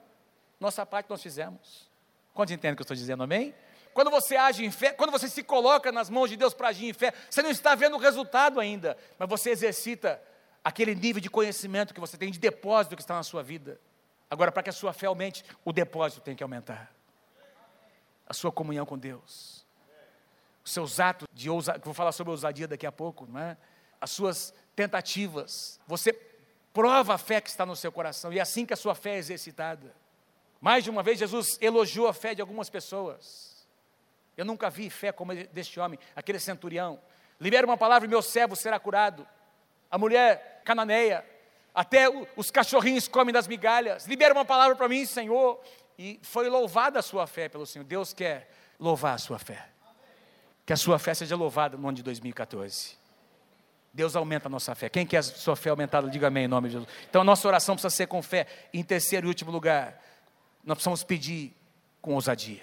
Nossa 0.60 0.84
parte 0.84 1.08
nós 1.08 1.22
fizemos. 1.22 1.88
Quantos 2.32 2.52
entendem 2.52 2.72
o 2.72 2.76
que 2.76 2.82
eu 2.82 2.84
estou 2.84 2.96
dizendo? 2.96 3.22
Amém? 3.22 3.54
Quando 3.92 4.10
você 4.10 4.36
age 4.36 4.64
em 4.64 4.70
fé, 4.72 4.90
quando 4.90 5.12
você 5.12 5.28
se 5.28 5.42
coloca 5.42 5.92
nas 5.92 6.10
mãos 6.10 6.28
de 6.28 6.36
Deus 6.36 6.52
para 6.52 6.68
agir 6.68 6.88
em 6.88 6.92
fé, 6.92 7.14
você 7.30 7.42
não 7.42 7.50
está 7.50 7.76
vendo 7.76 7.94
o 7.94 7.98
resultado 7.98 8.58
ainda, 8.58 8.96
mas 9.18 9.28
você 9.28 9.50
exercita 9.50 10.20
aquele 10.64 10.94
nível 10.94 11.20
de 11.20 11.28
conhecimento 11.28 11.92
que 11.92 12.00
você 12.00 12.16
tem, 12.16 12.30
de 12.30 12.38
depósito 12.38 12.96
que 12.96 13.02
está 13.02 13.14
na 13.14 13.22
sua 13.22 13.42
vida. 13.42 13.78
Agora, 14.30 14.50
para 14.50 14.62
que 14.62 14.70
a 14.70 14.72
sua 14.72 14.94
fé 14.94 15.06
aumente, 15.06 15.44
o 15.62 15.72
depósito 15.72 16.22
tem 16.22 16.34
que 16.34 16.42
aumentar. 16.42 16.90
A 18.26 18.32
sua 18.32 18.50
comunhão 18.50 18.86
com 18.86 18.98
Deus. 18.98 19.66
Os 20.64 20.72
seus 20.72 20.98
atos 20.98 21.28
de 21.30 21.50
ousadia, 21.50 21.82
vou 21.84 21.92
falar 21.92 22.12
sobre 22.12 22.30
ousadia 22.30 22.66
daqui 22.66 22.86
a 22.86 22.92
pouco, 22.92 23.26
não 23.26 23.38
é? 23.38 23.58
As 24.00 24.10
suas 24.10 24.54
tentativas. 24.74 25.78
Você 25.86 26.14
prova 26.72 27.14
a 27.14 27.18
fé 27.18 27.40
que 27.42 27.50
está 27.50 27.66
no 27.66 27.76
seu 27.76 27.92
coração, 27.92 28.32
e 28.32 28.38
é 28.38 28.42
assim 28.42 28.64
que 28.64 28.72
a 28.72 28.76
sua 28.76 28.94
fé 28.94 29.16
é 29.16 29.18
exercitada. 29.18 29.94
Mais 30.60 30.82
de 30.82 30.88
uma 30.88 31.02
vez, 31.02 31.18
Jesus 31.18 31.58
elogiou 31.60 32.08
a 32.08 32.14
fé 32.14 32.34
de 32.34 32.40
algumas 32.40 32.70
pessoas. 32.70 33.68
Eu 34.34 34.46
nunca 34.46 34.70
vi 34.70 34.88
fé 34.88 35.12
como 35.12 35.34
deste 35.34 35.78
homem, 35.78 35.98
aquele 36.16 36.40
centurião. 36.40 36.98
Libera 37.38 37.66
uma 37.66 37.76
palavra 37.76 38.06
e 38.06 38.10
meu 38.10 38.22
servo 38.22 38.56
será 38.56 38.80
curado. 38.80 39.28
A 39.90 39.98
mulher 39.98 40.53
cananeia, 40.64 41.24
até 41.74 42.06
os 42.36 42.50
cachorrinhos 42.50 43.08
comem 43.08 43.32
das 43.32 43.48
migalhas. 43.48 44.06
Libera 44.06 44.32
uma 44.32 44.44
palavra 44.44 44.76
para 44.76 44.88
mim, 44.88 45.04
Senhor. 45.04 45.60
E 45.98 46.18
foi 46.22 46.48
louvada 46.48 46.98
a 46.98 47.02
sua 47.02 47.26
fé 47.26 47.48
pelo 47.48 47.66
Senhor. 47.66 47.84
Deus 47.84 48.12
quer 48.12 48.48
louvar 48.78 49.14
a 49.14 49.18
sua 49.18 49.38
fé. 49.38 49.68
Que 50.64 50.72
a 50.72 50.76
sua 50.76 50.98
fé 50.98 51.14
seja 51.14 51.36
louvada 51.36 51.76
no 51.76 51.88
ano 51.88 51.96
de 51.96 52.02
2014. 52.02 52.96
Deus 53.92 54.16
aumenta 54.16 54.48
a 54.48 54.50
nossa 54.50 54.74
fé. 54.74 54.88
Quem 54.88 55.06
quer 55.06 55.18
a 55.18 55.22
sua 55.22 55.54
fé 55.54 55.70
aumentada, 55.70 56.08
diga 56.08 56.28
amém 56.28 56.44
em 56.44 56.48
nome 56.48 56.68
de 56.68 56.74
Jesus. 56.74 56.90
Então 57.08 57.20
a 57.22 57.24
nossa 57.24 57.46
oração 57.46 57.74
precisa 57.74 57.90
ser 57.90 58.06
com 58.06 58.22
fé. 58.22 58.46
Em 58.72 58.82
terceiro 58.82 59.26
e 59.26 59.28
último 59.28 59.50
lugar, 59.50 60.00
nós 60.64 60.76
precisamos 60.76 61.04
pedir 61.04 61.54
com 62.00 62.14
ousadia. 62.14 62.62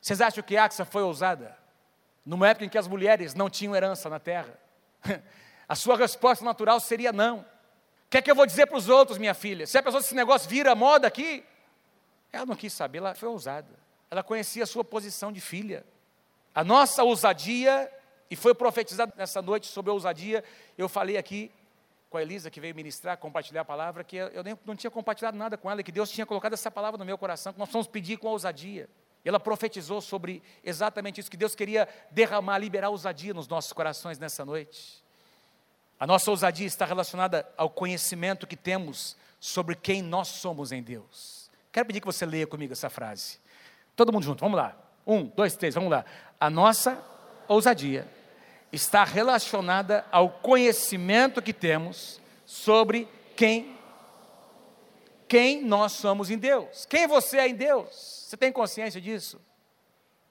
Vocês 0.00 0.20
acham 0.20 0.42
que 0.42 0.56
Axa 0.56 0.84
foi 0.84 1.02
ousada? 1.02 1.56
Numa 2.24 2.48
época 2.48 2.64
em 2.64 2.68
que 2.68 2.78
as 2.78 2.88
mulheres 2.88 3.34
não 3.34 3.48
tinham 3.48 3.74
herança 3.74 4.08
na 4.08 4.18
terra. 4.18 4.58
A 5.68 5.74
sua 5.74 5.96
resposta 5.96 6.44
natural 6.44 6.80
seria 6.80 7.12
não. 7.12 7.40
O 7.40 8.10
que 8.10 8.16
é 8.16 8.22
que 8.22 8.30
eu 8.30 8.34
vou 8.34 8.46
dizer 8.46 8.66
para 8.66 8.78
os 8.78 8.88
outros, 8.88 9.18
minha 9.18 9.34
filha? 9.34 9.66
Se 9.66 9.76
a 9.76 9.82
pessoa 9.82 10.00
esse 10.00 10.14
negócio 10.14 10.48
vira 10.48 10.74
moda 10.74 11.06
aqui, 11.06 11.44
ela 12.32 12.46
não 12.46 12.56
quis 12.56 12.72
saber, 12.72 12.98
ela 12.98 13.14
foi 13.14 13.28
ousada. 13.28 13.68
Ela 14.10 14.22
conhecia 14.22 14.64
a 14.64 14.66
sua 14.66 14.82
posição 14.82 15.30
de 15.30 15.40
filha. 15.40 15.84
A 16.54 16.64
nossa 16.64 17.04
ousadia, 17.04 17.92
e 18.30 18.34
foi 18.34 18.54
profetizado 18.54 19.12
nessa 19.14 19.42
noite 19.42 19.66
sobre 19.66 19.90
a 19.90 19.92
ousadia, 19.92 20.42
eu 20.78 20.88
falei 20.88 21.18
aqui 21.18 21.52
com 22.08 22.16
a 22.16 22.22
Elisa 22.22 22.50
que 22.50 22.58
veio 22.58 22.74
ministrar, 22.74 23.18
compartilhar 23.18 23.60
a 23.60 23.64
palavra, 23.64 24.02
que 24.02 24.16
eu 24.16 24.42
nem, 24.42 24.58
não 24.64 24.74
tinha 24.74 24.90
compartilhado 24.90 25.36
nada 25.36 25.58
com 25.58 25.70
ela, 25.70 25.82
que 25.82 25.92
Deus 25.92 26.10
tinha 26.10 26.24
colocado 26.24 26.54
essa 26.54 26.70
palavra 26.70 26.96
no 26.96 27.04
meu 27.04 27.18
coração, 27.18 27.52
que 27.52 27.58
nós 27.58 27.68
vamos 27.70 27.86
pedir 27.86 28.16
com 28.16 28.28
ousadia. 28.28 28.88
Ela 29.22 29.38
profetizou 29.38 30.00
sobre 30.00 30.42
exatamente 30.64 31.20
isso, 31.20 31.30
que 31.30 31.36
Deus 31.36 31.54
queria 31.54 31.86
derramar, 32.10 32.56
liberar 32.56 32.88
ousadia 32.88 33.34
nos 33.34 33.46
nossos 33.46 33.74
corações 33.74 34.18
nessa 34.18 34.42
noite. 34.42 35.06
A 35.98 36.06
nossa 36.06 36.30
ousadia 36.30 36.66
está 36.66 36.84
relacionada 36.84 37.48
ao 37.56 37.68
conhecimento 37.68 38.46
que 38.46 38.56
temos 38.56 39.16
sobre 39.40 39.74
quem 39.74 40.00
nós 40.02 40.28
somos 40.28 40.70
em 40.70 40.82
Deus. 40.82 41.50
Quero 41.72 41.86
pedir 41.86 42.00
que 42.00 42.06
você 42.06 42.24
leia 42.24 42.46
comigo 42.46 42.72
essa 42.72 42.88
frase. 42.88 43.38
Todo 43.96 44.12
mundo 44.12 44.24
junto, 44.24 44.40
vamos 44.40 44.56
lá. 44.56 44.76
Um, 45.06 45.24
dois, 45.24 45.56
três, 45.56 45.74
vamos 45.74 45.90
lá. 45.90 46.04
A 46.38 46.48
nossa 46.48 47.02
ousadia 47.48 48.06
está 48.72 49.02
relacionada 49.02 50.04
ao 50.12 50.30
conhecimento 50.30 51.42
que 51.42 51.52
temos 51.52 52.20
sobre 52.46 53.08
quem 53.36 53.76
quem 55.26 55.62
nós 55.62 55.92
somos 55.92 56.30
em 56.30 56.38
Deus. 56.38 56.86
Quem 56.86 57.06
você 57.06 57.36
é 57.36 57.48
em 57.48 57.54
Deus? 57.54 58.24
Você 58.26 58.36
tem 58.36 58.50
consciência 58.50 58.98
disso? 58.98 59.38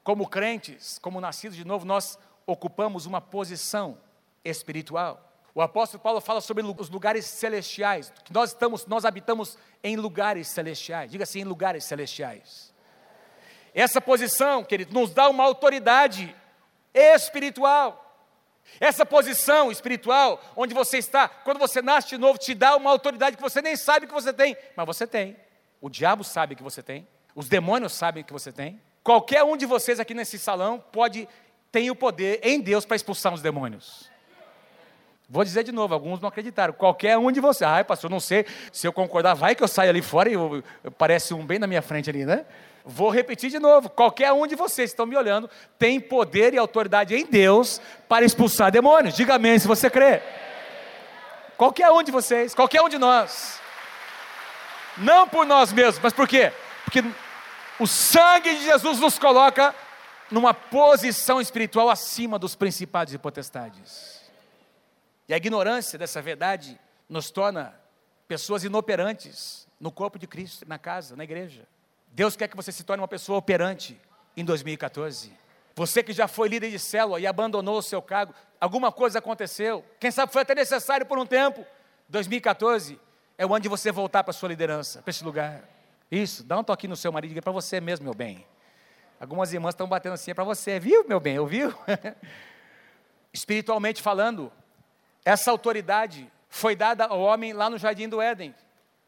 Como 0.03 0.27
crentes, 0.27 0.97
como 0.97 1.21
nascidos 1.21 1.55
de 1.55 1.63
novo, 1.63 1.85
nós 1.85 2.17
ocupamos 2.47 3.05
uma 3.05 3.21
posição 3.21 3.99
espiritual. 4.43 5.26
O 5.57 5.61
apóstolo 5.63 6.03
Paulo 6.03 6.21
fala 6.21 6.39
sobre 6.39 6.63
os 6.63 6.87
lugares 6.87 7.25
celestiais, 7.25 8.13
que 8.23 8.31
nós 8.31 8.51
estamos, 8.51 8.85
nós 8.85 9.05
habitamos 9.05 9.57
em 9.83 9.95
lugares 9.95 10.49
celestiais. 10.49 11.09
Diga 11.09 11.23
assim, 11.23 11.39
em 11.39 11.45
lugares 11.45 11.83
celestiais. 11.83 12.71
Essa 13.73 13.99
posição, 13.99 14.63
querido, 14.63 14.93
nos 14.93 15.09
dá 15.09 15.27
uma 15.27 15.43
autoridade 15.43 16.35
espiritual. 16.93 18.21
Essa 18.79 19.03
posição 19.03 19.71
espiritual, 19.71 20.39
onde 20.55 20.75
você 20.75 20.99
está, 20.99 21.27
quando 21.27 21.57
você 21.57 21.81
nasce 21.81 22.09
de 22.09 22.19
novo, 22.19 22.37
te 22.37 22.53
dá 22.53 22.75
uma 22.75 22.91
autoridade 22.91 23.35
que 23.35 23.41
você 23.41 23.59
nem 23.59 23.75
sabe 23.75 24.05
que 24.05 24.13
você 24.13 24.31
tem, 24.31 24.55
mas 24.75 24.85
você 24.85 25.07
tem. 25.07 25.35
O 25.81 25.89
diabo 25.89 26.23
sabe 26.23 26.55
que 26.55 26.61
você 26.61 26.83
tem. 26.83 27.07
Os 27.33 27.49
demônios 27.49 27.93
sabem 27.93 28.23
que 28.23 28.31
você 28.31 28.51
tem. 28.51 28.79
Qualquer 29.03 29.43
um 29.43 29.57
de 29.57 29.65
vocês 29.65 29.99
aqui 29.99 30.13
nesse 30.13 30.37
salão 30.37 30.79
pode 30.91 31.27
tem 31.71 31.89
o 31.89 31.95
poder 31.95 32.41
em 32.43 32.61
Deus 32.61 32.85
para 32.85 32.95
expulsar 32.95 33.33
os 33.33 33.41
demônios. 33.41 34.15
Vou 35.29 35.43
dizer 35.43 35.63
de 35.63 35.73
novo, 35.73 35.93
alguns 35.93 36.21
não 36.21 36.29
acreditaram. 36.29 36.73
Qualquer 36.73 37.17
um 37.17 37.31
de 37.31 37.41
vocês. 37.41 37.69
Ai, 37.69 37.83
pastor, 37.83 38.09
não 38.09 38.19
sei 38.19 38.45
se 38.71 38.87
eu 38.87 38.93
concordar, 38.93 39.33
vai 39.33 39.55
que 39.55 39.63
eu 39.63 39.67
saio 39.67 39.89
ali 39.89 40.01
fora 40.01 40.29
e 40.29 40.33
eu, 40.33 40.63
eu, 40.83 40.91
parece 40.91 41.33
um 41.33 41.45
bem 41.45 41.59
na 41.59 41.67
minha 41.67 41.81
frente 41.81 42.09
ali, 42.09 42.25
né? 42.25 42.45
Vou 42.85 43.09
repetir 43.09 43.49
de 43.49 43.59
novo. 43.59 43.89
Qualquer 43.89 44.31
um 44.31 44.47
de 44.47 44.55
vocês 44.55 44.91
que 44.91 44.93
estão 44.93 45.05
me 45.05 45.17
olhando 45.17 45.49
tem 45.77 45.99
poder 45.99 46.53
e 46.53 46.57
autoridade 46.57 47.13
em 47.13 47.25
Deus 47.25 47.81
para 48.07 48.23
expulsar 48.23 48.71
demônios. 48.71 49.15
Diga 49.15 49.35
amém 49.35 49.59
se 49.59 49.67
você 49.67 49.89
crê. 49.89 50.21
Qualquer 51.57 51.91
um 51.91 52.01
de 52.01 52.11
vocês, 52.11 52.55
qualquer 52.55 52.81
um 52.81 52.87
de 52.87 52.97
nós. 52.97 53.59
Não 54.95 55.27
por 55.27 55.45
nós 55.45 55.73
mesmos, 55.73 55.99
mas 56.01 56.13
por 56.13 56.25
quê? 56.25 56.53
Porque 56.85 57.03
o 57.77 57.85
sangue 57.85 58.55
de 58.55 58.63
Jesus 58.63 58.99
nos 58.99 59.19
coloca 59.19 59.75
numa 60.31 60.53
posição 60.53 61.41
espiritual 61.41 61.89
acima 61.89 62.39
dos 62.39 62.55
principados 62.55 63.13
e 63.13 63.17
potestades. 63.17 64.16
E 65.27 65.33
a 65.33 65.37
ignorância 65.37 65.99
dessa 65.99 66.21
verdade 66.21 66.79
nos 67.09 67.29
torna 67.29 67.73
pessoas 68.27 68.63
inoperantes 68.63 69.67
no 69.79 69.91
corpo 69.91 70.17
de 70.17 70.27
Cristo, 70.27 70.65
na 70.67 70.77
casa, 70.77 71.15
na 71.15 71.23
igreja. 71.23 71.67
Deus 72.07 72.35
quer 72.35 72.47
que 72.47 72.55
você 72.55 72.71
se 72.71 72.83
torne 72.83 73.01
uma 73.01 73.07
pessoa 73.07 73.37
operante 73.37 73.99
em 74.35 74.43
2014. 74.43 75.31
Você 75.75 76.01
que 76.01 76.11
já 76.11 76.27
foi 76.27 76.47
líder 76.47 76.71
de 76.71 76.79
célula 76.79 77.19
e 77.19 77.27
abandonou 77.27 77.77
o 77.77 77.83
seu 77.83 78.01
cargo, 78.01 78.33
alguma 78.59 78.91
coisa 78.91 79.19
aconteceu, 79.19 79.85
quem 79.99 80.09
sabe 80.09 80.33
foi 80.33 80.41
até 80.41 80.55
necessário 80.55 81.05
por 81.05 81.19
um 81.19 81.25
tempo. 81.25 81.65
2014 82.09 82.99
é 83.37 83.45
o 83.45 83.53
ano 83.53 83.61
de 83.61 83.69
você 83.69 83.91
voltar 83.91 84.23
para 84.23 84.31
a 84.31 84.33
sua 84.33 84.49
liderança, 84.49 85.01
para 85.01 85.11
esse 85.11 85.23
lugar. 85.23 85.63
Isso, 86.09 86.43
dá 86.43 86.57
um 86.57 86.63
toque 86.63 86.87
no 86.87 86.95
seu 86.95 87.11
marido 87.11 87.29
diga 87.29 87.41
para 87.41 87.51
você 87.51 87.79
mesmo, 87.79 88.05
meu 88.05 88.13
bem. 88.13 88.45
Algumas 89.19 89.53
irmãs 89.53 89.73
estão 89.73 89.87
batendo 89.87 90.13
assim, 90.13 90.31
é 90.31 90.33
para 90.33 90.43
você, 90.43 90.79
viu, 90.79 91.07
meu 91.07 91.19
bem, 91.19 91.37
ouviu? 91.37 91.73
Espiritualmente 93.33 94.01
falando, 94.01 94.51
essa 95.27 95.51
autoridade 95.51 96.31
foi 96.47 96.73
dada 96.73 97.03
ao 97.03 97.19
homem 97.19 97.51
lá 97.51 97.69
no 97.69 97.77
jardim 97.77 98.07
do 98.07 98.21
Éden. 98.21 98.55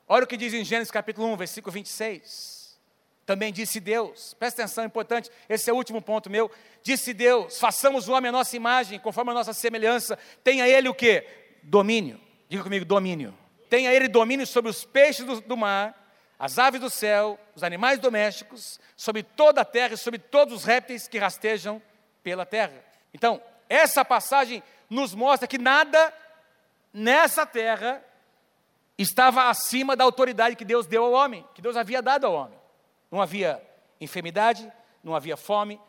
Olha 0.06 0.26
o 0.26 0.28
que 0.28 0.36
diz 0.36 0.54
em 0.54 0.66
Gênesis 0.66 0.92
capítulo 0.92 1.26
1, 1.28 1.38
versículo 1.38 1.72
26. 1.72 2.78
Também 3.26 3.54
disse 3.54 3.80
Deus, 3.80 4.34
presta 4.34 4.62
atenção, 4.62 4.84
é 4.84 4.88
importante, 4.88 5.32
esse 5.48 5.70
é 5.70 5.74
o 5.74 5.78
último 5.78 6.02
ponto 6.02 6.30
meu. 6.30 6.52
Disse 6.84 7.14
Deus: 7.14 7.58
façamos 7.58 8.10
o 8.10 8.12
homem 8.12 8.28
a 8.28 8.32
nossa 8.34 8.54
imagem, 8.54 9.00
conforme 9.00 9.32
a 9.32 9.34
nossa 9.34 9.54
semelhança, 9.54 10.20
tenha 10.44 10.68
ele 10.68 10.90
o 10.90 10.94
que? 10.94 11.26
Domínio. 11.64 12.20
Diga 12.50 12.64
comigo, 12.64 12.84
domínio. 12.84 13.34
tenha 13.70 13.94
ele 13.94 14.10
domínio 14.10 14.46
sobre 14.46 14.70
os 14.70 14.84
peixes 14.84 15.26
do, 15.26 15.40
do 15.40 15.56
mar, 15.56 15.96
as 16.38 16.60
aves 16.60 16.82
do 16.82 16.90
céu, 16.90 17.40
os 17.56 17.64
animais 17.64 17.98
domésticos, 17.98 18.78
sobre 18.98 19.24
toda 19.24 19.62
a 19.62 19.66
terra 19.66 19.94
e 19.94 19.98
sobre 19.98 20.20
todos 20.20 20.54
os 20.54 20.64
répteis 20.66 21.08
que 21.08 21.18
rastejam 21.18 21.82
pela 22.22 22.46
terra. 22.46 22.84
Então, 23.14 23.42
essa 23.70 24.04
passagem 24.04 24.62
nos 24.90 25.14
mostra 25.14 25.48
que 25.48 25.58
nada 25.58 26.14
nessa 26.94 27.46
terra 27.46 28.04
estava 28.98 29.50
acima 29.50 29.96
da 29.96 30.04
autoridade 30.04 30.56
que 30.56 30.66
Deus 30.66 30.86
deu 30.86 31.06
ao 31.06 31.12
homem, 31.14 31.46
que 31.54 31.62
Deus 31.62 31.78
havia 31.78 32.02
dado 32.02 32.26
ao 32.26 32.34
homem. 32.34 32.60
Não 33.10 33.22
havia 33.22 33.62
enfermidade, 34.02 34.72
não 35.04 35.16
havia 35.16 35.38
fome, 35.38 35.80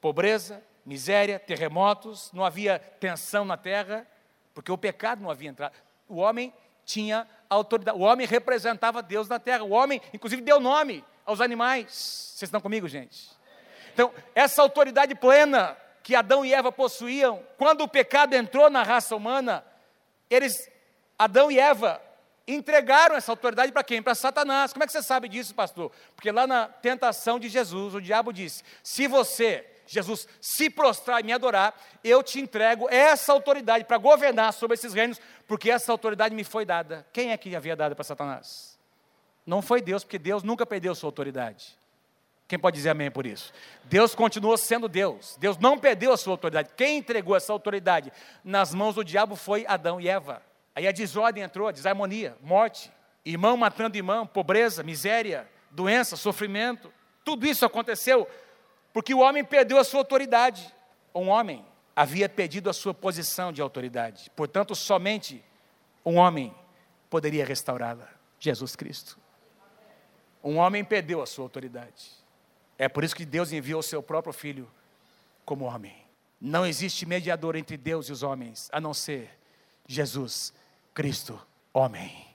pobreza, 0.00 0.62
miséria, 0.84 1.38
terremotos, 1.38 2.30
não 2.32 2.44
havia 2.44 2.78
tensão 2.78 3.44
na 3.44 3.56
terra, 3.56 4.06
porque 4.54 4.70
o 4.70 4.78
pecado 4.78 5.22
não 5.22 5.30
havia 5.30 5.50
entrado. 5.50 5.74
O 6.08 6.16
homem 6.16 6.52
tinha 6.84 7.26
autoridade, 7.48 7.98
o 7.98 8.02
homem 8.02 8.26
representava 8.26 9.02
Deus 9.02 9.28
na 9.28 9.38
terra, 9.38 9.64
o 9.64 9.70
homem, 9.70 10.00
inclusive, 10.12 10.42
deu 10.42 10.60
nome 10.60 11.04
aos 11.24 11.40
animais. 11.40 11.92
Vocês 12.34 12.48
estão 12.48 12.60
comigo, 12.60 12.88
gente? 12.88 13.30
Então, 13.92 14.12
essa 14.34 14.60
autoridade 14.60 15.14
plena 15.14 15.76
que 16.04 16.14
Adão 16.14 16.44
e 16.44 16.52
Eva 16.52 16.70
possuíam, 16.70 17.42
quando 17.56 17.80
o 17.80 17.88
pecado 17.88 18.34
entrou 18.34 18.68
na 18.68 18.82
raça 18.82 19.16
humana, 19.16 19.64
eles, 20.28 20.70
Adão 21.18 21.50
e 21.50 21.58
Eva, 21.58 22.00
entregaram 22.46 23.16
essa 23.16 23.32
autoridade 23.32 23.72
para 23.72 23.82
quem? 23.82 24.02
Para 24.02 24.14
Satanás. 24.14 24.70
Como 24.70 24.84
é 24.84 24.86
que 24.86 24.92
você 24.92 25.02
sabe 25.02 25.30
disso, 25.30 25.54
pastor? 25.54 25.90
Porque 26.14 26.30
lá 26.30 26.46
na 26.46 26.68
tentação 26.68 27.40
de 27.40 27.48
Jesus, 27.48 27.94
o 27.94 28.02
diabo 28.02 28.34
disse: 28.34 28.62
se 28.82 29.08
você, 29.08 29.66
Jesus, 29.86 30.28
se 30.42 30.68
prostrar 30.68 31.20
e 31.20 31.24
me 31.24 31.32
adorar, 31.32 31.74
eu 32.04 32.22
te 32.22 32.38
entrego 32.38 32.86
essa 32.90 33.32
autoridade 33.32 33.86
para 33.86 33.96
governar 33.96 34.52
sobre 34.52 34.74
esses 34.74 34.92
reinos, 34.92 35.18
porque 35.48 35.70
essa 35.70 35.90
autoridade 35.90 36.34
me 36.34 36.44
foi 36.44 36.66
dada. 36.66 37.06
Quem 37.14 37.32
é 37.32 37.36
que 37.38 37.56
havia 37.56 37.74
dado 37.74 37.96
para 37.96 38.04
Satanás? 38.04 38.78
Não 39.46 39.62
foi 39.62 39.80
Deus, 39.80 40.04
porque 40.04 40.18
Deus 40.18 40.42
nunca 40.42 40.66
perdeu 40.66 40.94
sua 40.94 41.08
autoridade. 41.08 41.78
Quem 42.46 42.58
pode 42.58 42.76
dizer 42.76 42.90
amém 42.90 43.10
por 43.10 43.26
isso? 43.26 43.52
Deus 43.84 44.14
continuou 44.14 44.56
sendo 44.56 44.88
Deus. 44.88 45.36
Deus 45.40 45.56
não 45.58 45.78
perdeu 45.78 46.12
a 46.12 46.16
sua 46.16 46.34
autoridade. 46.34 46.70
Quem 46.76 46.98
entregou 46.98 47.34
essa 47.34 47.52
autoridade 47.52 48.12
nas 48.44 48.74
mãos 48.74 48.94
do 48.94 49.04
diabo 49.04 49.34
foi 49.34 49.64
Adão 49.66 50.00
e 50.00 50.08
Eva. 50.08 50.42
Aí 50.74 50.86
a 50.86 50.92
desordem 50.92 51.42
entrou, 51.42 51.68
a 51.68 51.72
desarmonia, 51.72 52.36
morte, 52.42 52.92
irmão 53.24 53.56
matando 53.56 53.96
irmão, 53.96 54.26
pobreza, 54.26 54.82
miséria, 54.82 55.48
doença, 55.70 56.16
sofrimento. 56.16 56.92
Tudo 57.24 57.46
isso 57.46 57.64
aconteceu 57.64 58.28
porque 58.92 59.14
o 59.14 59.20
homem 59.20 59.44
perdeu 59.44 59.78
a 59.78 59.84
sua 59.84 60.00
autoridade. 60.00 60.72
Um 61.14 61.28
homem 61.28 61.64
havia 61.96 62.28
perdido 62.28 62.68
a 62.68 62.72
sua 62.72 62.92
posição 62.92 63.52
de 63.52 63.62
autoridade. 63.62 64.30
Portanto, 64.36 64.74
somente 64.74 65.42
um 66.04 66.16
homem 66.16 66.54
poderia 67.08 67.44
restaurá-la: 67.44 68.08
Jesus 68.38 68.76
Cristo. 68.76 69.18
Um 70.42 70.58
homem 70.58 70.84
perdeu 70.84 71.22
a 71.22 71.26
sua 71.26 71.44
autoridade. 71.44 72.23
É 72.78 72.88
por 72.88 73.04
isso 73.04 73.14
que 73.14 73.24
Deus 73.24 73.52
enviou 73.52 73.80
o 73.80 73.82
seu 73.82 74.02
próprio 74.02 74.32
filho 74.32 74.70
como 75.44 75.64
homem. 75.64 75.96
Não 76.40 76.66
existe 76.66 77.06
mediador 77.06 77.56
entre 77.56 77.76
Deus 77.76 78.08
e 78.08 78.12
os 78.12 78.22
homens, 78.22 78.68
a 78.72 78.80
não 78.80 78.92
ser 78.92 79.30
Jesus 79.86 80.52
Cristo, 80.92 81.40
homem. 81.72 82.26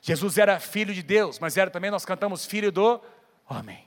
Jesus 0.00 0.36
era 0.38 0.60
filho 0.60 0.92
de 0.92 1.02
Deus, 1.02 1.38
mas 1.38 1.56
era 1.56 1.70
também, 1.70 1.90
nós 1.90 2.04
cantamos, 2.04 2.44
filho 2.44 2.70
do 2.70 3.00
homem. 3.48 3.86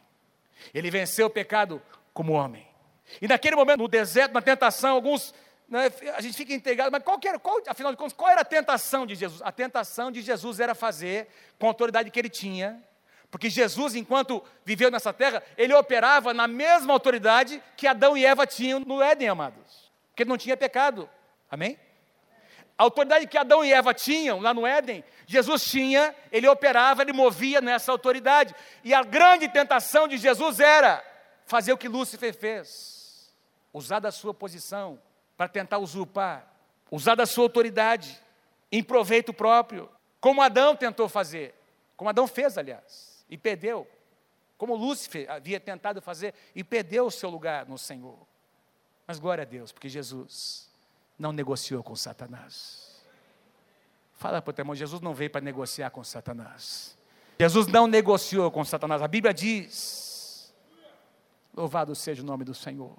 Ele 0.74 0.90
venceu 0.90 1.28
o 1.28 1.30
pecado 1.30 1.82
como 2.14 2.34
homem. 2.34 2.68
E 3.22 3.28
naquele 3.28 3.56
momento, 3.56 3.80
no 3.80 3.88
deserto, 3.88 4.34
na 4.34 4.42
tentação, 4.42 4.96
alguns, 4.96 5.34
né, 5.70 5.92
a 6.16 6.22
gente 6.22 6.36
fica 6.36 6.54
integrado, 6.54 6.92
mas 6.92 7.04
qual 7.04 7.20
era, 7.24 7.40
qual, 7.40 7.62
afinal 7.68 7.92
de 7.92 7.98
contas, 7.98 8.14
qual 8.14 8.32
era 8.32 8.42
a 8.42 8.46
tentação 8.46 9.06
de 9.06 9.16
Jesus? 9.16 9.42
A 9.44 9.52
tentação 9.52 10.12
de 10.12 10.22
Jesus 10.22 10.60
era 10.60 10.74
fazer, 10.74 11.28
com 11.60 11.68
a 11.68 11.70
autoridade 11.70 12.10
que 12.10 12.20
ele 12.20 12.30
tinha, 12.30 12.84
porque 13.30 13.50
Jesus, 13.50 13.94
enquanto 13.96 14.44
viveu 14.64 14.90
nessa 14.90 15.12
terra, 15.12 15.44
ele 15.58 15.74
operava 15.74 16.34
na 16.34 16.48
mesma 16.48 16.94
autoridade 16.94 17.62
que 17.76 17.86
Adão 17.86 18.18
e 18.18 18.26
Eva 18.26 18.48
tinham 18.48 18.80
no 18.80 19.02
Éden, 19.02 19.28
amados. 19.28 19.92
Porque 20.10 20.24
ele 20.24 20.30
não 20.30 20.38
tinha 20.38 20.56
pecado. 20.56 21.10
Amém? 21.52 21.78
A 22.78 22.84
autoridade 22.84 23.28
que 23.28 23.38
Adão 23.38 23.66
e 23.66 23.74
Eva 23.74 23.94
tinham 23.94 24.40
lá 24.40 24.54
no 24.54 24.66
Éden, 24.66 25.04
Jesus 25.26 25.66
tinha, 25.66 26.16
ele 26.32 26.48
operava, 26.48 27.02
ele 27.02 27.12
movia 27.12 27.60
nessa 27.60 27.92
autoridade. 27.92 28.56
E 28.84 28.94
a 28.94 29.04
grande 29.04 29.50
tentação 29.50 30.08
de 30.08 30.18
Jesus 30.18 30.60
era 30.60 31.04
fazer 31.46 31.74
o 31.74 31.78
que 31.78 31.88
Lúcifer 31.88 32.34
fez: 32.34 33.34
usar 33.74 34.00
da 34.00 34.12
sua 34.12 34.34
posição 34.34 35.02
para 35.36 35.48
tentar 35.48 35.80
usurpar, 35.80 36.48
usar 36.92 37.16
da 37.16 37.26
sua 37.26 37.46
autoridade 37.46 38.22
em 38.72 38.84
proveito 38.84 39.34
próprio, 39.34 39.90
como 40.20 40.42
Adão 40.42 40.76
tentou 40.76 41.10
fazer, 41.10 41.56
como 41.96 42.10
Adão 42.10 42.28
fez, 42.28 42.58
aliás, 42.58 43.17
e 43.30 43.38
perdeu, 43.38 43.88
como 44.58 44.76
Lúcifer 44.76 45.30
havia 45.30 45.60
tentado 45.60 46.02
fazer 46.02 46.34
e 46.56 46.64
perdeu 46.64 47.06
o 47.06 47.12
seu 47.12 47.30
lugar 47.30 47.66
no 47.66 47.78
Senhor. 47.78 48.18
Mas 49.06 49.20
glória 49.20 49.44
a 49.44 49.46
Deus, 49.46 49.72
porque 49.72 49.88
Jesus 49.88 50.70
não 51.18 51.32
negociou 51.32 51.84
com 51.84 51.96
Satanás. 51.96 53.02
Fala 54.14 54.42
para 54.42 54.50
o 54.50 54.54
teu 54.54 54.64
irmão, 54.64 54.76
Jesus 54.76 55.02
não 55.02 55.14
veio 55.14 55.30
para 55.30 55.42
negociar 55.42 55.92
com 55.92 56.04
Satanás. 56.04 56.98
Jesus 57.40 57.68
não 57.68 57.86
negociou 57.86 58.50
com 58.50 58.66
Satanás. 58.66 59.02
A 59.02 59.08
Bíblia 59.08 59.34
diz, 59.34 60.54
louvado 61.54 61.96
seja 61.96 62.24
o 62.24 62.26
nome 62.26 62.44
do 62.44 62.54
Senhor, 62.54 62.98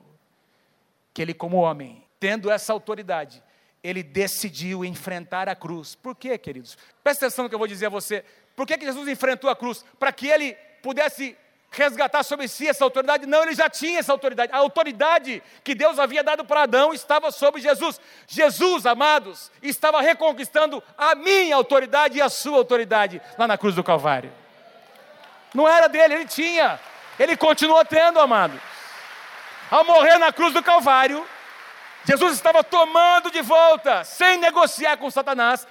que 1.13 1.21
ele 1.21 1.35
como 1.35 1.57
homem, 1.57 2.07
tendo 2.21 2.51
essa 2.51 2.73
autoridade, 2.73 3.43
ele 3.83 4.03
decidiu 4.03 4.85
enfrentar 4.85 5.49
a 5.49 5.57
cruz. 5.57 5.95
Por 5.95 6.15
quê, 6.15 6.39
queridos? 6.39 6.79
Presta 7.03 7.27
atenção 7.27 7.45
no 7.45 7.49
que 7.49 7.55
eu 7.55 7.59
vou 7.59 7.69
dizer 7.69 7.87
a 7.87 7.91
você. 7.91 8.25
Por 8.59 8.67
que, 8.67 8.77
que 8.77 8.87
Jesus 8.87 9.07
enfrentou 9.07 9.49
a 9.49 9.55
cruz? 9.55 9.85
Para 10.01 10.11
que 10.11 10.27
ele 10.27 10.55
pudesse 10.83 11.39
resgatar 11.71 12.25
sobre 12.25 12.49
si 12.49 12.67
essa 12.67 12.83
autoridade. 12.83 13.25
Não, 13.25 13.45
ele 13.45 13.55
já 13.55 13.71
tinha 13.71 14.01
essa 14.01 14.11
autoridade. 14.11 14.53
A 14.53 14.57
autoridade 14.57 15.41
que 15.63 15.77
Deus 15.77 15.97
havia 15.97 16.25
dado 16.25 16.45
para 16.45 16.63
Adão 16.63 16.93
estava 16.93 17.31
sobre 17.31 17.61
Jesus. 17.61 18.01
Jesus, 18.27 18.85
amados, 18.85 19.53
estava 19.63 20.01
reconquistando 20.01 20.83
a 20.97 21.15
minha 21.15 21.55
autoridade 21.55 22.19
e 22.19 22.21
a 22.21 22.29
sua 22.29 22.57
autoridade 22.57 23.23
lá 23.39 23.47
na 23.47 23.57
cruz 23.57 23.77
do 23.77 23.85
Calvário. 23.85 24.33
Não 25.55 25.69
era 25.69 25.89
dele, 25.89 26.15
ele 26.15 26.27
tinha. 26.27 26.81
Ele 27.17 27.37
continuou 27.37 27.85
tendo, 27.85 28.19
amados. 28.19 28.61
Ao 29.71 29.85
morrer 29.85 30.19
na 30.19 30.33
cruz 30.33 30.53
do 30.53 30.65
Calvário, 30.65 31.25
Jesus 32.05 32.35
estava 32.35 32.65
tomando 32.65 33.31
de 33.31 33.41
volta, 33.41 34.03
sem 34.03 34.39
negociar 34.39 34.97
com 34.97 35.09
Satanás, 35.11 35.69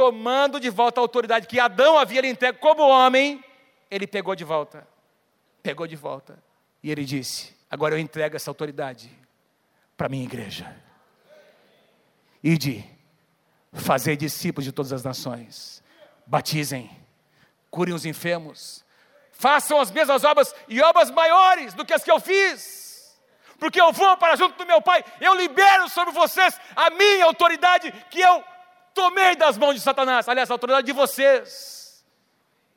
tomando 0.00 0.58
de 0.58 0.70
volta 0.70 0.98
a 0.98 1.02
autoridade 1.02 1.46
que 1.46 1.60
Adão 1.60 1.98
havia 1.98 2.22
lhe 2.22 2.28
entregue 2.28 2.56
como 2.56 2.88
homem, 2.88 3.44
ele 3.90 4.06
pegou 4.06 4.34
de 4.34 4.44
volta. 4.44 4.88
Pegou 5.62 5.86
de 5.86 5.94
volta. 5.94 6.42
E 6.82 6.90
ele 6.90 7.04
disse: 7.04 7.54
Agora 7.70 7.94
eu 7.94 7.98
entrego 7.98 8.34
essa 8.34 8.50
autoridade 8.50 9.10
para 9.98 10.06
a 10.06 10.08
minha 10.08 10.24
igreja. 10.24 10.74
Ide, 12.42 12.82
fazer 13.74 14.16
discípulos 14.16 14.64
de 14.64 14.72
todas 14.72 14.90
as 14.90 15.04
nações, 15.04 15.82
batizem, 16.26 16.90
curem 17.70 17.94
os 17.94 18.06
enfermos, 18.06 18.82
façam 19.32 19.78
as 19.78 19.90
mesmas 19.90 20.24
obras 20.24 20.54
e 20.66 20.80
obras 20.80 21.10
maiores 21.10 21.74
do 21.74 21.84
que 21.84 21.92
as 21.92 22.02
que 22.02 22.10
eu 22.10 22.18
fiz, 22.18 23.20
porque 23.58 23.78
eu 23.78 23.92
vou 23.92 24.16
para 24.16 24.34
junto 24.34 24.56
do 24.56 24.66
meu 24.66 24.80
Pai, 24.80 25.04
eu 25.20 25.34
libero 25.34 25.90
sobre 25.90 26.14
vocês 26.14 26.58
a 26.74 26.88
minha 26.88 27.26
autoridade 27.26 27.92
que 28.08 28.22
eu 28.22 28.42
tomei 28.94 29.36
das 29.36 29.56
mãos 29.56 29.74
de 29.74 29.80
Satanás, 29.80 30.28
aliás, 30.28 30.50
a 30.50 30.54
autoridade 30.54 30.86
de 30.86 30.92
vocês, 30.92 32.04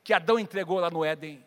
que 0.02 0.12
Adão 0.12 0.38
entregou 0.38 0.78
lá 0.78 0.90
no 0.90 1.04
Éden 1.04 1.44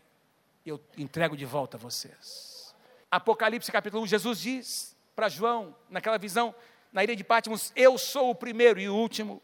eu 0.69 0.81
entrego 0.97 1.37
de 1.37 1.45
volta 1.45 1.77
a 1.77 1.79
vocês. 1.79 2.75
Apocalipse 3.09 3.71
capítulo 3.71 4.03
1, 4.03 4.07
Jesus 4.07 4.39
diz 4.39 4.97
para 5.15 5.29
João, 5.29 5.75
naquela 5.89 6.17
visão, 6.17 6.53
na 6.91 7.03
ilha 7.03 7.15
de 7.15 7.23
Patmos: 7.23 7.71
Eu 7.75 7.97
sou 7.97 8.31
o 8.31 8.35
primeiro 8.35 8.79
e 8.79 8.89
o 8.89 8.95
último, 8.95 9.41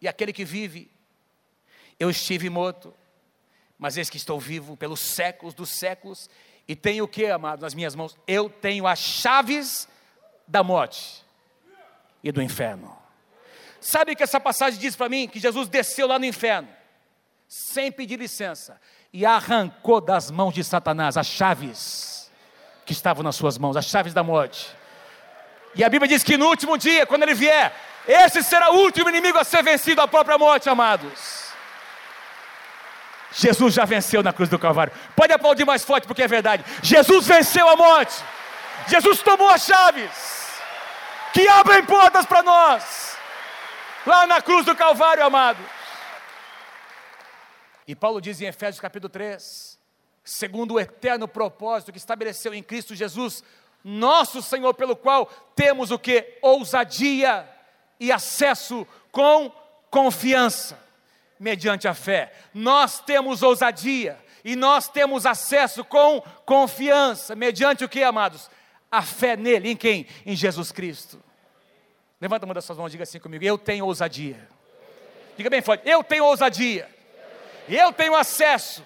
e 0.00 0.06
aquele 0.06 0.32
que 0.32 0.44
vive. 0.44 0.90
Eu 1.98 2.08
estive 2.08 2.48
morto, 2.48 2.94
mas 3.78 3.96
eis 3.96 4.08
que 4.08 4.16
estou 4.16 4.38
vivo 4.38 4.76
pelos 4.76 5.00
séculos 5.00 5.54
dos 5.54 5.70
séculos, 5.70 6.30
e 6.66 6.76
tenho 6.76 7.04
o 7.04 7.08
que, 7.08 7.26
amado, 7.26 7.60
nas 7.60 7.74
minhas 7.74 7.94
mãos? 7.94 8.16
Eu 8.26 8.48
tenho 8.48 8.86
as 8.86 8.98
chaves 8.98 9.88
da 10.46 10.62
morte 10.62 11.24
e 12.22 12.30
do 12.30 12.40
inferno. 12.40 12.99
Sabe 13.80 14.12
o 14.12 14.16
que 14.16 14.22
essa 14.22 14.38
passagem 14.38 14.78
diz 14.78 14.94
para 14.94 15.08
mim? 15.08 15.26
Que 15.26 15.40
Jesus 15.40 15.68
desceu 15.68 16.06
lá 16.06 16.18
no 16.18 16.24
inferno, 16.24 16.68
sem 17.48 17.90
pedir 17.90 18.18
licença 18.18 18.80
e 19.12 19.26
arrancou 19.26 20.00
das 20.00 20.30
mãos 20.30 20.54
de 20.54 20.62
Satanás 20.62 21.16
as 21.16 21.26
chaves 21.26 22.30
que 22.84 22.92
estavam 22.92 23.22
nas 23.22 23.36
suas 23.36 23.58
mãos, 23.58 23.76
as 23.76 23.86
chaves 23.86 24.12
da 24.12 24.22
morte. 24.22 24.68
E 25.74 25.84
a 25.84 25.88
Bíblia 25.88 26.08
diz 26.08 26.22
que 26.22 26.36
no 26.36 26.46
último 26.46 26.76
dia, 26.76 27.06
quando 27.06 27.22
ele 27.22 27.34
vier, 27.34 27.74
esse 28.06 28.42
será 28.42 28.72
o 28.72 28.78
último 28.78 29.08
inimigo 29.08 29.38
a 29.38 29.44
ser 29.44 29.62
vencido, 29.62 30.00
a 30.00 30.08
própria 30.08 30.36
morte, 30.36 30.68
amados. 30.68 31.50
Jesus 33.32 33.74
já 33.74 33.84
venceu 33.84 34.22
na 34.22 34.32
cruz 34.32 34.48
do 34.48 34.58
Calvário. 34.58 34.92
Pode 35.14 35.32
aplaudir 35.32 35.64
mais 35.64 35.84
forte 35.84 36.06
porque 36.06 36.22
é 36.22 36.28
verdade. 36.28 36.64
Jesus 36.82 37.26
venceu 37.26 37.68
a 37.68 37.76
morte. 37.76 38.14
Jesus 38.88 39.22
tomou 39.22 39.48
as 39.48 39.64
chaves 39.64 40.60
que 41.32 41.46
abrem 41.46 41.84
portas 41.84 42.26
para 42.26 42.42
nós. 42.42 43.16
Lá 44.06 44.26
na 44.26 44.40
cruz 44.40 44.64
do 44.64 44.74
Calvário, 44.74 45.24
amado. 45.24 45.62
E 47.86 47.94
Paulo 47.94 48.20
diz 48.20 48.40
em 48.40 48.46
Efésios 48.46 48.80
capítulo 48.80 49.10
3, 49.10 49.78
segundo 50.24 50.74
o 50.74 50.80
eterno 50.80 51.28
propósito 51.28 51.92
que 51.92 51.98
estabeleceu 51.98 52.54
em 52.54 52.62
Cristo 52.62 52.94
Jesus, 52.94 53.42
nosso 53.84 54.40
Senhor, 54.42 54.72
pelo 54.74 54.96
qual 54.96 55.26
temos 55.54 55.90
o 55.90 55.98
que? 55.98 56.38
Ousadia 56.40 57.48
e 57.98 58.10
acesso 58.10 58.86
com 59.10 59.52
confiança, 59.90 60.78
mediante 61.38 61.88
a 61.88 61.94
fé. 61.94 62.32
Nós 62.54 63.00
temos 63.00 63.42
ousadia 63.42 64.18
e 64.44 64.56
nós 64.56 64.88
temos 64.88 65.26
acesso 65.26 65.84
com 65.84 66.22
confiança, 66.46 67.34
mediante 67.34 67.84
o 67.84 67.88
que, 67.88 68.02
amados? 68.02 68.48
A 68.90 69.02
fé 69.02 69.36
nele, 69.36 69.70
em 69.70 69.76
quem? 69.76 70.06
Em 70.24 70.34
Jesus 70.34 70.72
Cristo. 70.72 71.22
Levanta 72.20 72.44
uma 72.44 72.52
das 72.52 72.64
suas 72.64 72.76
mãos 72.76 72.88
e 72.88 72.92
diga 72.92 73.04
assim 73.04 73.18
comigo: 73.18 73.44
Eu 73.44 73.56
tenho 73.56 73.86
ousadia. 73.86 74.46
Diga 75.36 75.48
bem 75.48 75.62
forte: 75.62 75.88
Eu 75.88 76.04
tenho 76.04 76.24
ousadia. 76.24 76.88
Eu 77.68 77.92
tenho 77.92 78.14
acesso 78.14 78.84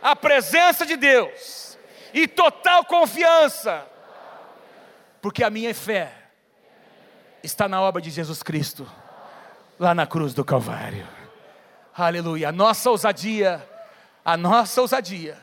à 0.00 0.14
presença 0.14 0.86
de 0.86 0.96
Deus 0.96 1.76
e 2.12 2.28
total 2.28 2.84
confiança, 2.84 3.86
porque 5.20 5.42
a 5.42 5.50
minha 5.50 5.74
fé 5.74 6.12
está 7.42 7.68
na 7.68 7.80
obra 7.80 8.00
de 8.00 8.10
Jesus 8.10 8.42
Cristo, 8.42 8.86
lá 9.78 9.94
na 9.94 10.06
cruz 10.06 10.32
do 10.32 10.44
Calvário. 10.44 11.08
Aleluia. 11.96 12.50
A 12.50 12.52
nossa 12.52 12.90
ousadia, 12.90 13.66
a 14.24 14.36
nossa 14.36 14.80
ousadia 14.80 15.38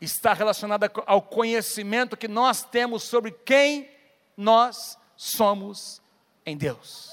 está 0.00 0.32
relacionada 0.32 0.90
ao 1.06 1.22
conhecimento 1.22 2.16
que 2.16 2.28
nós 2.28 2.62
temos 2.62 3.04
sobre 3.04 3.30
quem 3.30 3.90
nós 4.36 4.98
somos 5.16 6.03
em 6.44 6.56
Deus. 6.56 7.10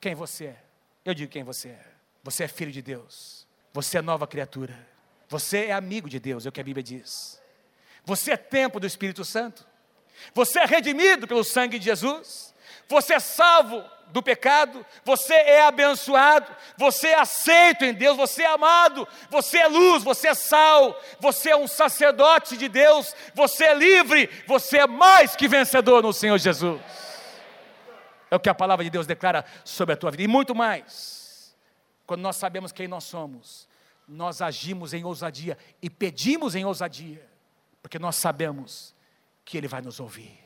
Quem 0.00 0.14
você 0.14 0.46
é? 0.46 0.56
Eu 1.04 1.14
digo 1.14 1.30
quem 1.30 1.44
você 1.44 1.68
é. 1.68 1.84
Você 2.22 2.44
é 2.44 2.48
filho 2.48 2.72
de 2.72 2.82
Deus. 2.82 3.46
Você 3.72 3.98
é 3.98 4.02
nova 4.02 4.26
criatura. 4.26 4.88
Você 5.28 5.66
é 5.66 5.72
amigo 5.72 6.08
de 6.08 6.18
Deus, 6.18 6.44
é 6.44 6.48
o 6.48 6.52
que 6.52 6.60
a 6.60 6.64
Bíblia 6.64 6.82
diz. 6.82 7.40
Você 8.04 8.32
é 8.32 8.36
templo 8.36 8.80
do 8.80 8.86
Espírito 8.86 9.24
Santo. 9.24 9.64
Você 10.34 10.58
é 10.58 10.66
redimido 10.66 11.26
pelo 11.26 11.44
sangue 11.44 11.78
de 11.78 11.84
Jesus. 11.84 12.54
Você 12.88 13.14
é 13.14 13.20
salvo 13.20 13.84
do 14.08 14.22
pecado. 14.22 14.84
Você 15.04 15.34
é 15.34 15.62
abençoado. 15.62 16.54
Você 16.76 17.08
é 17.08 17.18
aceito 17.20 17.84
em 17.84 17.94
Deus. 17.94 18.16
Você 18.16 18.42
é 18.42 18.46
amado. 18.46 19.06
Você 19.30 19.58
é 19.58 19.68
luz. 19.68 20.02
Você 20.02 20.28
é 20.28 20.34
sal. 20.34 21.00
Você 21.20 21.50
é 21.50 21.56
um 21.56 21.68
sacerdote 21.68 22.56
de 22.56 22.68
Deus. 22.68 23.14
Você 23.34 23.64
é 23.64 23.74
livre. 23.74 24.28
Você 24.46 24.78
é 24.78 24.86
mais 24.86 25.36
que 25.36 25.46
vencedor 25.46 26.02
no 26.02 26.12
Senhor 26.12 26.38
Jesus. 26.38 26.80
É 28.30 28.36
o 28.36 28.40
que 28.40 28.48
a 28.48 28.54
palavra 28.54 28.84
de 28.84 28.90
Deus 28.90 29.06
declara 29.06 29.44
sobre 29.64 29.94
a 29.94 29.96
tua 29.96 30.10
vida. 30.10 30.22
E 30.22 30.28
muito 30.28 30.54
mais. 30.54 31.56
Quando 32.06 32.20
nós 32.20 32.36
sabemos 32.36 32.72
quem 32.72 32.88
nós 32.88 33.04
somos, 33.04 33.68
nós 34.06 34.42
agimos 34.42 34.92
em 34.92 35.04
ousadia 35.04 35.56
e 35.80 35.88
pedimos 35.88 36.54
em 36.54 36.64
ousadia, 36.64 37.28
porque 37.80 37.98
nós 37.98 38.16
sabemos 38.16 38.94
que 39.44 39.56
Ele 39.56 39.68
vai 39.68 39.80
nos 39.80 40.00
ouvir. 40.00 40.42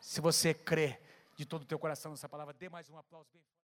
Se 0.00 0.20
você 0.20 0.52
crê 0.52 0.98
de 1.36 1.46
todo 1.46 1.62
o 1.62 1.66
teu 1.66 1.78
coração 1.78 2.10
nessa 2.10 2.28
palavra, 2.28 2.54
dê 2.58 2.68
mais 2.68 2.90
um 2.90 2.98
aplauso 2.98 3.28